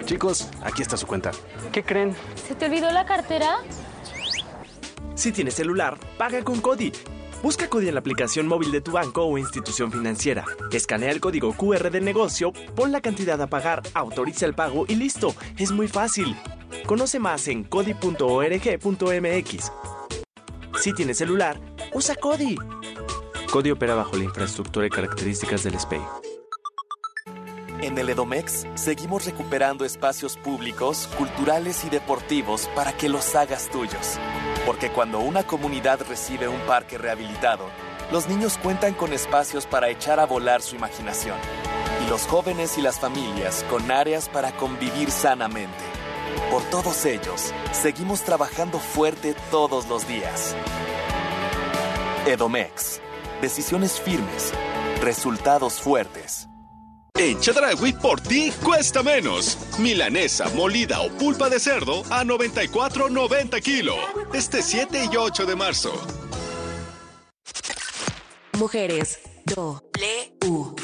Chicos, 0.05 0.49
aquí 0.63 0.83
está 0.83 0.97
su 0.99 1.07
cuenta. 1.07 1.31
¿Qué 1.73 1.83
creen? 1.83 2.15
¿Se 2.47 2.55
te 2.55 2.67
olvidó 2.67 2.91
la 2.91 3.07
cartera? 3.07 3.61
Si 5.15 5.33
tienes 5.33 5.55
celular, 5.55 5.99
paga 6.19 6.45
con 6.45 6.61
Cody. 6.61 6.93
Busca 7.43 7.69
Cody 7.69 7.89
en 7.89 7.95
la 7.95 8.01
aplicación 8.01 8.47
móvil 8.47 8.71
de 8.71 8.81
tu 8.81 8.93
banco 8.93 9.25
o 9.25 9.37
institución 9.37 9.91
financiera. 9.91 10.45
Escanea 10.71 11.11
el 11.11 11.21
código 11.21 11.53
QR 11.55 11.91
del 11.91 12.05
negocio, 12.05 12.53
pon 12.77 12.93
la 12.93 13.01
cantidad 13.01 13.41
a 13.43 13.49
pagar, 13.49 13.83
autoriza 13.95 14.47
el 14.47 14.55
pago 14.55 14.85
y 14.87 14.95
listo. 14.95 15.35
Es 15.59 15.73
muy 15.73 15.89
fácil. 15.89 16.37
Conoce 16.87 17.19
más 17.19 17.49
en 17.49 17.65
cody.org.mx. 17.65 18.03
Si 20.81 20.93
tienes 20.93 21.19
celular, 21.19 21.61
usa 21.93 22.15
Cody. 22.15 22.57
Cody 23.51 23.73
opera 23.73 23.97
bajo 23.97 24.17
la 24.17 24.25
infraestructura 24.25 24.87
y 24.87 24.91
características 24.91 25.65
del 25.65 25.79
SPEI. 25.79 26.01
En 27.83 27.99
el 27.99 28.09
Edomex 28.09 28.67
seguimos 28.75 29.25
recuperando 29.25 29.85
espacios 29.85 30.37
públicos, 30.37 31.09
culturales 31.19 31.85
y 31.85 31.91
deportivos 31.91 32.71
para 32.77 32.97
que 32.97 33.09
los 33.09 33.35
hagas 33.35 33.69
tuyos. 33.71 34.19
Porque 34.67 34.91
cuando 34.91 35.19
una 35.19 35.43
comunidad 35.45 36.01
recibe 36.09 36.49
un 36.49 36.61
parque 36.61 36.99
rehabilitado, 36.99 37.67
los 38.13 38.29
niños 38.29 38.59
cuentan 38.63 38.95
con 38.95 39.13
espacios 39.13 39.67
para 39.67 39.89
echar 39.89 40.21
a 40.21 40.27
volar 40.27 40.63
su 40.63 40.77
imaginación. 40.77 41.37
Y 42.05 42.09
los 42.09 42.27
jóvenes 42.27 42.79
y 42.79 42.83
las 42.83 43.01
familias 43.01 43.65
con 43.71 43.91
áreas 43.91 44.29
para 44.29 44.53
convivir 44.53 45.11
sanamente. 45.11 45.85
Por 46.51 46.63
todos 46.65 47.05
ellos, 47.07 47.53
seguimos 47.73 48.23
trabajando 48.23 48.79
fuerte 48.79 49.35
todos 49.51 49.89
los 49.89 50.07
días. 50.07 50.55
Edomex. 52.27 53.01
Decisiones 53.41 54.01
firmes. 54.01 54.53
Resultados 55.01 55.81
fuertes. 55.81 56.52
En 57.19 57.39
Chedragui 57.39 57.93
por 57.93 58.21
ti 58.21 58.51
cuesta 58.65 59.03
menos. 59.03 59.59
Milanesa, 59.79 60.49
molida 60.51 61.01
o 61.03 61.11
pulpa 61.11 61.51
de 61.51 61.61
cerdo 61.61 62.03
a 62.11 62.25
94.90 62.25 63.61
kilo. 63.61 63.95
Este 64.33 64.63
7 64.63 65.09
y 65.13 65.17
8 65.17 65.45
de 65.45 65.55
marzo. 65.55 65.93
Mujeres. 68.59 69.21
Do. 69.45 69.83
Le. 69.99 70.33
U. 70.49 70.75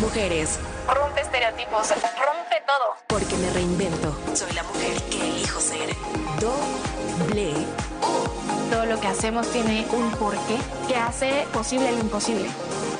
Mujeres. 0.00 0.58
Rompe 0.88 1.20
estereotipos. 1.20 1.88
Rompe 1.90 2.62
todo. 2.66 2.96
Porque 3.08 3.36
me 3.36 3.50
reinvento. 3.50 4.16
Soy 4.34 4.52
la 4.54 4.62
mujer 4.62 5.02
que 5.10 5.20
elijo 5.20 5.60
ser. 5.60 5.94
Doble. 6.40 7.54
Todo 8.74 8.86
lo 8.86 8.98
que 9.00 9.06
hacemos 9.06 9.46
tiene 9.52 9.86
un 9.92 10.10
porqué 10.18 10.58
que 10.88 10.96
hace 10.96 11.46
posible 11.52 11.92
lo 11.92 12.00
imposible. 12.00 12.48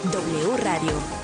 W 0.05 0.57
Radio. 0.59 1.24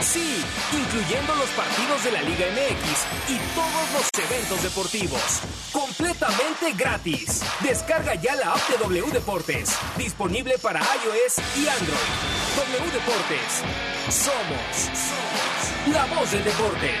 Sí, 0.00 0.42
incluyendo 0.72 1.34
los 1.34 1.48
partidos 1.50 2.02
de 2.04 2.12
la 2.12 2.22
Liga 2.22 2.46
MX 2.52 3.30
y 3.30 3.36
todos 3.54 3.90
los 3.92 4.08
eventos 4.30 4.62
deportivos. 4.62 5.40
Completamente 5.72 6.72
gratis. 6.76 7.42
Descarga 7.60 8.14
ya 8.14 8.36
la 8.36 8.52
app 8.52 8.68
de 8.68 8.76
W 8.78 9.10
Deportes. 9.12 9.76
Disponible 9.96 10.56
para 10.58 10.78
iOS 10.80 11.38
y 11.56 11.66
Android. 11.68 11.98
W 12.56 12.92
Deportes. 12.92 13.62
Somos, 14.08 14.76
somos 14.94 15.92
la 15.92 16.06
voz 16.14 16.30
del 16.30 16.44
deporte. 16.44 16.94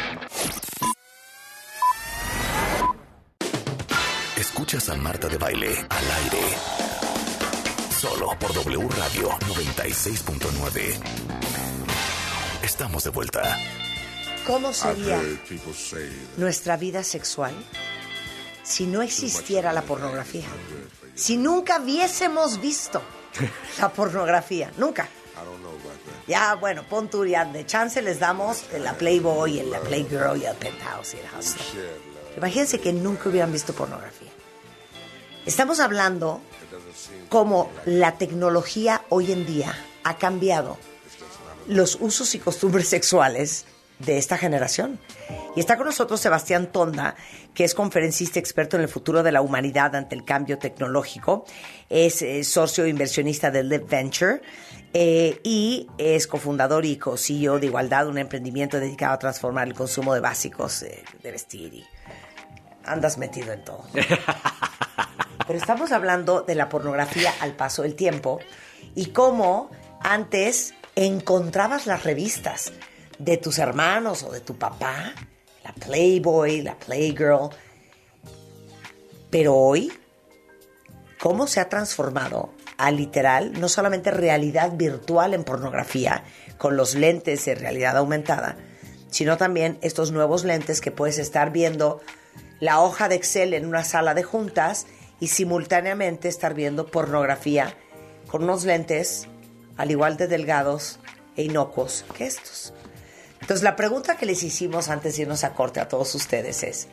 Escuchas 4.36 4.88
a 4.88 4.96
Marta 4.96 5.28
de 5.28 5.38
Baile 5.38 5.86
al 5.88 6.10
aire. 6.24 6.42
Solo 8.00 8.36
por 8.38 8.52
W 8.52 8.88
Radio 8.88 9.30
96.9. 9.30 11.67
Estamos 12.68 13.02
de 13.02 13.08
vuelta. 13.08 13.58
¿Cómo 14.46 14.74
sería 14.74 15.18
nuestra 16.36 16.76
vida 16.76 17.02
sexual 17.02 17.54
si 18.62 18.86
no 18.86 19.00
existiera 19.00 19.72
la 19.72 19.80
pornografía? 19.80 20.44
Si 21.14 21.38
nunca 21.38 21.80
hubiésemos 21.80 22.60
visto 22.60 23.00
la 23.80 23.88
pornografía, 23.88 24.70
nunca. 24.76 25.08
Ya, 26.26 26.56
bueno, 26.56 26.84
pon 26.86 27.08
tú 27.08 27.24
ya 27.24 27.46
de 27.46 27.64
chance 27.64 28.02
les 28.02 28.20
damos 28.20 28.64
la 28.78 28.92
Playboy, 28.92 29.62
la 29.62 29.80
Playgirl 29.80 30.36
y 30.36 30.44
el 30.44 30.56
Penthouse 30.56 31.14
y 31.14 31.16
el 31.16 31.38
Hustler. 31.38 31.98
Imagínense 32.36 32.80
que 32.80 32.92
nunca 32.92 33.30
hubieran 33.30 33.50
visto 33.50 33.72
pornografía. 33.72 34.30
Estamos 35.46 35.80
hablando 35.80 36.42
cómo 37.30 37.72
la 37.86 38.18
tecnología 38.18 39.06
hoy 39.08 39.32
en 39.32 39.46
día 39.46 39.74
ha 40.04 40.18
cambiado 40.18 40.76
los 41.68 41.98
usos 42.00 42.34
y 42.34 42.38
costumbres 42.38 42.88
sexuales 42.88 43.66
de 43.98 44.18
esta 44.18 44.36
generación. 44.36 44.98
Y 45.56 45.60
está 45.60 45.76
con 45.76 45.86
nosotros 45.86 46.20
Sebastián 46.20 46.70
Tonda, 46.72 47.16
que 47.54 47.64
es 47.64 47.74
conferencista 47.74 48.38
experto 48.38 48.76
en 48.76 48.82
el 48.82 48.88
futuro 48.88 49.22
de 49.22 49.32
la 49.32 49.40
humanidad 49.40 49.94
ante 49.96 50.14
el 50.14 50.24
cambio 50.24 50.58
tecnológico. 50.58 51.44
Es 51.88 52.22
eh, 52.22 52.44
socio 52.44 52.86
inversionista 52.86 53.50
de 53.50 53.64
Live 53.64 53.86
Venture 53.88 54.40
eh, 54.94 55.40
y 55.42 55.88
es 55.98 56.26
cofundador 56.26 56.84
y 56.84 56.96
co-CEO 56.96 57.58
de 57.58 57.66
Igualdad, 57.66 58.08
un 58.08 58.18
emprendimiento 58.18 58.78
dedicado 58.78 59.14
a 59.14 59.18
transformar 59.18 59.66
el 59.66 59.74
consumo 59.74 60.14
de 60.14 60.20
básicos 60.20 60.82
eh, 60.82 61.04
de 61.22 61.32
vestir. 61.32 61.74
Y 61.74 61.84
andas 62.84 63.18
metido 63.18 63.52
en 63.52 63.64
todo. 63.64 63.84
Pero 65.46 65.58
estamos 65.58 65.92
hablando 65.92 66.42
de 66.42 66.54
la 66.54 66.68
pornografía 66.68 67.32
al 67.40 67.54
paso 67.54 67.82
del 67.82 67.94
tiempo 67.94 68.38
y 68.94 69.06
cómo 69.06 69.70
antes 70.00 70.74
encontrabas 71.04 71.86
las 71.86 72.02
revistas 72.02 72.72
de 73.18 73.36
tus 73.36 73.58
hermanos 73.58 74.24
o 74.24 74.32
de 74.32 74.40
tu 74.40 74.56
papá, 74.56 75.14
la 75.62 75.72
Playboy, 75.72 76.62
la 76.62 76.76
Playgirl. 76.76 77.50
Pero 79.30 79.54
hoy, 79.54 79.92
¿cómo 81.20 81.46
se 81.46 81.60
ha 81.60 81.68
transformado 81.68 82.52
a 82.78 82.90
literal, 82.90 83.60
no 83.60 83.68
solamente 83.68 84.10
realidad 84.10 84.72
virtual 84.76 85.34
en 85.34 85.44
pornografía, 85.44 86.24
con 86.58 86.76
los 86.76 86.94
lentes 86.94 87.44
de 87.44 87.54
realidad 87.54 87.96
aumentada, 87.96 88.56
sino 89.10 89.36
también 89.36 89.78
estos 89.82 90.10
nuevos 90.10 90.44
lentes 90.44 90.80
que 90.80 90.90
puedes 90.90 91.18
estar 91.18 91.52
viendo 91.52 92.00
la 92.60 92.80
hoja 92.80 93.08
de 93.08 93.14
Excel 93.14 93.54
en 93.54 93.66
una 93.66 93.84
sala 93.84 94.14
de 94.14 94.24
juntas 94.24 94.86
y 95.20 95.28
simultáneamente 95.28 96.28
estar 96.28 96.54
viendo 96.54 96.86
pornografía 96.86 97.74
con 98.28 98.44
unos 98.44 98.64
lentes 98.64 99.28
al 99.78 99.90
igual 99.90 100.18
de 100.18 100.26
delgados 100.26 100.98
e 101.36 101.44
inocuos 101.44 102.04
que 102.14 102.26
estos. 102.26 102.74
Entonces 103.40 103.62
la 103.62 103.76
pregunta 103.76 104.16
que 104.16 104.26
les 104.26 104.42
hicimos 104.42 104.88
antes 104.90 105.16
de 105.16 105.22
irnos 105.22 105.44
a 105.44 105.54
corte 105.54 105.80
a 105.80 105.88
todos 105.88 106.14
ustedes 106.14 106.62
es, 106.62 106.88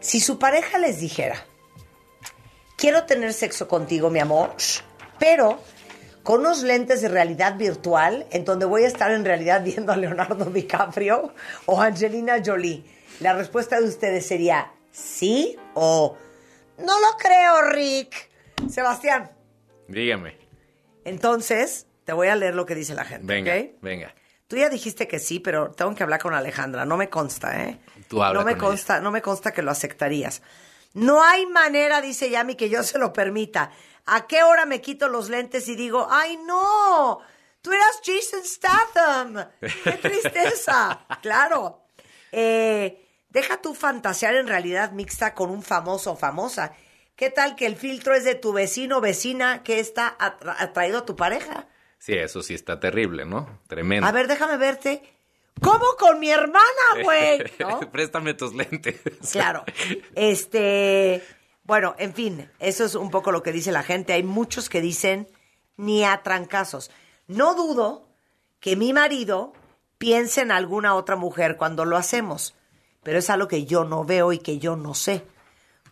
si 0.00 0.20
su 0.20 0.38
pareja 0.38 0.78
les 0.78 1.00
dijera, 1.00 1.36
quiero 2.76 3.04
tener 3.04 3.32
sexo 3.32 3.68
contigo, 3.68 4.10
mi 4.10 4.18
amor, 4.18 4.54
pero 5.18 5.60
con 6.22 6.40
unos 6.40 6.62
lentes 6.62 7.00
de 7.00 7.08
realidad 7.08 7.56
virtual 7.56 8.26
en 8.30 8.44
donde 8.44 8.66
voy 8.66 8.84
a 8.84 8.88
estar 8.88 9.12
en 9.12 9.24
realidad 9.24 9.62
viendo 9.64 9.92
a 9.92 9.96
Leonardo 9.96 10.46
DiCaprio 10.46 11.32
o 11.66 11.80
Angelina 11.80 12.42
Jolie, 12.44 12.84
la 13.20 13.32
respuesta 13.32 13.80
de 13.80 13.86
ustedes 13.86 14.26
sería 14.26 14.72
sí 14.90 15.56
o 15.74 16.16
no 16.78 17.00
lo 17.00 17.16
creo, 17.16 17.62
Rick. 17.70 18.30
Sebastián. 18.68 19.30
Dígame. 19.86 20.43
Entonces, 21.04 21.86
te 22.04 22.12
voy 22.12 22.28
a 22.28 22.36
leer 22.36 22.54
lo 22.54 22.66
que 22.66 22.74
dice 22.74 22.94
la 22.94 23.04
gente. 23.04 23.26
Venga, 23.26 23.54
venga. 23.80 24.14
Tú 24.46 24.56
ya 24.56 24.68
dijiste 24.68 25.08
que 25.08 25.18
sí, 25.18 25.40
pero 25.40 25.70
tengo 25.70 25.94
que 25.94 26.02
hablar 26.02 26.20
con 26.20 26.34
Alejandra. 26.34 26.84
No 26.84 26.96
me 26.96 27.08
consta, 27.08 27.62
¿eh? 27.64 27.80
Tú 28.08 28.22
habla 28.22 28.40
no 28.40 28.46
me 28.46 28.56
con 28.56 28.68
consta, 28.70 29.00
no 29.00 29.10
me 29.10 29.22
consta 29.22 29.52
que 29.52 29.62
lo 29.62 29.70
aceptarías. 29.70 30.42
No 30.92 31.22
hay 31.22 31.46
manera, 31.46 32.00
dice 32.00 32.30
Yami, 32.30 32.54
que 32.54 32.68
yo 32.68 32.82
se 32.82 32.98
lo 32.98 33.12
permita. 33.12 33.70
¿A 34.06 34.26
qué 34.26 34.42
hora 34.42 34.66
me 34.66 34.80
quito 34.80 35.08
los 35.08 35.30
lentes 35.30 35.66
y 35.68 35.74
digo, 35.76 36.06
ay 36.10 36.38
no, 36.46 37.20
tú 37.62 37.72
eras 37.72 38.00
Jason 38.04 38.44
Statham? 38.44 39.48
¡Qué 39.60 39.92
tristeza! 40.02 41.00
claro. 41.22 41.80
Eh, 42.30 43.08
deja 43.30 43.62
tu 43.62 43.74
fantasear 43.74 44.34
en 44.36 44.46
realidad 44.46 44.92
mixta 44.92 45.34
con 45.34 45.50
un 45.50 45.62
famoso 45.62 46.12
o 46.12 46.16
famosa. 46.16 46.72
¿Qué 47.16 47.30
tal 47.30 47.54
que 47.56 47.66
el 47.66 47.76
filtro 47.76 48.14
es 48.14 48.24
de 48.24 48.34
tu 48.34 48.52
vecino 48.52 48.98
o 48.98 49.00
vecina 49.00 49.62
que 49.62 49.78
está 49.80 50.16
atra- 50.18 50.56
atraído 50.58 50.98
a 50.98 51.04
tu 51.06 51.14
pareja? 51.16 51.68
Sí, 51.98 52.14
eso 52.14 52.42
sí 52.42 52.54
está 52.54 52.80
terrible, 52.80 53.24
¿no? 53.24 53.60
Tremendo. 53.68 54.06
A 54.06 54.12
ver, 54.12 54.26
déjame 54.26 54.56
verte. 54.56 55.02
¿Cómo 55.62 55.84
con 55.98 56.18
mi 56.18 56.30
hermana, 56.30 56.64
güey? 57.02 57.42
¿No? 57.60 57.80
Préstame 57.92 58.34
tus 58.34 58.52
lentes. 58.54 59.00
Claro. 59.32 59.64
Este, 60.16 61.22
bueno, 61.62 61.94
en 61.98 62.12
fin, 62.14 62.50
eso 62.58 62.84
es 62.84 62.94
un 62.96 63.10
poco 63.10 63.30
lo 63.30 63.42
que 63.42 63.52
dice 63.52 63.70
la 63.72 63.84
gente. 63.84 64.12
Hay 64.12 64.22
muchos 64.24 64.68
que 64.68 64.80
dicen 64.80 65.28
ni 65.76 66.04
a 66.04 66.22
trancazos. 66.22 66.90
No 67.28 67.54
dudo 67.54 68.08
que 68.58 68.74
mi 68.76 68.92
marido 68.92 69.52
piense 69.98 70.40
en 70.40 70.50
alguna 70.50 70.94
otra 70.96 71.14
mujer 71.16 71.56
cuando 71.56 71.84
lo 71.84 71.96
hacemos, 71.96 72.54
pero 73.02 73.18
es 73.20 73.30
algo 73.30 73.46
que 73.48 73.64
yo 73.64 73.84
no 73.84 74.04
veo 74.04 74.32
y 74.32 74.38
que 74.38 74.58
yo 74.58 74.74
no 74.76 74.94
sé. 74.94 75.24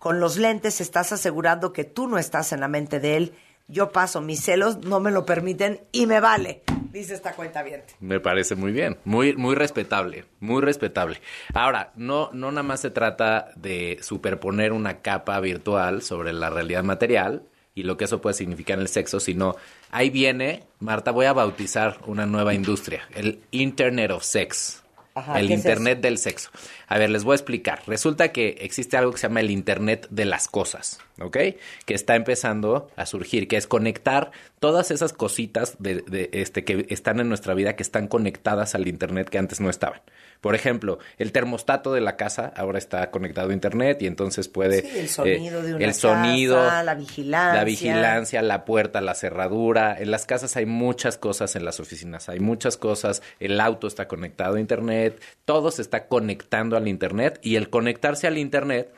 Con 0.03 0.19
los 0.19 0.37
lentes 0.37 0.81
estás 0.81 1.13
asegurando 1.13 1.73
que 1.73 1.85
tú 1.85 2.09
no 2.09 2.19
estás 2.19 2.53
en 2.53 2.59
la 2.59 2.67
mente 2.67 2.99
de 2.99 3.17
él. 3.17 3.35
Yo 3.69 3.93
paso, 3.93 4.21
mis 4.21 4.43
celos 4.43 4.79
no 4.79 4.99
me 4.99 5.13
lo 5.13 5.25
permiten 5.25 5.81
y 5.93 6.07
me 6.07 6.19
vale, 6.19 6.63
dice 6.91 7.15
esta 7.15 7.35
cuenta 7.35 7.63
bien. 7.63 7.85
Me 8.01 8.19
parece 8.19 8.57
muy 8.57 8.73
bien, 8.73 8.99
muy, 9.05 9.37
muy 9.37 9.55
respetable, 9.55 10.25
muy 10.41 10.61
respetable. 10.61 11.21
Ahora, 11.55 11.93
no, 11.95 12.31
no 12.33 12.51
nada 12.51 12.65
más 12.65 12.81
se 12.81 12.91
trata 12.91 13.53
de 13.55 14.01
superponer 14.03 14.73
una 14.73 15.03
capa 15.03 15.39
virtual 15.39 16.03
sobre 16.03 16.33
la 16.33 16.51
realidad 16.51 16.83
material 16.83 17.45
y 17.73 17.85
lo 17.85 17.97
que 17.97 18.07
eso 18.07 18.21
puede 18.21 18.35
significar 18.35 18.79
en 18.79 18.83
el 18.83 18.89
sexo, 18.89 19.21
sino 19.21 19.55
ahí 19.93 20.11
viene, 20.11 20.65
Marta, 20.81 21.13
voy 21.13 21.27
a 21.27 21.33
bautizar 21.33 21.99
una 22.07 22.27
nueva 22.27 22.55
industria, 22.55 23.07
el 23.15 23.41
Internet 23.53 24.11
of 24.11 24.25
Sex. 24.25 24.82
Ajá, 25.15 25.39
el 25.39 25.49
¿qué 25.49 25.55
es 25.55 25.61
Internet 25.61 26.01
del 26.01 26.19
sexo. 26.19 26.51
A 26.87 26.99
ver, 26.99 27.11
les 27.11 27.25
voy 27.25 27.33
a 27.33 27.37
explicar. 27.37 27.83
Resulta 27.87 28.33
que 28.33 28.57
existe 28.61 28.97
algo 28.97 29.13
que 29.13 29.19
se 29.19 29.29
llama 29.29 29.41
el 29.41 29.51
Internet 29.51 30.07
de 30.11 30.25
las 30.25 30.49
cosas, 30.49 31.01
¿ok? 31.21 31.37
Que 31.85 31.95
está 31.95 32.17
empezando 32.17 32.91
a 32.97 33.05
surgir, 33.07 33.49
que 33.49 33.57
es 33.57 33.67
conectar 33.67 34.31
todas 34.59 34.91
esas 34.91 35.13
cositas 35.13 35.77
de, 35.79 36.03
de, 36.03 36.31
este, 36.33 36.65
que 36.65 36.87
están 36.89 37.21
en 37.21 37.29
nuestra 37.29 37.55
vida, 37.55 37.77
que 37.77 37.83
están 37.83 38.09
conectadas 38.09 38.75
al 38.75 38.89
Internet 38.89 39.29
que 39.29 39.39
antes 39.39 39.61
no 39.61 39.69
estaban. 39.69 40.01
Por 40.43 40.57
ejemplo, 40.57 40.99
el 41.19 41.31
termostato 41.31 41.93
de 41.93 42.01
la 42.01 42.17
casa 42.17 42.53
ahora 42.57 42.77
está 42.77 43.13
conectado 43.13 43.51
a 43.51 43.53
Internet 43.53 44.03
y 44.03 44.09
entonces 44.09 44.49
puede... 44.49 44.83
Sí, 44.83 44.99
el 44.99 45.09
sonido 45.09 45.61
eh, 45.61 45.63
de 45.63 45.75
una 45.77 45.85
el 45.85 45.95
sonido, 45.95 46.57
casa, 46.57 46.83
la 46.83 46.95
vigilancia. 46.97 47.55
la 47.55 47.65
vigilancia, 47.65 48.43
la 48.43 48.65
puerta, 48.65 49.01
la 49.01 49.15
cerradura. 49.15 49.97
En 49.97 50.11
las 50.11 50.27
casas 50.27 50.57
hay 50.57 50.67
muchas 50.67 51.17
cosas, 51.17 51.55
en 51.55 51.65
las 51.65 51.79
oficinas 51.79 52.29
hay 52.29 52.41
muchas 52.41 52.77
cosas. 52.77 53.23
El 53.39 53.61
auto 53.61 53.87
está 53.87 54.09
conectado 54.09 54.57
a 54.57 54.61
Internet. 54.61 55.23
Todo 55.45 55.71
se 55.71 55.81
está 55.81 56.09
conectando 56.09 56.77
al 56.77 56.89
Internet 56.89 57.39
y 57.41 57.55
el 57.55 57.71
conectarse 57.71 58.27
al 58.27 58.37
Internet 58.37 58.93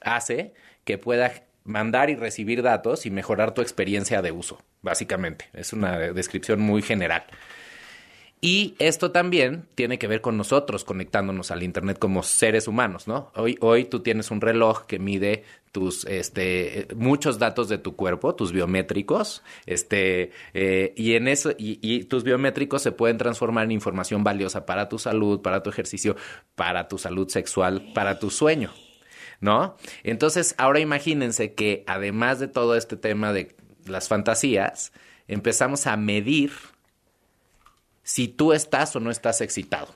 hace 0.00 0.52
que 0.82 0.98
pueda 0.98 1.30
mandar 1.62 2.10
y 2.10 2.16
recibir 2.16 2.64
datos 2.64 3.06
y 3.06 3.12
mejorar 3.12 3.54
tu 3.54 3.60
experiencia 3.60 4.20
de 4.20 4.32
uso, 4.32 4.60
básicamente. 4.82 5.44
Es 5.52 5.72
una 5.72 5.96
descripción 5.96 6.58
muy 6.58 6.82
general. 6.82 7.22
Y 8.40 8.76
esto 8.78 9.10
también 9.10 9.66
tiene 9.74 9.98
que 9.98 10.06
ver 10.06 10.20
con 10.20 10.36
nosotros 10.36 10.84
conectándonos 10.84 11.50
al 11.50 11.64
Internet 11.64 11.98
como 11.98 12.22
seres 12.22 12.68
humanos, 12.68 13.08
¿no? 13.08 13.32
Hoy, 13.34 13.56
hoy 13.60 13.84
tú 13.84 14.00
tienes 14.00 14.30
un 14.30 14.40
reloj 14.40 14.86
que 14.86 15.00
mide 15.00 15.42
tus, 15.72 16.04
este, 16.04 16.86
muchos 16.94 17.40
datos 17.40 17.68
de 17.68 17.78
tu 17.78 17.96
cuerpo, 17.96 18.36
tus 18.36 18.52
biométricos, 18.52 19.42
este, 19.66 20.30
eh, 20.54 20.94
y 20.96 21.14
en 21.14 21.26
eso, 21.26 21.50
y, 21.58 21.80
y 21.82 22.04
tus 22.04 22.22
biométricos 22.22 22.80
se 22.80 22.92
pueden 22.92 23.18
transformar 23.18 23.64
en 23.64 23.72
información 23.72 24.22
valiosa 24.22 24.66
para 24.66 24.88
tu 24.88 25.00
salud, 25.00 25.42
para 25.42 25.64
tu 25.64 25.70
ejercicio, 25.70 26.14
para 26.54 26.86
tu 26.86 26.96
salud 26.96 27.28
sexual, 27.28 27.90
para 27.92 28.20
tu 28.20 28.30
sueño, 28.30 28.72
¿no? 29.40 29.76
Entonces, 30.04 30.54
ahora 30.58 30.78
imagínense 30.78 31.54
que 31.54 31.82
además 31.88 32.38
de 32.38 32.46
todo 32.46 32.76
este 32.76 32.96
tema 32.96 33.32
de 33.32 33.56
las 33.84 34.06
fantasías, 34.06 34.92
empezamos 35.26 35.88
a 35.88 35.96
medir 35.96 36.52
si 38.08 38.26
tú 38.26 38.54
estás 38.54 38.96
o 38.96 39.00
no 39.00 39.10
estás 39.10 39.42
excitado. 39.42 39.94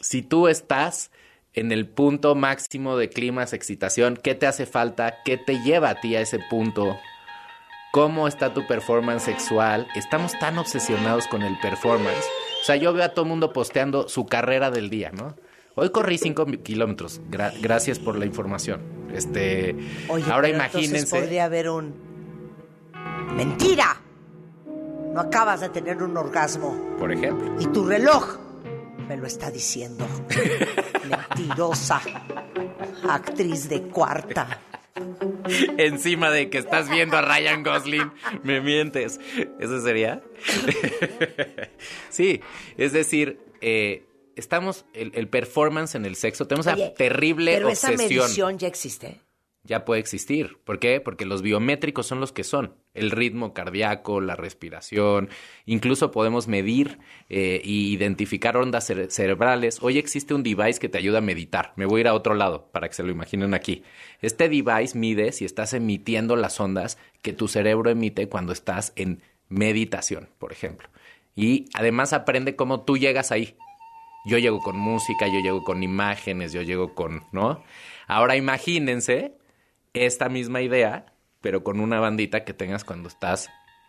Si 0.00 0.22
tú 0.22 0.46
estás 0.46 1.10
en 1.52 1.72
el 1.72 1.88
punto 1.88 2.36
máximo 2.36 2.96
de 2.96 3.08
climas, 3.08 3.52
excitación, 3.52 4.16
¿qué 4.16 4.36
te 4.36 4.46
hace 4.46 4.66
falta? 4.66 5.16
¿Qué 5.24 5.36
te 5.36 5.60
lleva 5.60 5.90
a 5.90 6.00
ti 6.00 6.14
a 6.14 6.20
ese 6.20 6.38
punto? 6.48 6.96
¿Cómo 7.90 8.28
está 8.28 8.54
tu 8.54 8.68
performance 8.68 9.24
sexual? 9.24 9.88
Estamos 9.96 10.38
tan 10.38 10.58
obsesionados 10.58 11.26
con 11.26 11.42
el 11.42 11.58
performance. 11.58 12.24
O 12.62 12.64
sea, 12.64 12.76
yo 12.76 12.92
veo 12.92 13.02
a 13.02 13.08
todo 13.08 13.24
el 13.24 13.30
mundo 13.30 13.52
posteando 13.52 14.08
su 14.08 14.26
carrera 14.26 14.70
del 14.70 14.88
día, 14.88 15.10
¿no? 15.10 15.34
Hoy 15.74 15.90
corrí 15.90 16.18
5 16.18 16.46
kilómetros. 16.62 17.20
Gra 17.30 17.52
gracias 17.60 17.98
por 17.98 18.16
la 18.16 18.26
información. 18.26 18.80
Este, 19.12 19.74
Oye, 20.08 20.24
ahora 20.30 20.42
pero 20.42 20.54
imagínense. 20.54 21.18
Podría 21.18 21.46
haber 21.46 21.68
un. 21.68 21.94
¡Mentira! 23.34 24.02
No 25.12 25.20
acabas 25.20 25.60
de 25.60 25.68
tener 25.68 26.02
un 26.02 26.16
orgasmo. 26.16 26.96
Por 26.98 27.12
ejemplo. 27.12 27.56
Y 27.60 27.66
tu 27.66 27.86
reloj 27.86 28.38
me 29.08 29.16
lo 29.16 29.26
está 29.26 29.50
diciendo. 29.50 30.06
Mentirosa. 31.08 32.00
Actriz 33.08 33.68
de 33.68 33.82
cuarta. 33.82 34.60
Encima 35.78 36.30
de 36.30 36.50
que 36.50 36.58
estás 36.58 36.88
viendo 36.90 37.16
a 37.16 37.22
Ryan 37.22 37.62
Gosling, 37.62 38.12
me 38.42 38.60
mientes. 38.60 39.20
¿Eso 39.58 39.80
sería? 39.80 40.22
sí, 42.10 42.40
es 42.76 42.92
decir, 42.92 43.40
eh, 43.60 44.04
estamos, 44.36 44.84
el, 44.92 45.12
el, 45.14 45.28
performance 45.28 45.94
en 45.94 46.04
el 46.04 46.16
sexo, 46.16 46.46
tenemos 46.46 46.66
Oye, 46.66 46.82
una 46.82 46.94
terrible 46.94 47.54
pero 47.54 47.68
obsesión. 47.68 47.92
esa 47.94 48.02
medición 48.02 48.58
ya 48.58 48.68
existe. 48.68 49.20
Ya 49.64 49.84
puede 49.84 50.00
existir. 50.00 50.58
¿Por 50.64 50.78
qué? 50.78 51.00
Porque 51.00 51.26
los 51.26 51.42
biométricos 51.42 52.06
son 52.06 52.20
los 52.20 52.32
que 52.32 52.44
son. 52.44 52.74
El 52.98 53.10
ritmo 53.10 53.54
cardíaco, 53.54 54.20
la 54.20 54.36
respiración. 54.36 55.28
Incluso 55.66 56.10
podemos 56.10 56.48
medir 56.48 56.98
eh, 57.28 57.60
y 57.64 57.92
identificar 57.92 58.56
ondas 58.56 58.86
cere 58.86 59.10
cerebrales. 59.10 59.78
Hoy 59.82 59.98
existe 59.98 60.34
un 60.34 60.42
device 60.42 60.80
que 60.80 60.88
te 60.88 60.98
ayuda 60.98 61.18
a 61.18 61.22
meditar. 61.22 61.72
Me 61.76 61.86
voy 61.86 61.98
a 61.98 62.02
ir 62.02 62.08
a 62.08 62.14
otro 62.14 62.34
lado 62.34 62.68
para 62.72 62.88
que 62.88 62.94
se 62.94 63.02
lo 63.02 63.10
imaginen 63.10 63.54
aquí. 63.54 63.82
Este 64.20 64.48
device 64.48 64.98
mide 64.98 65.32
si 65.32 65.44
estás 65.44 65.72
emitiendo 65.72 66.36
las 66.36 66.58
ondas 66.60 66.98
que 67.22 67.32
tu 67.32 67.48
cerebro 67.48 67.90
emite 67.90 68.28
cuando 68.28 68.52
estás 68.52 68.92
en 68.96 69.22
meditación, 69.48 70.28
por 70.38 70.52
ejemplo. 70.52 70.88
Y 71.34 71.66
además 71.74 72.12
aprende 72.12 72.56
cómo 72.56 72.80
tú 72.80 72.96
llegas 72.96 73.30
ahí. 73.32 73.56
Yo 74.26 74.38
llego 74.38 74.60
con 74.60 74.76
música, 74.76 75.26
yo 75.26 75.40
llego 75.40 75.64
con 75.64 75.82
imágenes, 75.82 76.52
yo 76.52 76.62
llego 76.62 76.94
con, 76.94 77.22
¿no? 77.32 77.62
Ahora 78.06 78.36
imagínense 78.36 79.38
esta 79.94 80.28
misma 80.28 80.60
idea, 80.60 81.06
pero 81.40 81.62
con 81.62 81.80
una 81.80 82.00
bandita 82.00 82.44
que 82.44 82.54
tengas 82.54 82.84
cuando 82.84 83.08
estás 83.08 83.48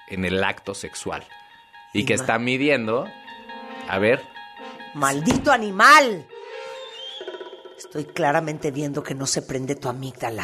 en 0.10 0.26
el 0.26 0.44
acto 0.44 0.74
sexual. 0.74 1.24
Y 1.94 2.06
que 2.06 2.14
está 2.14 2.38
midiendo, 2.38 3.08
a 3.88 3.98
ver. 3.98 4.22
¡Maldito 4.94 5.52
animal! 5.52 6.28
Estoy 7.78 8.06
claramente 8.06 8.72
viendo 8.72 9.02
que 9.02 9.16
no 9.16 9.26
se 9.26 9.42
prende 9.42 9.76
tu 9.76 9.90
amígdala. 9.90 10.44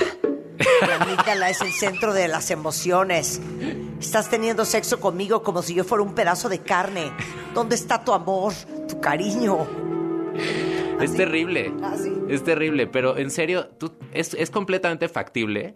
La 0.87 0.95
amígdala 0.95 1.49
es 1.49 1.61
el 1.61 1.71
centro 1.71 2.13
de 2.13 2.27
las 2.27 2.49
emociones. 2.49 3.41
Estás 3.99 4.29
teniendo 4.29 4.65
sexo 4.65 4.99
conmigo 4.99 5.43
como 5.43 5.61
si 5.61 5.75
yo 5.75 5.83
fuera 5.83 6.03
un 6.03 6.15
pedazo 6.15 6.49
de 6.49 6.59
carne. 6.59 7.11
¿Dónde 7.53 7.75
está 7.75 8.03
tu 8.03 8.13
amor, 8.13 8.53
tu 8.87 8.99
cariño? 8.99 9.67
Es 10.99 11.09
Así. 11.09 11.17
terrible. 11.17 11.73
Así. 11.83 12.13
Es 12.29 12.43
terrible, 12.43 12.87
pero 12.87 13.17
en 13.17 13.29
serio, 13.29 13.67
tú, 13.67 13.93
es, 14.13 14.33
es, 14.33 14.49
completamente 14.49 15.09
factible 15.09 15.75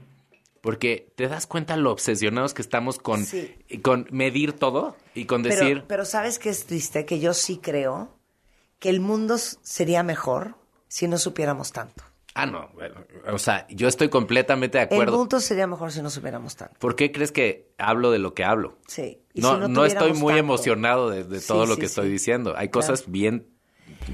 porque 0.62 1.12
te 1.16 1.28
das 1.28 1.48
cuenta 1.48 1.78
lo 1.78 1.92
obsesionados 1.92 2.54
que 2.54 2.62
estamos 2.62 2.98
con, 3.00 3.26
sí. 3.26 3.56
con 3.82 4.08
medir 4.12 4.54
todo 4.54 4.96
y 5.14 5.26
con 5.26 5.44
pero, 5.44 5.56
decir... 5.56 5.84
Pero 5.88 6.06
¿sabes 6.06 6.40
qué 6.40 6.50
es 6.50 6.66
triste? 6.66 7.06
Que 7.06 7.20
yo 7.20 7.34
sí 7.34 7.58
creo 7.62 8.10
que 8.80 8.90
el 8.90 9.00
mundo 9.00 9.38
sería 9.38 10.04
mejor 10.04 10.56
si 10.88 11.08
no 11.08 11.18
supiéramos 11.18 11.72
tanto. 11.72 12.04
Ah, 12.36 12.46
no, 12.46 12.70
bueno, 12.74 12.96
o 13.34 13.38
sea, 13.40 13.68
yo 13.70 13.88
estoy 13.88 14.08
completamente 14.10 14.78
de 14.78 14.86
acuerdo. 14.86 15.14
El 15.14 15.18
mundo 15.20 15.40
sería 15.42 15.68
mejor 15.68 15.92
si 15.92 16.02
no 16.02 16.10
supiéramos 16.10 16.56
tanto. 16.56 16.76
¿Por 16.80 16.96
qué 16.96 17.12
crees 17.12 17.32
que 17.32 17.74
hablo 17.78 18.12
de 18.12 18.20
lo 18.20 18.34
que 18.34 18.44
hablo? 18.46 18.78
Sí. 18.88 19.20
¿Y 19.34 19.42
no, 19.42 19.56
si 19.56 19.60
no, 19.62 19.68
no 19.68 19.86
estoy 19.86 20.14
muy 20.14 20.34
tanto? 20.34 20.38
emocionado 20.38 21.10
de, 21.10 21.24
de 21.26 21.42
todo 21.42 21.64
sí, 21.64 21.70
lo 21.70 21.76
sí, 21.76 21.80
que 21.82 21.86
estoy 21.88 22.10
diciendo. 22.10 22.52
Hay 22.56 22.70
Claro. 22.70 22.88
cosas 22.88 23.12
bien, 23.12 23.48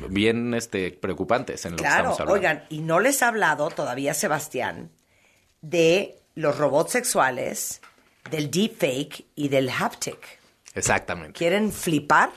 bien 0.09 0.53
este, 0.55 0.91
preocupantes 0.91 1.65
en 1.65 1.73
lo 1.73 1.77
que 1.77 1.83
Claro, 1.83 2.11
estamos 2.11 2.19
hablando. 2.21 2.33
oigan, 2.39 2.63
y 2.69 2.79
no 2.79 2.99
les 2.99 3.21
ha 3.21 3.27
hablado 3.27 3.69
todavía 3.69 4.13
Sebastián 4.15 4.91
de 5.61 6.15
los 6.35 6.57
robots 6.57 6.91
sexuales, 6.91 7.81
del 8.29 8.51
deepfake 8.51 9.25
y 9.35 9.49
del 9.49 9.69
haptic. 9.69 10.39
Exactamente. 10.73 11.37
¿Quieren 11.37 11.71
flipar? 11.71 12.31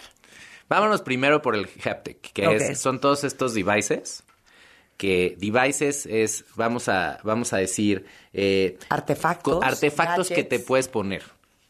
Vámonos 0.69 1.03
primero 1.03 1.43
por 1.43 1.55
el 1.55 1.69
haptic, 1.85 2.33
que 2.33 2.55
es, 2.55 2.79
son 2.79 3.01
todos 3.01 3.25
estos 3.25 3.55
devices. 3.55 4.23
Que 4.97 5.37
devices 5.39 6.07
es, 6.07 6.45
vamos 6.57 6.89
a, 6.89 7.21
vamos 7.23 7.53
a 7.53 7.59
decir, 7.59 8.07
eh, 8.33 8.79
Artefactos. 8.89 9.63
artefactos 9.63 10.29
que 10.29 10.43
te 10.43 10.59
puedes 10.59 10.89
poner. 10.89 11.23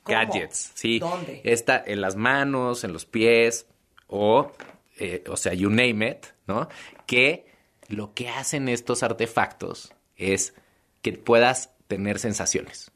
¿Cómo? 0.03 0.17
Gadgets, 0.19 0.73
sí. 0.75 0.99
¿Dónde? 0.99 1.43
Está 1.45 1.83
en 1.87 2.01
las 2.01 2.17
manos, 2.17 2.85
en 2.85 2.95
los 2.95 3.05
pies, 3.05 3.67
o, 4.07 4.53
eh, 4.99 5.25
o 5.29 5.37
sea, 5.37 5.53
you 5.53 5.69
name 5.69 6.09
it, 6.09 6.27
¿no? 6.47 6.69
Que 7.07 7.47
lo 7.89 8.15
que 8.15 8.31
hacen 8.31 8.71
estos 8.71 9.03
artefactos 9.03 9.93
es 10.17 10.55
que 11.03 11.13
puedas 11.13 11.71
tener 11.89 12.19
sensaciones. 12.21 12.91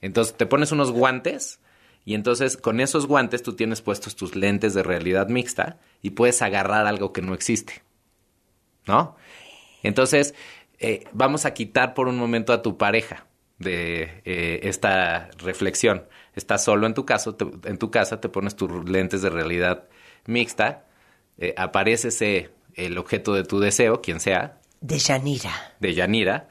Entonces 0.00 0.36
te 0.36 0.46
pones 0.46 0.70
unos 0.70 0.92
guantes 0.92 1.60
y 2.04 2.14
entonces 2.14 2.56
con 2.56 2.80
esos 2.80 3.06
guantes 3.06 3.42
tú 3.42 3.54
tienes 3.56 3.80
puestos 3.82 4.14
tus 4.16 4.36
lentes 4.36 4.74
de 4.74 4.82
realidad 4.82 5.28
mixta 5.28 5.78
y 6.02 6.10
puedes 6.10 6.40
agarrar 6.42 6.86
algo 6.86 7.12
que 7.12 7.22
no 7.22 7.34
existe. 7.34 7.82
¿No? 8.86 9.16
Entonces, 9.82 10.34
eh, 10.78 11.04
vamos 11.12 11.46
a 11.46 11.54
quitar 11.54 11.94
por 11.94 12.08
un 12.08 12.16
momento 12.18 12.52
a 12.52 12.62
tu 12.62 12.76
pareja 12.76 13.26
de 13.58 14.20
eh, 14.24 14.60
esta 14.64 15.30
reflexión. 15.38 16.06
Estás 16.34 16.64
solo 16.64 16.86
en 16.86 16.94
tu, 16.94 17.06
caso, 17.06 17.34
te- 17.34 17.68
en 17.68 17.78
tu 17.78 17.90
casa, 17.90 18.20
te 18.20 18.28
pones 18.28 18.56
tus 18.56 18.88
lentes 18.88 19.22
de 19.22 19.30
realidad 19.30 19.84
mixta, 20.26 20.84
eh, 21.38 21.54
aparece 21.56 22.08
ese, 22.08 22.50
el 22.74 22.98
objeto 22.98 23.32
de 23.34 23.44
tu 23.44 23.58
deseo, 23.60 24.02
quien 24.02 24.20
sea, 24.20 24.58
De 24.80 24.98
Yanira. 24.98 25.74
de 25.80 25.94
Yanira. 25.94 26.48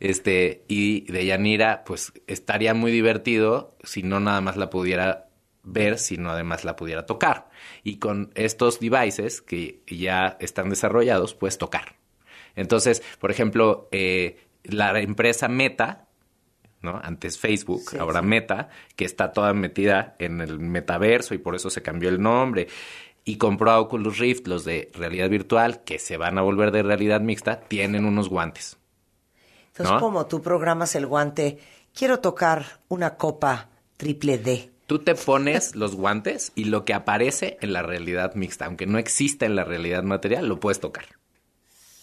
Este, 0.00 0.64
y 0.66 1.02
de 1.12 1.26
Yanira, 1.26 1.84
pues 1.84 2.12
estaría 2.26 2.74
muy 2.74 2.90
divertido 2.90 3.76
si 3.84 4.02
no 4.02 4.18
nada 4.18 4.40
más 4.40 4.56
la 4.56 4.70
pudiera 4.70 5.28
ver, 5.62 5.98
sino 5.98 6.30
además 6.30 6.64
la 6.64 6.74
pudiera 6.74 7.06
tocar. 7.06 7.50
Y 7.84 7.98
con 7.98 8.32
estos 8.34 8.80
devices 8.80 9.42
que 9.42 9.82
ya 9.86 10.36
están 10.40 10.70
desarrollados, 10.70 11.34
puedes 11.34 11.58
tocar. 11.58 11.96
Entonces, 12.56 13.02
por 13.18 13.30
ejemplo, 13.30 13.88
eh, 13.92 14.38
la 14.64 14.98
empresa 15.00 15.48
Meta, 15.48 16.08
¿no? 16.82 16.98
Antes 17.02 17.38
Facebook, 17.38 17.82
Sí, 17.90 17.98
ahora 17.98 18.20
sí. 18.20 18.26
Meta, 18.26 18.68
que 18.96 19.04
está 19.04 19.32
toda 19.32 19.52
metida 19.52 20.16
en 20.18 20.40
el 20.40 20.58
metaverso 20.58 21.34
y 21.34 21.38
por 21.38 21.54
eso 21.54 21.70
se 21.70 21.82
cambió 21.82 22.08
el 22.08 22.20
nombre. 22.20 22.68
Y 23.24 23.36
compró 23.36 23.70
a 23.70 23.80
Oculus 23.80 24.18
Rift, 24.18 24.46
los 24.46 24.64
de 24.64 24.90
realidad 24.94 25.28
virtual, 25.28 25.84
que 25.84 25.98
se 25.98 26.16
van 26.16 26.38
a 26.38 26.42
volver 26.42 26.70
de 26.70 26.82
realidad 26.82 27.20
mixta, 27.20 27.60
tienen 27.60 28.06
unos 28.06 28.30
guantes. 28.30 28.79
Entonces, 29.72 29.94
¿No? 29.94 30.00
como 30.00 30.26
tú 30.26 30.42
programas 30.42 30.94
el 30.94 31.06
guante, 31.06 31.58
quiero 31.94 32.20
tocar 32.20 32.64
una 32.88 33.16
copa 33.16 33.68
triple 33.96 34.38
D. 34.38 34.70
Tú 34.86 34.98
te 34.98 35.14
pones 35.26 35.74
los 35.76 35.94
guantes 35.94 36.52
y 36.54 36.64
lo 36.64 36.84
que 36.84 36.94
aparece 36.94 37.56
en 37.60 37.72
la 37.72 37.82
realidad 37.82 38.34
mixta, 38.34 38.66
aunque 38.66 38.86
no 38.86 38.98
exista 38.98 39.46
en 39.46 39.56
la 39.56 39.64
realidad 39.64 40.02
material, 40.02 40.46
lo 40.48 40.58
puedes 40.60 40.80
tocar. 40.80 41.04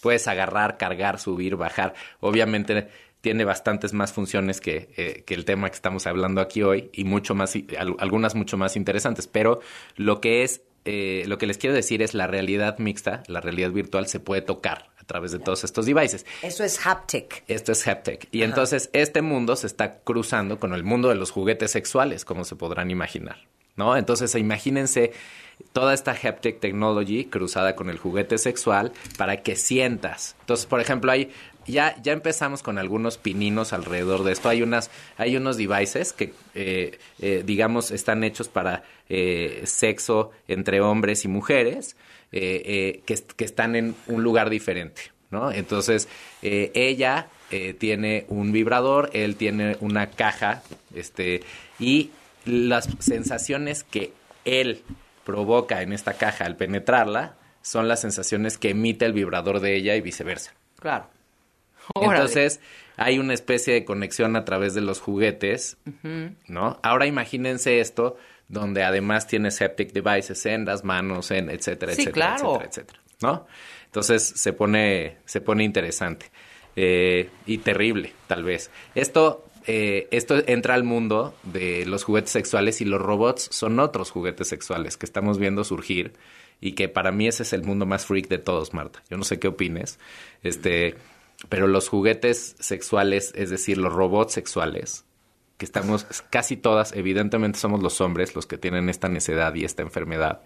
Puedes 0.00 0.28
agarrar, 0.28 0.78
cargar, 0.78 1.18
subir, 1.18 1.56
bajar. 1.56 1.94
Obviamente 2.20 2.88
tiene 3.20 3.44
bastantes 3.44 3.92
más 3.92 4.12
funciones 4.12 4.60
que, 4.60 4.94
eh, 4.96 5.24
que 5.26 5.34
el 5.34 5.44
tema 5.44 5.68
que 5.68 5.74
estamos 5.74 6.06
hablando 6.06 6.40
aquí 6.40 6.62
hoy 6.62 6.88
y 6.92 7.02
mucho 7.02 7.34
más, 7.34 7.54
al- 7.76 7.96
algunas 7.98 8.36
mucho 8.36 8.56
más 8.56 8.76
interesantes. 8.76 9.26
Pero 9.26 9.58
lo 9.96 10.20
que 10.20 10.44
es, 10.44 10.62
eh, 10.84 11.24
lo 11.26 11.38
que 11.38 11.46
les 11.46 11.58
quiero 11.58 11.74
decir 11.74 12.02
es 12.02 12.14
la 12.14 12.26
realidad 12.26 12.78
mixta, 12.78 13.22
la 13.26 13.40
realidad 13.40 13.70
virtual 13.70 14.06
se 14.06 14.20
puede 14.20 14.42
tocar 14.42 14.90
a 14.98 15.04
través 15.04 15.32
de 15.32 15.38
todos 15.38 15.64
estos 15.64 15.86
devices. 15.86 16.26
Eso 16.42 16.64
es 16.64 16.86
haptic. 16.86 17.44
Esto 17.48 17.72
es 17.72 17.86
haptic. 17.86 18.28
Y 18.30 18.42
entonces 18.42 18.90
este 18.92 19.22
mundo 19.22 19.56
se 19.56 19.66
está 19.66 19.98
cruzando 20.00 20.58
con 20.58 20.74
el 20.74 20.84
mundo 20.84 21.08
de 21.08 21.14
los 21.14 21.30
juguetes 21.30 21.70
sexuales, 21.70 22.24
como 22.24 22.44
se 22.44 22.56
podrán 22.56 22.90
imaginar, 22.90 23.38
¿no? 23.76 23.96
Entonces, 23.96 24.34
imagínense 24.34 25.12
toda 25.72 25.94
esta 25.94 26.12
haptic 26.12 26.60
technology 26.60 27.24
cruzada 27.24 27.74
con 27.74 27.90
el 27.90 27.98
juguete 27.98 28.38
sexual 28.38 28.92
para 29.16 29.42
que 29.42 29.56
sientas. 29.56 30.36
Entonces, 30.40 30.66
por 30.66 30.80
ejemplo, 30.80 31.10
hay 31.10 31.30
ya, 31.68 31.96
ya 32.02 32.12
empezamos 32.12 32.62
con 32.62 32.78
algunos 32.78 33.18
pininos 33.18 33.72
alrededor 33.72 34.24
de 34.24 34.32
esto. 34.32 34.48
Hay 34.48 34.62
unas, 34.62 34.90
hay 35.16 35.36
unos 35.36 35.56
devices 35.56 36.12
que, 36.12 36.32
eh, 36.54 36.98
eh, 37.20 37.42
digamos, 37.44 37.90
están 37.90 38.24
hechos 38.24 38.48
para 38.48 38.82
eh, 39.08 39.62
sexo 39.64 40.32
entre 40.48 40.80
hombres 40.80 41.24
y 41.24 41.28
mujeres, 41.28 41.96
que, 42.30 43.02
que, 43.06 43.44
están 43.44 43.74
en 43.74 43.94
un 44.06 44.22
lugar 44.22 44.50
diferente, 44.50 45.00
¿no? 45.30 45.50
Entonces, 45.50 46.08
ella 46.42 47.28
tiene 47.78 48.26
un 48.28 48.52
vibrador, 48.52 49.08
él 49.14 49.36
tiene 49.36 49.78
una 49.80 50.10
caja, 50.10 50.62
este, 50.94 51.40
y 51.78 52.10
las 52.44 52.86
sensaciones 52.98 53.82
que 53.82 54.12
él 54.44 54.82
provoca 55.24 55.80
en 55.80 55.94
esta 55.94 56.14
caja 56.14 56.44
al 56.44 56.56
penetrarla 56.56 57.36
son 57.62 57.88
las 57.88 58.00
sensaciones 58.00 58.58
que 58.58 58.70
emite 58.70 59.04
el 59.04 59.12
vibrador 59.12 59.60
de 59.60 59.76
ella 59.76 59.94
y 59.94 60.00
viceversa. 60.00 60.54
Claro. 60.78 61.08
Entonces, 62.00 62.60
hay 62.96 63.18
una 63.18 63.34
especie 63.34 63.74
de 63.74 63.84
conexión 63.84 64.36
a 64.36 64.44
través 64.44 64.74
de 64.74 64.80
los 64.80 65.00
juguetes, 65.00 65.76
¿no? 66.46 66.78
Ahora 66.82 67.06
imagínense 67.06 67.80
esto, 67.80 68.16
donde 68.48 68.82
además 68.82 69.26
tiene 69.26 69.50
septic 69.50 69.92
devices 69.92 70.44
en 70.46 70.64
las 70.64 70.84
manos, 70.84 71.30
en 71.30 71.50
etcétera, 71.50 71.92
etcétera, 71.92 72.34
etcétera, 72.34 72.64
etcétera, 72.64 73.00
¿no? 73.22 73.46
Entonces 73.86 74.22
se 74.22 74.52
pone, 74.52 75.18
se 75.24 75.40
pone 75.40 75.64
interesante 75.64 76.26
eh, 76.76 77.30
y 77.46 77.58
terrible, 77.58 78.12
tal 78.26 78.44
vez. 78.44 78.70
Esto, 78.94 79.44
eh, 79.66 80.08
esto 80.10 80.42
entra 80.46 80.74
al 80.74 80.84
mundo 80.84 81.34
de 81.44 81.86
los 81.86 82.04
juguetes 82.04 82.30
sexuales 82.30 82.80
y 82.80 82.84
los 82.84 83.00
robots 83.00 83.48
son 83.52 83.78
otros 83.80 84.10
juguetes 84.10 84.48
sexuales 84.48 84.96
que 84.96 85.06
estamos 85.06 85.38
viendo 85.38 85.64
surgir 85.64 86.14
y 86.60 86.72
que 86.72 86.88
para 86.88 87.12
mí 87.12 87.28
ese 87.28 87.44
es 87.44 87.52
el 87.52 87.62
mundo 87.62 87.86
más 87.86 88.06
freak 88.06 88.28
de 88.28 88.38
todos, 88.38 88.74
Marta. 88.74 89.02
Yo 89.08 89.16
no 89.16 89.24
sé 89.24 89.38
qué 89.38 89.48
opines. 89.48 89.98
Este 90.42 90.96
pero 91.48 91.66
los 91.66 91.88
juguetes 91.88 92.56
sexuales, 92.58 93.32
es 93.34 93.50
decir, 93.50 93.78
los 93.78 93.92
robots 93.92 94.32
sexuales, 94.32 95.04
que 95.56 95.64
estamos 95.64 96.06
casi 96.30 96.56
todas, 96.56 96.92
evidentemente 96.92 97.58
somos 97.58 97.82
los 97.82 98.00
hombres 98.00 98.34
los 98.34 98.46
que 98.46 98.58
tienen 98.58 98.88
esta 98.88 99.08
necedad 99.08 99.54
y 99.54 99.64
esta 99.64 99.82
enfermedad. 99.82 100.42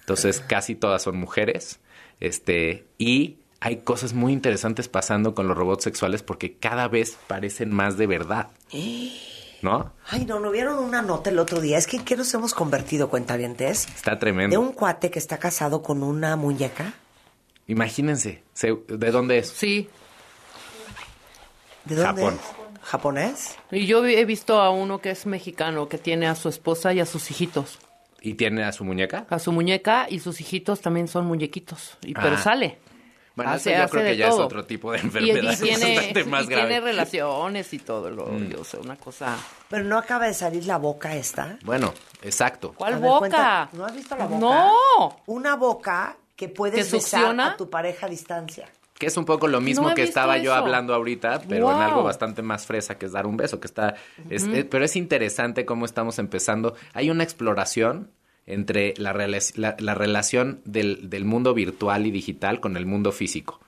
Entonces, 0.00 0.40
casi 0.40 0.74
todas 0.74 1.02
son 1.02 1.16
mujeres. 1.16 1.80
Este, 2.20 2.86
y 2.98 3.38
hay 3.60 3.78
cosas 3.78 4.14
muy 4.14 4.32
interesantes 4.32 4.88
pasando 4.88 5.34
con 5.34 5.48
los 5.48 5.56
robots 5.56 5.84
sexuales 5.84 6.22
porque 6.22 6.54
cada 6.56 6.88
vez 6.88 7.18
parecen 7.26 7.72
más 7.72 7.96
de 7.96 8.06
verdad. 8.06 8.48
¿No? 9.60 9.92
Ay, 10.08 10.24
no, 10.24 10.38
¿no 10.38 10.52
vieron 10.52 10.78
una 10.78 11.02
nota 11.02 11.30
el 11.30 11.38
otro 11.40 11.60
día? 11.60 11.78
Es 11.78 11.88
que 11.88 11.96
¿en 11.96 12.04
qué 12.04 12.16
nos 12.16 12.32
hemos 12.32 12.54
convertido, 12.54 13.10
cuentavientes? 13.10 13.88
Está 13.88 14.16
tremendo. 14.16 14.54
De 14.54 14.58
un 14.58 14.72
cuate 14.72 15.10
que 15.10 15.18
está 15.18 15.38
casado 15.38 15.82
con 15.82 16.04
una 16.04 16.36
muñeca. 16.36 16.94
Imagínense, 17.66 18.44
¿de 18.62 19.10
dónde 19.10 19.38
es? 19.38 19.48
Sí, 19.48 19.90
¿De 21.88 21.96
dónde 21.96 22.22
Japón. 22.22 22.38
¿Japonés? 22.82 23.56
Y 23.70 23.86
yo 23.86 24.04
he 24.04 24.24
visto 24.24 24.60
a 24.60 24.70
uno 24.70 25.00
que 25.00 25.10
es 25.10 25.26
mexicano, 25.26 25.88
que 25.88 25.98
tiene 25.98 26.26
a 26.26 26.34
su 26.34 26.48
esposa 26.48 26.92
y 26.94 27.00
a 27.00 27.06
sus 27.06 27.30
hijitos. 27.30 27.78
¿Y 28.20 28.34
tiene 28.34 28.64
a 28.64 28.72
su 28.72 28.84
muñeca? 28.84 29.26
A 29.30 29.38
su 29.38 29.52
muñeca 29.52 30.06
y 30.08 30.20
sus 30.20 30.40
hijitos 30.40 30.80
también 30.80 31.08
son 31.08 31.26
muñequitos. 31.26 31.98
Y, 32.02 32.14
Pero 32.14 32.36
ah. 32.36 32.38
sale. 32.38 32.78
Bueno, 33.36 33.54
eso 33.54 33.70
yo 33.70 33.88
creo 33.88 34.04
que 34.04 34.16
ya 34.16 34.28
es 34.28 34.34
otro 34.34 34.64
tipo 34.64 34.90
de 34.90 34.98
enfermedad. 34.98 35.52
Y, 35.52 35.56
tiene, 35.56 36.12
tiene 36.48 36.80
relaciones 36.80 37.72
y 37.72 37.78
todo. 37.78 38.10
Lo, 38.10 38.26
mm. 38.26 38.48
yo 38.48 38.64
sé, 38.64 38.78
una 38.78 38.96
cosa... 38.96 39.36
Pero 39.68 39.84
no 39.84 39.96
acaba 39.96 40.26
de 40.26 40.34
salir 40.34 40.66
la 40.66 40.78
boca 40.78 41.14
esta. 41.14 41.56
Bueno, 41.62 41.94
exacto. 42.22 42.72
¿Cuál 42.76 42.98
boca? 42.98 43.68
¿No 43.74 43.84
has 43.84 43.94
visto 43.94 44.16
la 44.16 44.26
boca? 44.26 44.40
No. 44.40 45.22
Una 45.26 45.54
boca 45.54 46.16
que 46.34 46.48
puedes 46.48 46.90
besar 46.90 47.38
a 47.38 47.56
tu 47.56 47.70
pareja 47.70 48.06
a 48.06 48.08
distancia. 48.08 48.68
Que 48.98 49.06
es 49.06 49.16
un 49.16 49.24
poco 49.24 49.46
lo 49.46 49.60
mismo 49.60 49.94
que 49.94 50.02
estaba 50.02 50.38
yo 50.38 50.54
hablando 50.54 50.94
ahorita, 50.94 51.42
pero 51.48 51.70
en 51.70 51.80
algo 51.80 52.02
bastante 52.02 52.42
más 52.42 52.66
fresa, 52.66 52.98
que 52.98 53.06
es 53.06 53.12
dar 53.12 53.26
un 53.26 53.36
beso, 53.36 53.60
que 53.60 53.66
está... 53.68 53.94
pero 54.70 54.84
es 54.84 54.96
interesante 54.96 55.64
cómo 55.64 55.84
estamos 55.84 56.18
empezando. 56.18 56.74
Hay 56.94 57.10
una 57.10 57.22
exploración 57.22 58.10
entre 58.46 58.94
la, 58.96 59.12
la, 59.12 59.94
relación 59.94 60.62
del, 60.64 61.10
del, 61.10 61.26
mundo 61.26 61.52
virtual 61.52 62.06
y 62.06 62.10
digital 62.10 62.60
con 62.60 62.76
el 62.78 62.86
mundo 62.86 63.12
físico. 63.12 63.60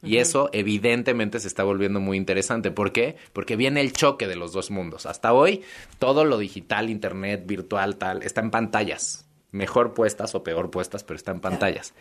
Y 0.00 0.18
eso 0.18 0.48
evidentemente 0.52 1.40
se 1.40 1.48
está 1.48 1.64
volviendo 1.64 1.98
muy 1.98 2.16
interesante. 2.16 2.70
¿Por 2.70 2.92
qué? 2.92 3.16
Porque 3.32 3.56
viene 3.56 3.80
el 3.80 3.92
choque 3.92 4.28
de 4.28 4.36
los 4.36 4.52
dos 4.52 4.70
mundos. 4.70 5.06
Hasta 5.06 5.32
hoy, 5.32 5.62
todo 5.98 6.24
lo 6.24 6.38
digital, 6.38 6.88
internet, 6.88 7.42
virtual, 7.46 7.96
tal, 7.96 8.22
está 8.22 8.40
en 8.40 8.52
pantallas. 8.52 9.26
Mejor 9.50 9.94
puestas 9.94 10.36
o 10.36 10.44
peor 10.44 10.70
puestas, 10.70 11.02
pero 11.02 11.16
está 11.16 11.32
en 11.32 11.40
pantallas. 11.40 11.94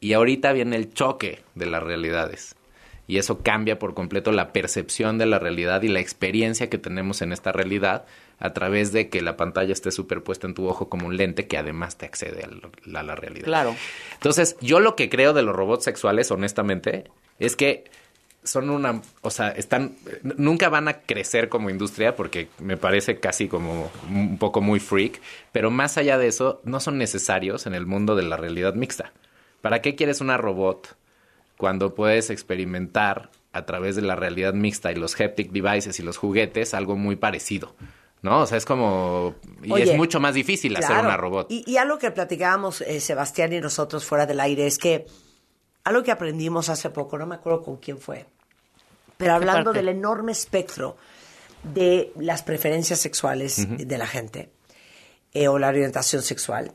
Y 0.00 0.12
ahorita 0.12 0.52
viene 0.52 0.76
el 0.76 0.92
choque 0.92 1.42
de 1.54 1.66
las 1.66 1.82
realidades. 1.82 2.54
Y 3.08 3.18
eso 3.18 3.42
cambia 3.42 3.78
por 3.78 3.94
completo 3.94 4.32
la 4.32 4.52
percepción 4.52 5.16
de 5.18 5.26
la 5.26 5.38
realidad 5.38 5.82
y 5.82 5.88
la 5.88 6.00
experiencia 6.00 6.68
que 6.68 6.78
tenemos 6.78 7.22
en 7.22 7.32
esta 7.32 7.52
realidad 7.52 8.04
a 8.38 8.52
través 8.52 8.92
de 8.92 9.08
que 9.08 9.22
la 9.22 9.36
pantalla 9.36 9.72
esté 9.72 9.90
superpuesta 9.90 10.46
en 10.46 10.54
tu 10.54 10.68
ojo 10.68 10.88
como 10.88 11.06
un 11.06 11.16
lente 11.16 11.46
que 11.46 11.56
además 11.56 11.96
te 11.96 12.04
accede 12.04 12.44
a 12.44 13.02
la, 13.02 13.14
realidad. 13.14 13.46
Claro. 13.46 13.76
Entonces, 14.14 14.56
yo 14.60 14.80
lo 14.80 14.96
que 14.96 15.08
creo 15.08 15.32
de 15.32 15.42
los 15.42 15.54
robots 15.54 15.84
sexuales, 15.84 16.30
honestamente, 16.30 17.04
es 17.38 17.56
que 17.56 17.84
son 18.42 18.70
una, 18.70 19.02
o 19.22 19.30
sea, 19.30 19.48
están, 19.48 19.96
nunca 20.22 20.68
van 20.68 20.88
a 20.88 21.00
crecer 21.00 21.48
como 21.48 21.70
industria 21.70 22.14
porque 22.14 22.48
me 22.58 22.76
parece 22.76 23.18
casi 23.18 23.48
como 23.48 23.90
un 24.08 24.38
poco 24.38 24.60
muy 24.60 24.80
freak, 24.80 25.20
pero 25.52 25.70
más 25.70 25.96
allá 25.96 26.18
de 26.18 26.28
eso, 26.28 26.60
no 26.64 26.80
son 26.80 26.98
necesarios 26.98 27.66
en 27.66 27.74
el 27.74 27.86
mundo 27.86 28.14
de 28.14 28.22
la 28.22 28.36
realidad 28.36 28.74
mixta. 28.74 29.12
¿Para 29.66 29.82
qué 29.82 29.96
quieres 29.96 30.20
una 30.20 30.36
robot 30.36 30.96
cuando 31.58 31.92
puedes 31.96 32.30
experimentar 32.30 33.32
a 33.50 33.66
través 33.66 33.96
de 33.96 34.02
la 34.02 34.14
realidad 34.14 34.54
mixta 34.54 34.92
y 34.92 34.94
los 34.94 35.20
haptic 35.20 35.50
devices 35.50 35.98
y 35.98 36.04
los 36.04 36.18
juguetes 36.18 36.72
algo 36.72 36.94
muy 36.94 37.16
parecido? 37.16 37.74
¿no? 38.22 38.42
O 38.42 38.46
sea, 38.46 38.58
es 38.58 38.64
como... 38.64 39.34
Y 39.64 39.72
es 39.80 39.96
mucho 39.96 40.20
más 40.20 40.34
difícil 40.34 40.76
hacer 40.76 40.98
una 40.98 41.16
robot. 41.16 41.48
Y, 41.50 41.76
algo 41.78 41.98
que 41.98 42.12
platicábamos 42.12 42.80
eh, 42.82 43.00
Sebastián 43.00 43.52
y 43.54 43.60
nosotros 43.60 44.04
fuera 44.04 44.24
del 44.24 44.38
aire 44.38 44.68
es 44.68 44.78
que 44.78 45.04
algo 45.82 46.04
que 46.04 46.12
aprendimos 46.12 46.68
hace 46.68 46.90
poco, 46.90 47.18
no 47.18 47.26
me 47.26 47.34
acuerdo 47.34 47.64
con 47.64 47.78
quién 47.78 47.98
fue, 47.98 48.24
pero 49.16 49.34
hablando 49.34 49.72
del 49.72 49.88
enorme 49.88 50.30
espectro 50.30 50.96
de 51.64 52.12
las 52.20 52.44
preferencias 52.44 53.00
sexuales 53.00 53.66
de 53.68 53.98
la 53.98 54.06
gente 54.06 54.52
eh, 55.34 55.48
o 55.48 55.58
la 55.58 55.70
orientación 55.70 56.22
sexual, 56.22 56.70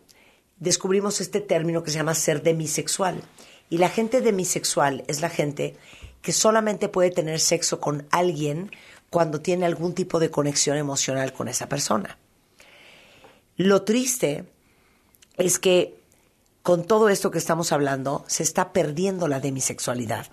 descubrimos 0.62 1.20
este 1.20 1.42
término 1.42 1.84
que 1.84 1.92
se 1.92 1.98
llama 1.98 2.16
ser 2.16 2.42
demisexual. 2.44 3.22
Y 3.70 3.80
la 3.80 3.90
gente 3.90 4.22
demisexual 4.22 5.04
es 5.08 5.20
la 5.20 5.30
gente 5.30 5.76
que 6.22 6.32
solamente 6.32 6.88
puede 6.88 7.10
tener 7.10 7.40
sexo 7.40 7.82
con 7.82 8.08
alguien 8.12 8.72
cuando 9.10 9.42
tiene 9.42 9.66
algún 9.66 9.94
tipo 9.94 10.20
de 10.20 10.30
conexión 10.30 10.78
emocional 10.78 11.34
con 11.34 11.48
esa 11.48 11.68
persona. 11.68 12.18
Lo 13.58 13.84
triste 13.84 14.46
es 15.36 15.60
que 15.60 16.00
con 16.62 16.86
todo 16.86 17.10
esto 17.10 17.32
que 17.32 17.40
estamos 17.40 17.72
hablando 17.72 18.24
se 18.28 18.44
está 18.44 18.72
perdiendo 18.72 19.28
la 19.28 19.40
demisexualidad. 19.40 20.28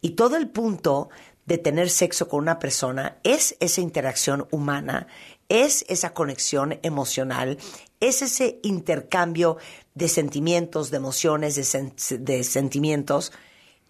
Y 0.00 0.10
todo 0.10 0.36
el 0.36 0.48
punto 0.48 1.10
de 1.44 1.58
tener 1.58 1.90
sexo 1.90 2.28
con 2.28 2.40
una 2.40 2.58
persona 2.58 3.18
es 3.22 3.54
esa 3.60 3.82
interacción 3.82 4.46
humana, 4.50 5.08
es 5.50 5.84
esa 5.88 6.14
conexión 6.14 6.78
emocional, 6.82 7.58
es 8.08 8.22
ese 8.22 8.58
intercambio 8.62 9.56
de 9.94 10.08
sentimientos, 10.08 10.90
de 10.90 10.96
emociones, 10.96 11.54
de, 11.54 12.44
sentimientos 12.44 13.32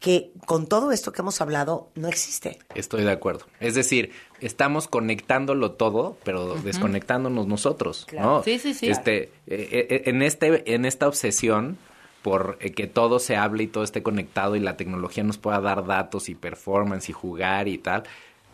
que 0.00 0.32
con 0.44 0.66
todo 0.66 0.92
esto 0.92 1.12
que 1.12 1.22
hemos 1.22 1.40
hablado 1.40 1.88
no 1.94 2.08
existe. 2.08 2.58
Estoy 2.74 3.04
de 3.04 3.12
acuerdo. 3.12 3.46
Es 3.60 3.74
decir, 3.74 4.12
estamos 4.40 4.86
conectándolo 4.86 5.72
todo, 5.72 6.18
pero 6.24 6.56
desconectándonos 6.56 7.46
nosotros, 7.46 8.06
¿no? 8.12 8.42
Sí, 8.42 8.58
sí, 8.58 8.74
sí. 8.74 8.88
Este, 8.88 9.30
eh, 9.46 9.86
eh, 9.88 10.02
en 10.06 10.20
este, 10.20 10.74
en 10.74 10.84
esta 10.84 11.08
obsesión 11.08 11.78
por 12.20 12.58
eh, 12.60 12.72
que 12.72 12.86
todo 12.86 13.18
se 13.18 13.36
hable 13.36 13.64
y 13.64 13.66
todo 13.66 13.84
esté 13.84 14.02
conectado 14.02 14.56
y 14.56 14.60
la 14.60 14.76
tecnología 14.76 15.24
nos 15.24 15.38
pueda 15.38 15.60
dar 15.60 15.86
datos 15.86 16.28
y 16.28 16.34
performance 16.34 17.08
y 17.08 17.12
jugar 17.12 17.68
y 17.68 17.78
tal, 17.78 18.04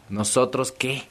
nosotros 0.08 0.70
qué? 0.70 1.02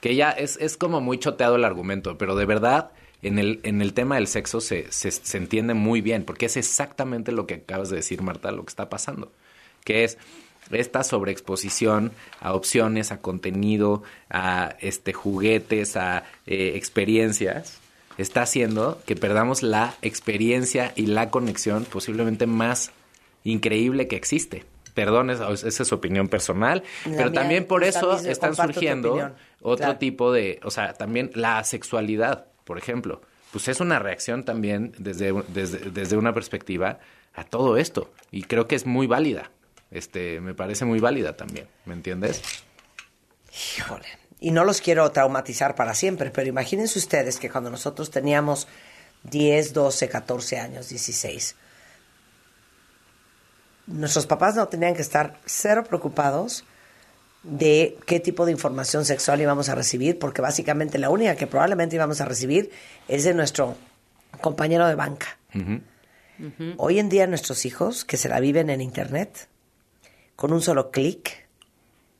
Que 0.00 0.14
ya 0.14 0.30
es, 0.30 0.56
es 0.58 0.76
como 0.76 1.00
muy 1.00 1.18
choteado 1.18 1.56
el 1.56 1.64
argumento, 1.64 2.16
pero 2.16 2.36
de 2.36 2.46
verdad 2.46 2.90
en 3.22 3.38
el, 3.38 3.60
en 3.62 3.82
el 3.82 3.92
tema 3.92 4.16
del 4.16 4.26
sexo 4.26 4.60
se, 4.60 4.90
se, 4.90 5.10
se, 5.10 5.36
entiende 5.36 5.74
muy 5.74 6.00
bien, 6.00 6.24
porque 6.24 6.46
es 6.46 6.56
exactamente 6.56 7.32
lo 7.32 7.46
que 7.46 7.54
acabas 7.54 7.90
de 7.90 7.96
decir, 7.96 8.22
Marta, 8.22 8.50
lo 8.50 8.64
que 8.64 8.70
está 8.70 8.88
pasando, 8.88 9.30
que 9.84 10.04
es 10.04 10.18
esta 10.70 11.02
sobreexposición 11.02 12.12
a 12.40 12.54
opciones, 12.54 13.12
a 13.12 13.20
contenido, 13.20 14.02
a 14.30 14.76
este 14.80 15.12
juguetes, 15.12 15.96
a 15.96 16.24
eh, 16.46 16.72
experiencias, 16.76 17.78
está 18.18 18.42
haciendo 18.42 19.00
que 19.06 19.16
perdamos 19.16 19.62
la 19.62 19.94
experiencia 20.02 20.92
y 20.94 21.06
la 21.06 21.30
conexión 21.30 21.84
posiblemente 21.84 22.46
más 22.46 22.92
increíble 23.44 24.08
que 24.08 24.16
existe. 24.16 24.64
Perdón, 24.94 25.30
esa 25.30 25.52
es 25.52 25.76
su 25.76 25.94
opinión 25.94 26.28
personal, 26.28 26.82
pero 27.04 27.32
también 27.32 27.64
por 27.64 27.84
eso 27.84 28.18
están 28.18 28.56
surgiendo 28.56 29.32
otro 29.62 29.96
tipo 29.96 30.32
de, 30.32 30.60
o 30.64 30.70
sea, 30.70 30.94
también 30.94 31.30
la 31.34 31.62
sexualidad 31.64 32.49
por 32.64 32.78
ejemplo. 32.78 33.20
pues 33.52 33.68
es 33.68 33.80
una 33.80 33.98
reacción 33.98 34.44
también 34.44 34.92
desde, 34.98 35.32
desde, 35.48 35.90
desde 35.90 36.16
una 36.16 36.32
perspectiva 36.32 37.00
a 37.34 37.44
todo 37.44 37.76
esto. 37.76 38.12
Y 38.30 38.42
creo 38.42 38.68
que 38.68 38.76
es 38.76 38.86
muy 38.86 39.06
válida. 39.06 39.50
Este, 39.90 40.40
me 40.40 40.54
parece 40.54 40.84
muy 40.84 41.00
válida 41.00 41.36
también, 41.36 41.66
¿me 41.84 41.94
entiendes? 41.94 42.42
Híjole. 43.76 44.06
Y 44.38 44.52
no 44.52 44.64
los 44.64 44.80
quiero 44.80 45.10
traumatizar 45.10 45.74
para 45.74 45.94
siempre, 45.94 46.30
pero 46.30 46.48
imagínense 46.48 46.98
ustedes 46.98 47.38
que 47.38 47.50
cuando 47.50 47.70
nosotros 47.70 48.10
teníamos 48.10 48.68
10, 49.24 49.72
12, 49.74 50.08
14 50.08 50.58
años, 50.58 50.88
16, 50.88 51.56
nuestros 53.86 54.26
papás 54.26 54.54
no 54.54 54.68
tenían 54.68 54.94
que 54.94 55.02
estar 55.02 55.38
cero 55.44 55.84
preocupados 55.84 56.64
de 57.42 57.96
qué 58.06 58.20
tipo 58.20 58.44
de 58.44 58.52
información 58.52 59.04
sexual 59.04 59.40
íbamos 59.40 59.68
a 59.68 59.74
recibir, 59.74 60.18
porque 60.18 60.42
básicamente 60.42 60.98
la 60.98 61.10
única 61.10 61.36
que 61.36 61.46
probablemente 61.46 61.96
íbamos 61.96 62.20
a 62.20 62.26
recibir 62.26 62.70
es 63.08 63.24
de 63.24 63.34
nuestro 63.34 63.76
compañero 64.40 64.86
de 64.86 64.94
banca. 64.94 65.38
Hoy 66.76 66.98
en 66.98 67.08
día 67.08 67.26
nuestros 67.26 67.66
hijos, 67.66 68.04
que 68.04 68.16
se 68.16 68.28
la 68.28 68.40
viven 68.40 68.70
en 68.70 68.80
Internet, 68.80 69.48
con 70.36 70.52
un 70.52 70.62
solo 70.62 70.90
clic, 70.90 71.46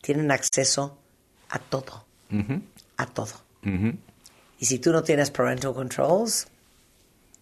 tienen 0.03 0.31
acceso 0.31 0.99
a 1.49 1.59
todo. 1.59 2.05
A 2.97 3.07
todo. 3.07 3.33
Y 4.59 4.66
si 4.66 4.79
tú 4.79 4.93
no 4.93 5.03
tienes 5.03 5.31
parental 5.31 5.75
controls, 5.75 6.49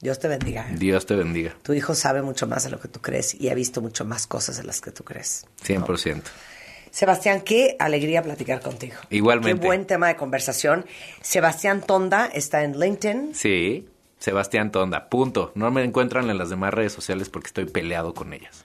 Dios 0.00 0.18
te 0.20 0.28
bendiga. 0.28 0.68
¿eh? 0.70 0.74
Dios 0.78 1.06
te 1.06 1.16
bendiga. 1.16 1.56
Tu 1.62 1.72
hijo 1.72 1.94
sabe 1.94 2.22
mucho 2.22 2.46
más 2.46 2.64
de 2.64 2.70
lo 2.70 2.78
que 2.80 2.86
tú 2.86 3.00
crees 3.00 3.34
y 3.34 3.48
ha 3.48 3.54
visto 3.54 3.80
mucho 3.80 4.04
más 4.04 4.26
cosas 4.26 4.56
de 4.56 4.64
las 4.64 4.80
que 4.80 4.92
tú 4.92 5.02
crees. 5.02 5.46
100%. 5.64 6.22
Sebastián, 6.90 7.42
qué 7.42 7.76
alegría 7.78 8.22
platicar 8.22 8.60
contigo. 8.60 8.96
Igualmente. 9.10 9.60
Qué 9.60 9.66
buen 9.66 9.86
tema 9.86 10.08
de 10.08 10.16
conversación. 10.16 10.86
Sebastián 11.20 11.82
Tonda 11.86 12.26
está 12.26 12.64
en 12.64 12.78
LinkedIn. 12.78 13.34
Sí, 13.34 13.88
Sebastián 14.18 14.72
Tonda, 14.72 15.08
punto. 15.08 15.52
No 15.54 15.70
me 15.70 15.84
encuentran 15.84 16.28
en 16.30 16.38
las 16.38 16.50
demás 16.50 16.74
redes 16.74 16.92
sociales 16.92 17.28
porque 17.28 17.48
estoy 17.48 17.66
peleado 17.66 18.14
con 18.14 18.32
ellas. 18.32 18.62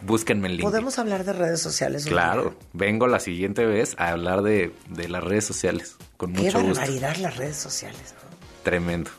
Búsquenme 0.00 0.46
en 0.46 0.52
LinkedIn. 0.52 0.70
¿Podemos 0.70 0.98
hablar 0.98 1.24
de 1.24 1.32
redes 1.32 1.60
sociales? 1.60 2.04
Claro, 2.06 2.54
vengo 2.72 3.06
la 3.08 3.18
siguiente 3.18 3.64
vez 3.66 3.94
a 3.98 4.10
hablar 4.10 4.42
de, 4.42 4.72
de 4.88 5.08
las 5.08 5.24
redes 5.24 5.44
sociales. 5.44 5.96
Con 6.16 6.32
Qué 6.34 6.42
mucho 6.42 6.60
gusto. 6.60 6.80
barbaridad 6.80 7.16
las 7.16 7.36
redes 7.36 7.56
sociales. 7.56 8.14
¿no? 8.22 8.36
Tremendo. 8.62 9.10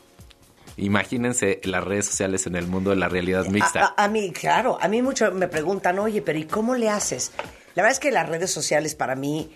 Imagínense 0.78 1.60
las 1.64 1.84
redes 1.84 2.06
sociales 2.06 2.46
en 2.46 2.56
el 2.56 2.66
mundo 2.66 2.90
de 2.90 2.96
la 2.96 3.08
realidad 3.10 3.44
mixta. 3.46 3.80
A, 3.84 3.94
a- 3.98 4.04
a 4.04 4.08
mí, 4.08 4.32
claro, 4.32 4.78
a 4.80 4.88
mí 4.88 5.02
mucho 5.02 5.30
me 5.32 5.48
preguntan, 5.48 5.98
oye, 5.98 6.22
pero 6.22 6.38
¿y 6.38 6.44
cómo 6.44 6.74
le 6.74 6.88
haces? 6.88 7.32
La 7.80 7.84
verdad 7.84 7.92
es 7.96 8.00
que 8.00 8.10
las 8.10 8.28
redes 8.28 8.50
sociales 8.52 8.94
para 8.94 9.14
mí 9.16 9.50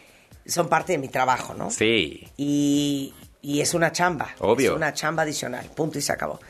son 0.46 0.68
parte 0.68 0.92
de 0.92 0.98
mi 0.98 1.08
trabajo, 1.08 1.54
¿no? 1.54 1.70
Sí, 1.70 2.28
Y, 2.36 3.14
y 3.42 3.60
es 3.60 3.74
una 3.74 3.92
chamba. 3.92 4.34
Obvio. 4.40 4.70
Es 4.72 4.76
una 4.76 4.92
chamba 4.94 5.22
adicional, 5.24 5.66
punto 5.74 5.98
y 5.98 6.02
se 6.02 6.12
acabó. 6.12 6.40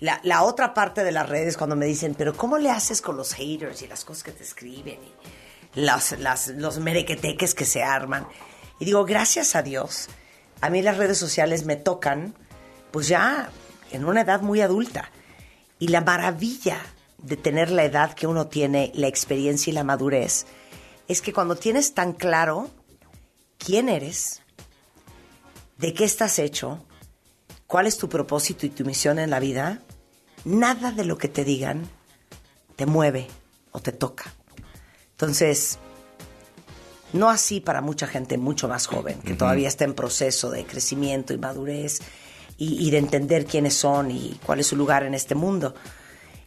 La, 0.00 0.20
la 0.22 0.42
otra 0.42 0.74
parte 0.74 1.02
de 1.02 1.10
las 1.12 1.28
redes 1.28 1.56
cuando 1.56 1.74
me 1.76 1.86
dicen, 1.86 2.14
pero 2.16 2.36
¿cómo 2.36 2.58
le 2.58 2.70
haces 2.70 3.02
con 3.02 3.16
los 3.16 3.32
haters 3.34 3.82
y 3.82 3.88
las 3.88 4.04
cosas 4.04 4.22
que 4.22 4.32
te 4.32 4.42
escriben 4.44 4.98
y 5.74 5.80
las, 5.80 6.18
las- 6.18 6.48
los 6.48 6.78
merequeteques 6.78 7.54
que 7.54 7.64
se 7.64 7.82
arman? 7.82 8.26
Y 8.78 8.84
digo, 8.84 9.04
gracias 9.04 9.56
a 9.56 9.62
Dios, 9.62 10.08
a 10.60 10.70
mí 10.70 10.82
las 10.82 10.98
redes 10.98 11.18
sociales 11.18 11.64
me 11.64 11.76
tocan, 11.76 12.34
pues 12.92 13.08
ya 13.08 13.50
en 13.90 14.04
una 14.04 14.20
edad 14.20 14.40
muy 14.42 14.60
adulta. 14.60 15.10
Y 15.80 15.88
la 15.88 16.00
maravilla 16.00 16.78
de 17.18 17.36
tener 17.36 17.70
la 17.72 17.84
edad 17.84 18.12
que 18.14 18.26
uno 18.28 18.46
tiene, 18.46 18.92
la 18.94 19.08
experiencia 19.08 19.70
y 19.70 19.74
la 19.74 19.82
madurez, 19.82 20.46
es 21.08 21.20
que 21.22 21.32
cuando 21.32 21.56
tienes 21.56 21.94
tan 21.94 22.12
claro 22.12 22.70
quién 23.58 23.88
eres, 23.88 24.42
de 25.78 25.94
qué 25.94 26.04
estás 26.04 26.38
hecho, 26.38 26.84
cuál 27.66 27.86
es 27.86 27.98
tu 27.98 28.08
propósito 28.08 28.66
y 28.66 28.70
tu 28.70 28.84
misión 28.84 29.18
en 29.18 29.30
la 29.30 29.40
vida, 29.40 29.82
nada 30.44 30.92
de 30.92 31.04
lo 31.04 31.18
que 31.18 31.28
te 31.28 31.44
digan 31.44 31.88
te 32.76 32.86
mueve 32.86 33.26
o 33.72 33.80
te 33.80 33.90
toca. 33.92 34.32
Entonces, 35.12 35.78
no 37.12 37.28
así 37.30 37.60
para 37.60 37.80
mucha 37.80 38.06
gente 38.06 38.38
mucho 38.38 38.68
más 38.68 38.86
joven, 38.86 39.18
que 39.20 39.34
todavía 39.34 39.68
está 39.68 39.84
en 39.84 39.94
proceso 39.94 40.50
de 40.50 40.64
crecimiento 40.64 41.32
y 41.32 41.38
madurez 41.38 42.00
y, 42.58 42.86
y 42.86 42.90
de 42.90 42.98
entender 42.98 43.46
quiénes 43.46 43.74
son 43.74 44.10
y 44.10 44.38
cuál 44.44 44.60
es 44.60 44.66
su 44.68 44.76
lugar 44.76 45.02
en 45.04 45.14
este 45.14 45.34
mundo. 45.34 45.74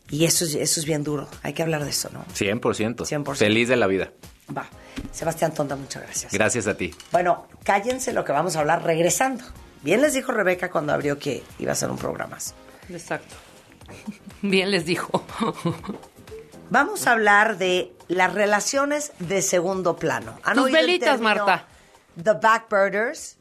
Y 0.10 0.26
eso, 0.26 0.46
es- 0.46 0.56
eso 0.56 0.80
es 0.80 0.86
bien 0.86 1.04
duro. 1.04 1.28
Hay 1.42 1.54
que 1.54 1.64
hablar 1.64 1.84
de 1.84 1.90
eso, 1.90 2.10
¿no? 2.14 2.26
100%. 2.36 3.06
100%. 3.06 3.36
Feliz 3.36 3.68
de 3.70 3.76
la 3.78 3.88
vida. 3.88 4.12
Va. 4.56 4.66
Sebastián 5.12 5.54
Tonda, 5.54 5.76
muchas 5.76 6.04
gracias. 6.04 6.34
Gracias 6.34 6.68
a 6.68 6.76
ti. 6.76 6.94
Bueno, 7.12 7.48
cállense 7.64 8.14
lo 8.14 8.24
que 8.26 8.32
vamos 8.32 8.56
a 8.56 8.60
hablar 8.60 8.84
regresando. 8.84 9.44
Bien 9.82 10.02
les 10.02 10.14
dijo 10.14 10.32
Rebeca 10.32 10.70
cuando 10.70 10.94
abrió 10.94 11.18
que 11.18 11.44
iba 11.60 11.72
a 11.72 11.76
ser 11.76 11.90
un 11.90 11.98
programa. 11.98 12.38
Exacto. 12.90 13.36
Bien 14.42 14.72
les 14.72 14.86
dijo. 14.86 15.26
Vamos 16.70 17.06
a 17.06 17.12
hablar 17.12 17.58
de 17.58 17.92
las 18.08 18.34
relaciones 18.34 19.12
de 19.20 19.42
segundo 19.42 19.98
plano. 19.98 20.40
¿Han 20.44 20.56
Tus 20.56 20.72
velitas, 20.72 21.10
término 21.10 21.46
Marta. 21.46 21.68
The 22.22 22.34
backbirders, 22.34 23.38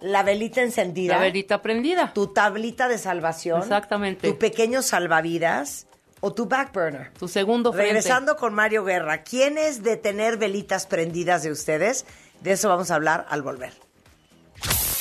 la 0.00 0.22
velita 0.22 0.62
encendida. 0.62 1.16
La 1.16 1.20
velita 1.20 1.60
prendida. 1.60 2.12
Tu 2.14 2.28
tablita 2.28 2.88
de 2.88 2.96
salvación. 2.96 3.60
Exactamente. 3.60 4.28
Tu 4.28 4.38
pequeño 4.38 4.80
salvavidas 4.80 5.86
o 6.20 6.32
tu 6.32 6.46
backburner. 6.46 7.12
Tu 7.18 7.28
segundo 7.28 7.72
frente. 7.72 7.88
Regresando 7.88 8.36
con 8.36 8.54
Mario 8.54 8.84
Guerra, 8.84 9.22
¿quién 9.22 9.58
es 9.58 9.82
de 9.82 9.96
tener 9.96 10.36
velitas 10.36 10.86
prendidas 10.86 11.42
de 11.42 11.50
ustedes? 11.50 12.06
De 12.40 12.52
eso 12.52 12.68
vamos 12.68 12.90
a 12.90 12.94
hablar 12.94 13.26
al 13.28 13.42
volver. 13.42 13.72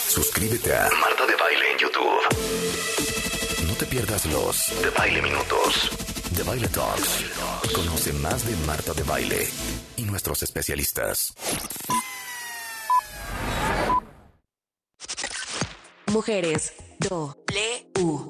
Suscríbete 0.10 0.74
a 0.76 0.90
Marta 1.00 1.26
de 1.26 1.36
Baile 1.36 1.72
en 1.72 1.78
YouTube. 1.78 3.68
No 3.68 3.74
te 3.76 3.86
pierdas 3.86 4.26
los 4.26 4.82
de 4.82 4.90
Baile 4.90 5.22
Minutos, 5.22 5.90
de 6.32 6.44
Baile 6.44 6.68
Talks. 6.68 7.26
Conoce 7.74 8.14
más 8.14 8.46
de 8.46 8.56
Marta 8.66 8.94
de 8.94 9.04
Baile 9.04 9.48
y 9.98 10.04
nuestros 10.04 10.42
especialistas. 10.44 11.34
Mujeres. 16.08 16.74
Doble 16.98 17.92
U. 18.00 18.30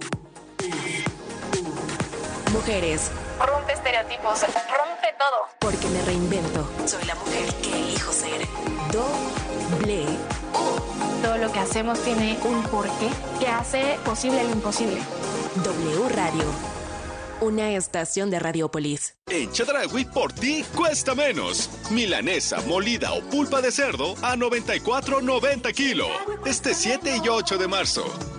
Mujeres. 2.51 3.11
Rompe 3.39 3.73
estereotipos, 3.73 4.41
rompe 4.41 5.13
todo. 5.17 5.47
Porque 5.59 5.87
me 5.89 6.01
reinvento. 6.01 6.67
Soy 6.85 7.03
la 7.05 7.15
mujer 7.15 7.53
que 7.61 7.71
elijo 7.71 8.11
ser. 8.11 8.47
Doble 8.91 10.05
Todo 11.21 11.37
lo 11.37 11.51
que 11.51 11.59
hacemos 11.59 11.99
tiene 11.99 12.39
un 12.43 12.63
porqué 12.63 13.09
que 13.39 13.47
hace 13.47 13.99
posible 14.03 14.43
lo 14.43 14.51
imposible. 14.51 14.97
W 15.63 16.09
Radio. 16.09 16.45
Una 17.41 17.71
estación 17.71 18.29
de 18.31 18.39
Radiopolis. 18.39 19.15
En 19.27 19.51
Chedragui 19.51 20.05
por 20.05 20.33
ti 20.33 20.65
cuesta 20.75 21.15
menos. 21.15 21.69
Milanesa, 21.91 22.61
molida 22.61 23.13
o 23.13 23.21
pulpa 23.21 23.61
de 23.61 23.71
cerdo 23.71 24.15
a 24.21 24.35
94.90 24.35 25.73
kilo. 25.73 26.07
Este 26.45 26.73
7 26.73 27.21
y 27.23 27.29
8 27.29 27.57
de 27.57 27.67
marzo. 27.67 28.38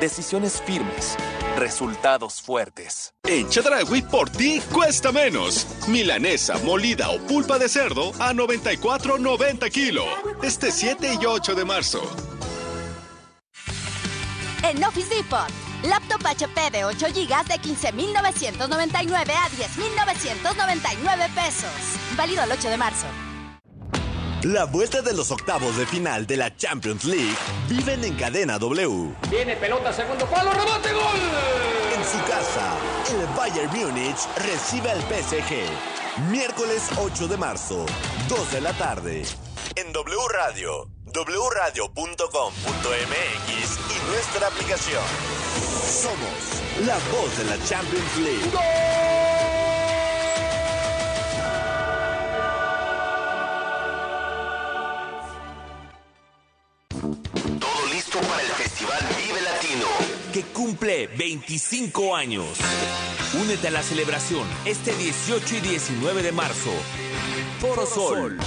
Decisiones 0.00 0.60
firmes. 0.60 1.16
Resultados 1.56 2.42
fuertes. 2.42 3.14
En 3.24 3.48
Chedragui 3.48 4.02
por 4.02 4.28
ti 4.28 4.60
cuesta 4.70 5.10
menos. 5.10 5.66
Milanesa, 5.88 6.58
molida 6.58 7.08
o 7.08 7.18
pulpa 7.18 7.58
de 7.58 7.66
cerdo 7.68 8.12
a 8.18 8.34
94.90 8.34 9.70
kilo. 9.70 10.04
Este 10.42 10.70
7 10.70 11.16
y 11.20 11.24
8 11.24 11.54
de 11.54 11.64
marzo. 11.64 12.02
En 14.62 14.84
Office 14.84 15.14
Depot, 15.14 15.48
laptop 15.84 16.26
HP 16.26 16.70
de 16.72 16.84
8 16.84 17.06
GB 17.14 17.44
de 17.46 17.54
15.999 17.54 19.30
a 19.30 19.48
10.999 19.48 21.34
pesos. 21.34 21.70
Válido 22.16 22.44
el 22.44 22.52
8 22.52 22.68
de 22.68 22.76
marzo. 22.76 23.06
La 24.52 24.64
vuelta 24.64 25.02
de 25.02 25.12
los 25.12 25.32
octavos 25.32 25.76
de 25.76 25.84
final 25.86 26.24
de 26.24 26.36
la 26.36 26.56
Champions 26.56 27.04
League 27.04 27.34
viven 27.68 28.04
en 28.04 28.14
cadena 28.14 28.60
W. 28.60 29.12
Viene 29.28 29.56
pelota, 29.56 29.92
segundo 29.92 30.24
palo, 30.26 30.52
rebote, 30.52 30.92
gol. 30.92 31.18
En 31.96 32.04
su 32.04 32.16
casa, 32.30 32.76
el 33.10 33.26
Bayern 33.36 33.76
Múnich 33.76 34.16
recibe 34.36 34.92
al 34.92 35.00
PSG. 35.00 36.30
Miércoles 36.30 36.88
8 36.96 37.26
de 37.26 37.36
marzo, 37.36 37.86
2 38.28 38.52
de 38.52 38.60
la 38.60 38.72
tarde. 38.74 39.24
En 39.74 39.92
W 39.92 40.16
Radio, 40.32 40.90
wradio.com.mx 41.06 42.28
y 43.90 44.10
nuestra 44.10 44.46
aplicación. 44.46 45.02
Somos 45.82 46.86
la 46.86 46.94
voz 47.10 47.36
de 47.36 47.44
la 47.46 47.58
Champions 47.66 48.16
League. 48.18 48.50
Todo 48.52 49.45
cumple 60.76 61.06
25 61.16 62.14
años. 62.14 62.46
Únete 63.40 63.68
a 63.68 63.70
la 63.70 63.82
celebración 63.82 64.46
este 64.66 64.94
18 64.94 65.56
y 65.56 65.60
19 65.60 66.22
de 66.22 66.32
marzo. 66.32 66.70
Foro 67.60 67.86
Sol. 67.86 68.38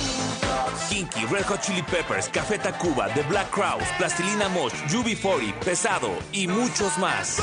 Kinky, 0.89 1.25
Red 1.25 1.45
Hot 1.45 1.61
Chili 1.61 1.81
Peppers, 1.81 2.29
Café 2.29 2.59
Tacuba, 2.59 3.07
The 3.15 3.23
Black 3.23 3.49
Crowes, 3.49 3.87
Plastilina 3.97 4.47
Mosh, 4.47 4.73
UB40, 4.89 5.53
Pesado 5.59 6.11
y 6.31 6.47
muchos 6.47 6.99
más. 6.99 7.39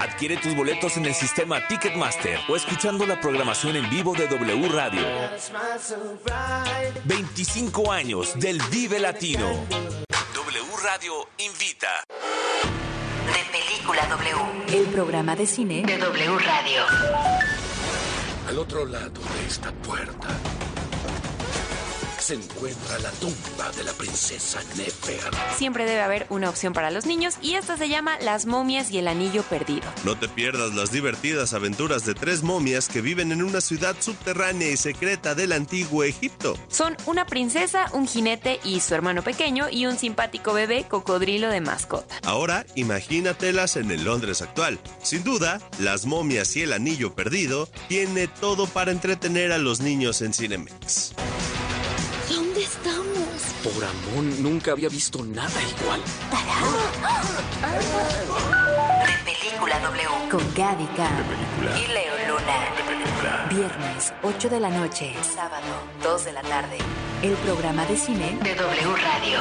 Adquiere 0.00 0.36
tus 0.36 0.54
boletos 0.54 0.98
en 0.98 1.06
el 1.06 1.14
sistema 1.14 1.66
Ticketmaster 1.66 2.38
o 2.46 2.56
escuchando 2.56 3.06
la 3.06 3.18
programación 3.20 3.74
en 3.76 3.88
vivo 3.88 4.14
de 4.14 4.26
W 4.26 4.68
Radio. 4.68 5.02
25 7.04 7.90
años 7.90 8.38
del 8.38 8.60
Vive 8.70 8.98
Latino. 8.98 9.48
W 10.34 10.76
Radio 10.82 11.26
invita. 11.38 12.04
De 13.80 13.86
Película 13.86 14.06
W. 14.08 14.78
El 14.78 14.84
programa 14.86 15.34
de 15.34 15.46
cine 15.46 15.82
de 15.82 15.96
W 15.96 16.38
Radio. 16.38 16.82
Al 18.46 18.58
otro 18.58 18.84
lado 18.84 19.20
de 19.20 19.46
esta 19.46 19.72
puerta 19.72 20.28
se 22.30 22.36
encuentra 22.36 22.96
la 23.00 23.10
tumba 23.12 23.72
de 23.76 23.82
la 23.82 23.92
princesa 23.92 24.60
Nefer. 24.76 25.18
Siempre 25.56 25.84
debe 25.84 26.00
haber 26.00 26.26
una 26.30 26.48
opción 26.48 26.72
para 26.72 26.92
los 26.92 27.04
niños 27.04 27.34
y 27.42 27.54
esta 27.54 27.76
se 27.76 27.88
llama 27.88 28.20
Las 28.20 28.46
momias 28.46 28.92
y 28.92 28.98
el 28.98 29.08
anillo 29.08 29.42
perdido. 29.42 29.92
No 30.04 30.16
te 30.16 30.28
pierdas 30.28 30.72
las 30.74 30.92
divertidas 30.92 31.54
aventuras 31.54 32.06
de 32.06 32.14
tres 32.14 32.44
momias 32.44 32.88
que 32.88 33.00
viven 33.00 33.32
en 33.32 33.42
una 33.42 33.60
ciudad 33.60 33.96
subterránea 33.98 34.70
y 34.70 34.76
secreta 34.76 35.34
del 35.34 35.50
antiguo 35.50 36.04
Egipto. 36.04 36.56
Son 36.68 36.96
una 37.06 37.26
princesa, 37.26 37.86
un 37.94 38.06
jinete 38.06 38.60
y 38.62 38.78
su 38.78 38.94
hermano 38.94 39.22
pequeño 39.22 39.68
y 39.68 39.86
un 39.86 39.98
simpático 39.98 40.52
bebé 40.52 40.84
cocodrilo 40.88 41.48
de 41.48 41.60
mascota. 41.60 42.14
Ahora 42.22 42.64
imagínatelas 42.76 43.74
en 43.74 43.90
el 43.90 44.04
Londres 44.04 44.40
actual. 44.40 44.78
Sin 45.02 45.24
duda, 45.24 45.60
Las 45.80 46.06
momias 46.06 46.54
y 46.54 46.62
el 46.62 46.74
anillo 46.74 47.12
perdido 47.12 47.68
tiene 47.88 48.28
todo 48.28 48.68
para 48.68 48.92
entretener 48.92 49.50
a 49.50 49.58
los 49.58 49.80
niños 49.80 50.22
en 50.22 50.32
Cinemex. 50.32 51.12
Por 53.62 53.84
Amón, 53.84 54.42
nunca 54.42 54.72
había 54.72 54.88
visto 54.88 55.22
nada 55.22 55.60
igual. 55.62 56.00
De 59.06 59.30
Película 59.30 59.78
W. 59.80 60.30
Con 60.30 60.54
Gaby 60.54 60.86
Khan 60.96 61.24
y 61.76 61.86
Leo 61.92 62.14
Luna. 62.28 63.50
Viernes, 63.50 64.14
8 64.22 64.48
de 64.48 64.60
la 64.60 64.70
noche. 64.70 65.14
Sábado, 65.22 65.66
2 66.02 66.24
de 66.24 66.32
la 66.32 66.42
tarde. 66.42 66.78
El 67.22 67.34
programa 67.34 67.84
de 67.84 67.98
cine 67.98 68.38
de 68.42 68.54
W 68.54 68.96
Radio. 68.96 69.40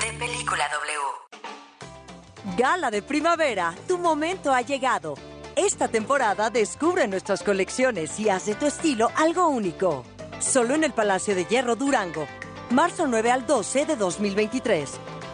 De 0.00 0.18
Película 0.18 0.68
W. 0.68 2.56
Gala 2.56 2.92
de 2.92 3.02
primavera, 3.02 3.74
tu 3.88 3.98
momento 3.98 4.54
ha 4.54 4.60
llegado. 4.62 5.14
Esta 5.56 5.88
temporada 5.88 6.48
descubre 6.50 7.08
nuestras 7.08 7.42
colecciones 7.42 8.20
y 8.20 8.28
haz 8.28 8.46
de 8.46 8.54
tu 8.54 8.66
estilo 8.66 9.10
algo 9.16 9.48
único. 9.48 10.04
Solo 10.38 10.76
en 10.76 10.84
el 10.84 10.92
Palacio 10.92 11.34
de 11.34 11.44
Hierro 11.46 11.74
Durango, 11.74 12.28
marzo 12.70 13.06
9 13.06 13.30
al 13.30 13.46
12 13.46 13.86
de 13.86 13.96
2023. 13.96 14.90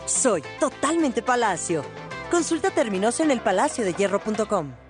Soy 0.07 0.43
totalmente 0.61 1.22
Palacio. 1.22 1.82
Consulta 2.30 2.70
términos 2.70 3.20
en 3.20 3.30
elpalaciodehierro.com. 3.30 4.84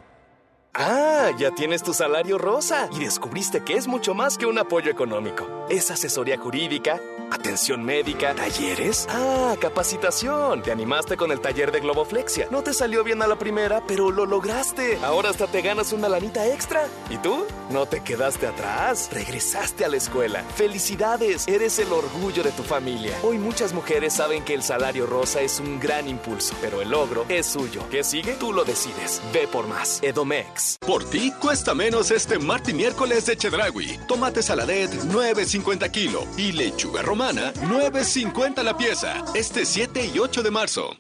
Ah, 0.77 1.31
ya 1.39 1.53
tienes 1.53 1.85
tu 1.85 1.95
salario 1.95 2.37
rosa 2.37 2.89
y 2.91 2.99
descubriste 2.99 3.63
que 3.63 3.77
es 3.77 3.87
mucho 3.87 4.13
más 4.13 4.37
que 4.37 4.47
un 4.47 4.59
apoyo 4.59 4.91
económico. 4.91 5.47
Es 5.69 5.93
asesoría 5.93 6.37
jurídica, 6.37 7.01
atención 7.31 7.85
médica, 7.85 8.35
talleres. 8.35 9.07
Ah, 9.09 9.55
capacitación. 9.61 10.63
Te 10.63 10.73
animaste 10.73 11.17
con 11.17 11.31
el 11.31 11.41
taller 11.41 11.71
de 11.71 11.79
Globoflexia. 11.79 12.49
No 12.51 12.65
te 12.65 12.75
salió 12.75 13.05
bien 13.05 13.23
a 13.23 13.29
la 13.29 13.37
primera, 13.39 13.85
pero 13.87 14.11
lo 14.11 14.27
lograste. 14.27 14.99
Ahora 15.05 15.31
hasta 15.31 15.47
te 15.47 15.63
ganas 15.63 15.93
una 15.93 16.09
lanita 16.09 16.45
extra. 16.49 16.89
¿Y 17.09 17.19
tú? 17.19 17.47
No 17.71 17.87
te 17.87 18.01
quedaste 18.03 18.49
atrás. 18.49 19.11
Regresaste 19.13 19.85
a 19.85 19.89
la 19.89 19.97
escuela. 19.99 20.43
Felicidades, 20.57 21.47
eres 21.47 21.79
el 21.79 21.93
orgullo 21.93 22.43
de 22.43 22.51
tu 22.51 22.65
familia. 22.65 23.17
Hoy 23.23 23.39
muchas 23.39 23.73
mujeres 23.73 24.15
saben 24.15 24.45
que 24.45 24.55
el 24.55 24.65
salario 24.65 25.07
rosa 25.07 25.41
es 25.41 25.61
un 25.61 25.79
gran 25.79 26.09
impulso, 26.09 26.57
pero 26.61 26.83
el 26.83 26.91
logro 26.91 27.27
es 27.29 27.47
suyo. 27.47 27.83
¿Qué 27.93 28.03
sigue? 28.03 28.35
Tú 28.35 28.53
lo 28.53 28.65
decides. 28.65 29.23
Ve 29.33 29.47
por 29.47 29.69
más. 29.69 30.03
Edomex. 30.03 30.64
Por 30.81 31.05
ti 31.05 31.33
cuesta 31.41 31.75
menos 31.75 32.11
este 32.11 32.39
martes 32.39 32.73
y 32.73 32.77
miércoles 32.77 33.27
de 33.27 33.37
Chedragui. 33.37 33.99
Tomate 34.09 34.43
saladet 34.43 34.91
9.50 34.91 35.91
kilo 35.91 36.27
y 36.37 36.53
lechuga 36.53 37.03
romana 37.03 37.53
9.50 37.55 38.63
la 38.63 38.77
pieza. 38.77 39.25
Este 39.35 39.65
7 39.65 40.11
y 40.15 40.19
8 40.19 40.43
de 40.43 40.51
marzo. 40.51 40.97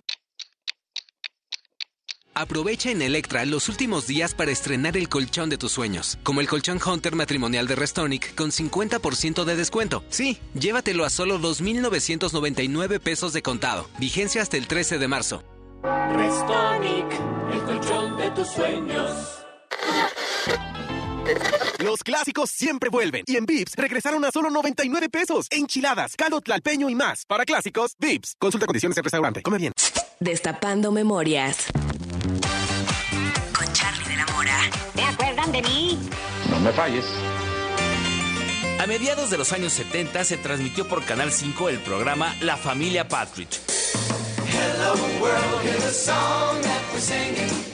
Aprovecha 2.36 2.90
en 2.90 3.00
Electra 3.00 3.44
los 3.44 3.68
últimos 3.68 4.08
días 4.08 4.34
para 4.34 4.50
estrenar 4.50 4.96
el 4.96 5.08
colchón 5.08 5.50
de 5.50 5.56
tus 5.56 5.70
sueños, 5.70 6.18
como 6.24 6.40
el 6.40 6.48
colchón 6.48 6.80
Hunter 6.84 7.14
matrimonial 7.14 7.68
de 7.68 7.76
Restonic 7.76 8.34
con 8.34 8.50
50% 8.50 9.44
de 9.44 9.54
descuento. 9.54 10.02
Sí, 10.08 10.40
llévatelo 10.58 11.04
a 11.04 11.10
solo 11.10 11.38
2.999 11.38 12.98
pesos 12.98 13.32
de 13.32 13.42
contado. 13.42 13.88
Vigencia 13.98 14.42
hasta 14.42 14.56
el 14.56 14.66
13 14.66 14.98
de 14.98 15.08
marzo. 15.08 15.44
Restonic, 15.84 17.06
el 17.52 17.62
colchón 17.62 18.16
de 18.16 18.30
tus 18.32 18.48
sueños. 18.48 19.43
Los 21.78 22.02
clásicos 22.02 22.50
siempre 22.50 22.90
vuelven. 22.90 23.24
Y 23.26 23.36
en 23.36 23.46
Vips 23.46 23.74
regresaron 23.76 24.24
a 24.24 24.30
solo 24.30 24.50
99 24.50 25.08
pesos. 25.08 25.46
Enchiladas, 25.50 26.16
caldo 26.16 26.40
tlalpeño 26.40 26.88
y 26.88 26.94
más. 26.94 27.24
Para 27.26 27.44
clásicos, 27.44 27.94
Vips. 27.98 28.36
Consulta 28.38 28.66
condiciones 28.66 28.96
en 28.96 29.04
restaurante. 29.04 29.42
Come 29.42 29.58
bien. 29.58 29.72
Destapando 30.20 30.92
memorias. 30.92 31.66
Con 33.56 33.72
Charlie 33.72 34.08
de 34.08 34.16
la 34.16 34.26
Mora. 34.26 34.58
¿Se 34.94 35.02
acuerdan 35.02 35.52
de 35.52 35.62
mí? 35.62 35.98
No 36.50 36.60
me 36.60 36.72
falles. 36.72 37.04
A 38.80 38.86
mediados 38.86 39.30
de 39.30 39.38
los 39.38 39.52
años 39.52 39.72
70 39.72 40.24
se 40.24 40.36
transmitió 40.36 40.86
por 40.88 41.04
Canal 41.04 41.32
5 41.32 41.68
el 41.68 41.78
programa 41.80 42.34
La 42.40 42.56
Familia 42.56 43.08
Patridge. 43.08 43.60
Hello 44.46 44.94
world, 45.20 45.62
here's 45.62 45.84
a 45.84 45.92
song 45.92 46.60
that 46.62 46.82
we're 46.92 47.00
singing. 47.00 47.73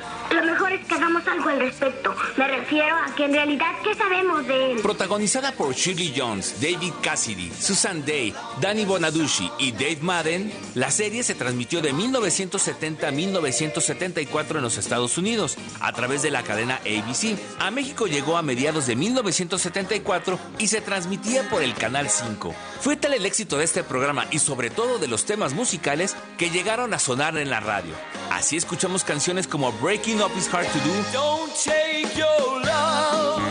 Lo 0.31 0.43
mejor 0.45 0.71
es 0.71 0.85
que 0.87 0.95
hagamos 0.95 1.27
algo 1.27 1.49
al 1.49 1.59
respecto. 1.59 2.15
Me 2.37 2.47
refiero 2.47 2.95
a 2.95 3.13
que 3.15 3.25
en 3.25 3.33
realidad, 3.33 3.71
¿qué 3.83 3.93
sabemos 3.95 4.47
de 4.47 4.71
él? 4.71 4.79
Protagonizada 4.81 5.51
por 5.51 5.73
Shirley 5.73 6.13
Jones, 6.15 6.55
David 6.61 6.93
Cassidy, 7.01 7.51
Susan 7.51 8.05
Day, 8.05 8.33
Danny 8.61 8.85
Bonaducci 8.85 9.51
y 9.59 9.73
Dave 9.73 9.99
Madden, 10.01 10.51
la 10.73 10.89
serie 10.89 11.23
se 11.23 11.35
transmitió 11.35 11.81
de 11.81 11.91
1970 11.91 13.09
a 13.09 13.11
1974 13.11 14.57
en 14.57 14.63
los 14.63 14.77
Estados 14.77 15.17
Unidos 15.17 15.57
a 15.81 15.91
través 15.91 16.21
de 16.21 16.31
la 16.31 16.43
cadena 16.43 16.75
ABC. 16.85 17.37
A 17.59 17.69
México 17.69 18.07
llegó 18.07 18.37
a 18.37 18.41
mediados 18.41 18.87
de 18.87 18.95
1974 18.95 20.39
y 20.59 20.67
se 20.67 20.79
transmitía 20.79 21.49
por 21.49 21.61
el 21.61 21.73
Canal 21.73 22.09
5. 22.09 22.55
Fue 22.79 22.95
tal 22.95 23.13
el 23.13 23.25
éxito 23.25 23.57
de 23.57 23.65
este 23.65 23.83
programa 23.83 24.25
y 24.31 24.39
sobre 24.39 24.69
todo 24.69 24.97
de 24.97 25.09
los 25.09 25.25
temas 25.25 25.53
musicales 25.53 26.15
que 26.37 26.49
llegaron 26.49 26.93
a 26.93 26.99
sonar 26.99 27.37
en 27.37 27.49
la 27.49 27.59
radio. 27.59 27.93
Así 28.31 28.55
escuchamos 28.55 29.03
canciones 29.03 29.45
como 29.45 29.73
Breaking 29.73 30.20
Up 30.21 30.37
Is 30.37 30.45
Hard 30.45 30.67
to 30.67 30.79
Do, 30.81 31.03
Don't 31.11 31.49
take 31.55 32.15
your 32.15 32.61
love 32.61 33.41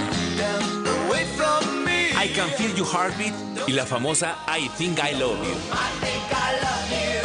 away 1.08 1.24
from 1.34 1.84
me. 1.84 2.12
I 2.14 2.28
Can 2.32 2.48
Feel 2.50 2.70
Your 2.76 2.86
Heartbeat 2.86 3.34
y 3.66 3.72
la 3.72 3.84
famosa 3.84 4.36
I 4.46 4.68
Think 4.78 5.00
I 5.02 5.12
Love 5.18 5.42
You. 5.44 5.56
I 5.72 5.90
think 5.98 6.22
I 6.30 6.52
love 6.62 6.90
you. 6.94 7.22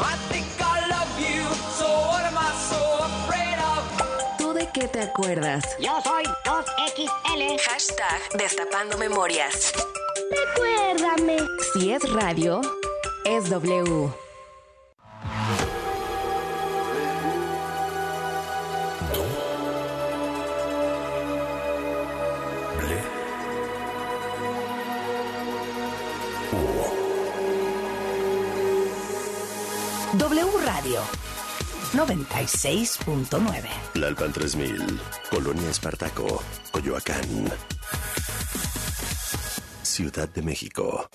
I 0.00 0.16
think 0.32 0.46
I 0.60 0.88
love 0.88 1.12
you. 1.20 1.44
So 1.76 1.84
what 2.08 2.24
am 2.24 2.38
I 2.38 2.52
so 2.72 2.80
afraid 3.04 3.58
of 3.60 4.94
recuerdas. 4.94 5.64
Yo 5.78 6.00
soy 6.02 6.24
2XL. 6.44 7.58
Hashtag 7.68 8.38
Destapando 8.38 8.96
Memorias. 8.96 9.74
Recuérdame. 10.30 11.36
Si 11.74 11.92
es 11.92 12.02
radio, 12.10 12.62
es 13.26 13.50
W. 13.50 14.23
Radio 30.74 31.00
96.9. 31.92 33.68
Lalpan 33.94 34.32
3000, 34.32 35.00
Colonia 35.30 35.70
Espartaco, 35.70 36.42
Coyoacán. 36.72 37.22
Ciudad 39.82 40.28
de 40.28 40.42
México. 40.42 41.08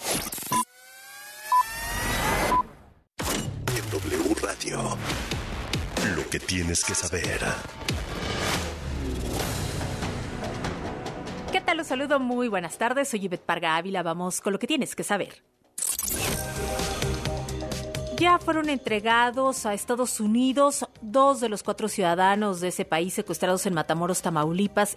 En 3.75 3.89
W 3.91 4.35
Radio. 4.41 4.97
Lo 6.15 6.29
que 6.29 6.39
tienes 6.39 6.85
que 6.85 6.95
saber. 6.95 7.41
¿Qué 11.51 11.59
tal? 11.59 11.75
Los 11.75 11.87
saludo 11.87 12.21
muy 12.21 12.47
buenas 12.47 12.77
tardes. 12.77 13.09
Soy 13.09 13.25
Ivette 13.25 13.43
Parga 13.43 13.75
Ávila. 13.75 14.03
Vamos 14.03 14.39
con 14.39 14.53
lo 14.53 14.59
que 14.59 14.67
tienes 14.67 14.95
que 14.95 15.03
saber. 15.03 15.43
Ya 18.19 18.37
fueron 18.37 18.67
entregados 18.67 19.65
a 19.65 19.73
Estados 19.73 20.19
Unidos 20.19 20.85
dos 21.01 21.39
de 21.39 21.47
los 21.47 21.63
cuatro 21.63 21.87
ciudadanos 21.87 22.59
de 22.59 22.67
ese 22.67 22.83
país 22.83 23.13
secuestrados 23.13 23.65
en 23.65 23.73
Matamoros, 23.73 24.21
Tamaulipas, 24.21 24.87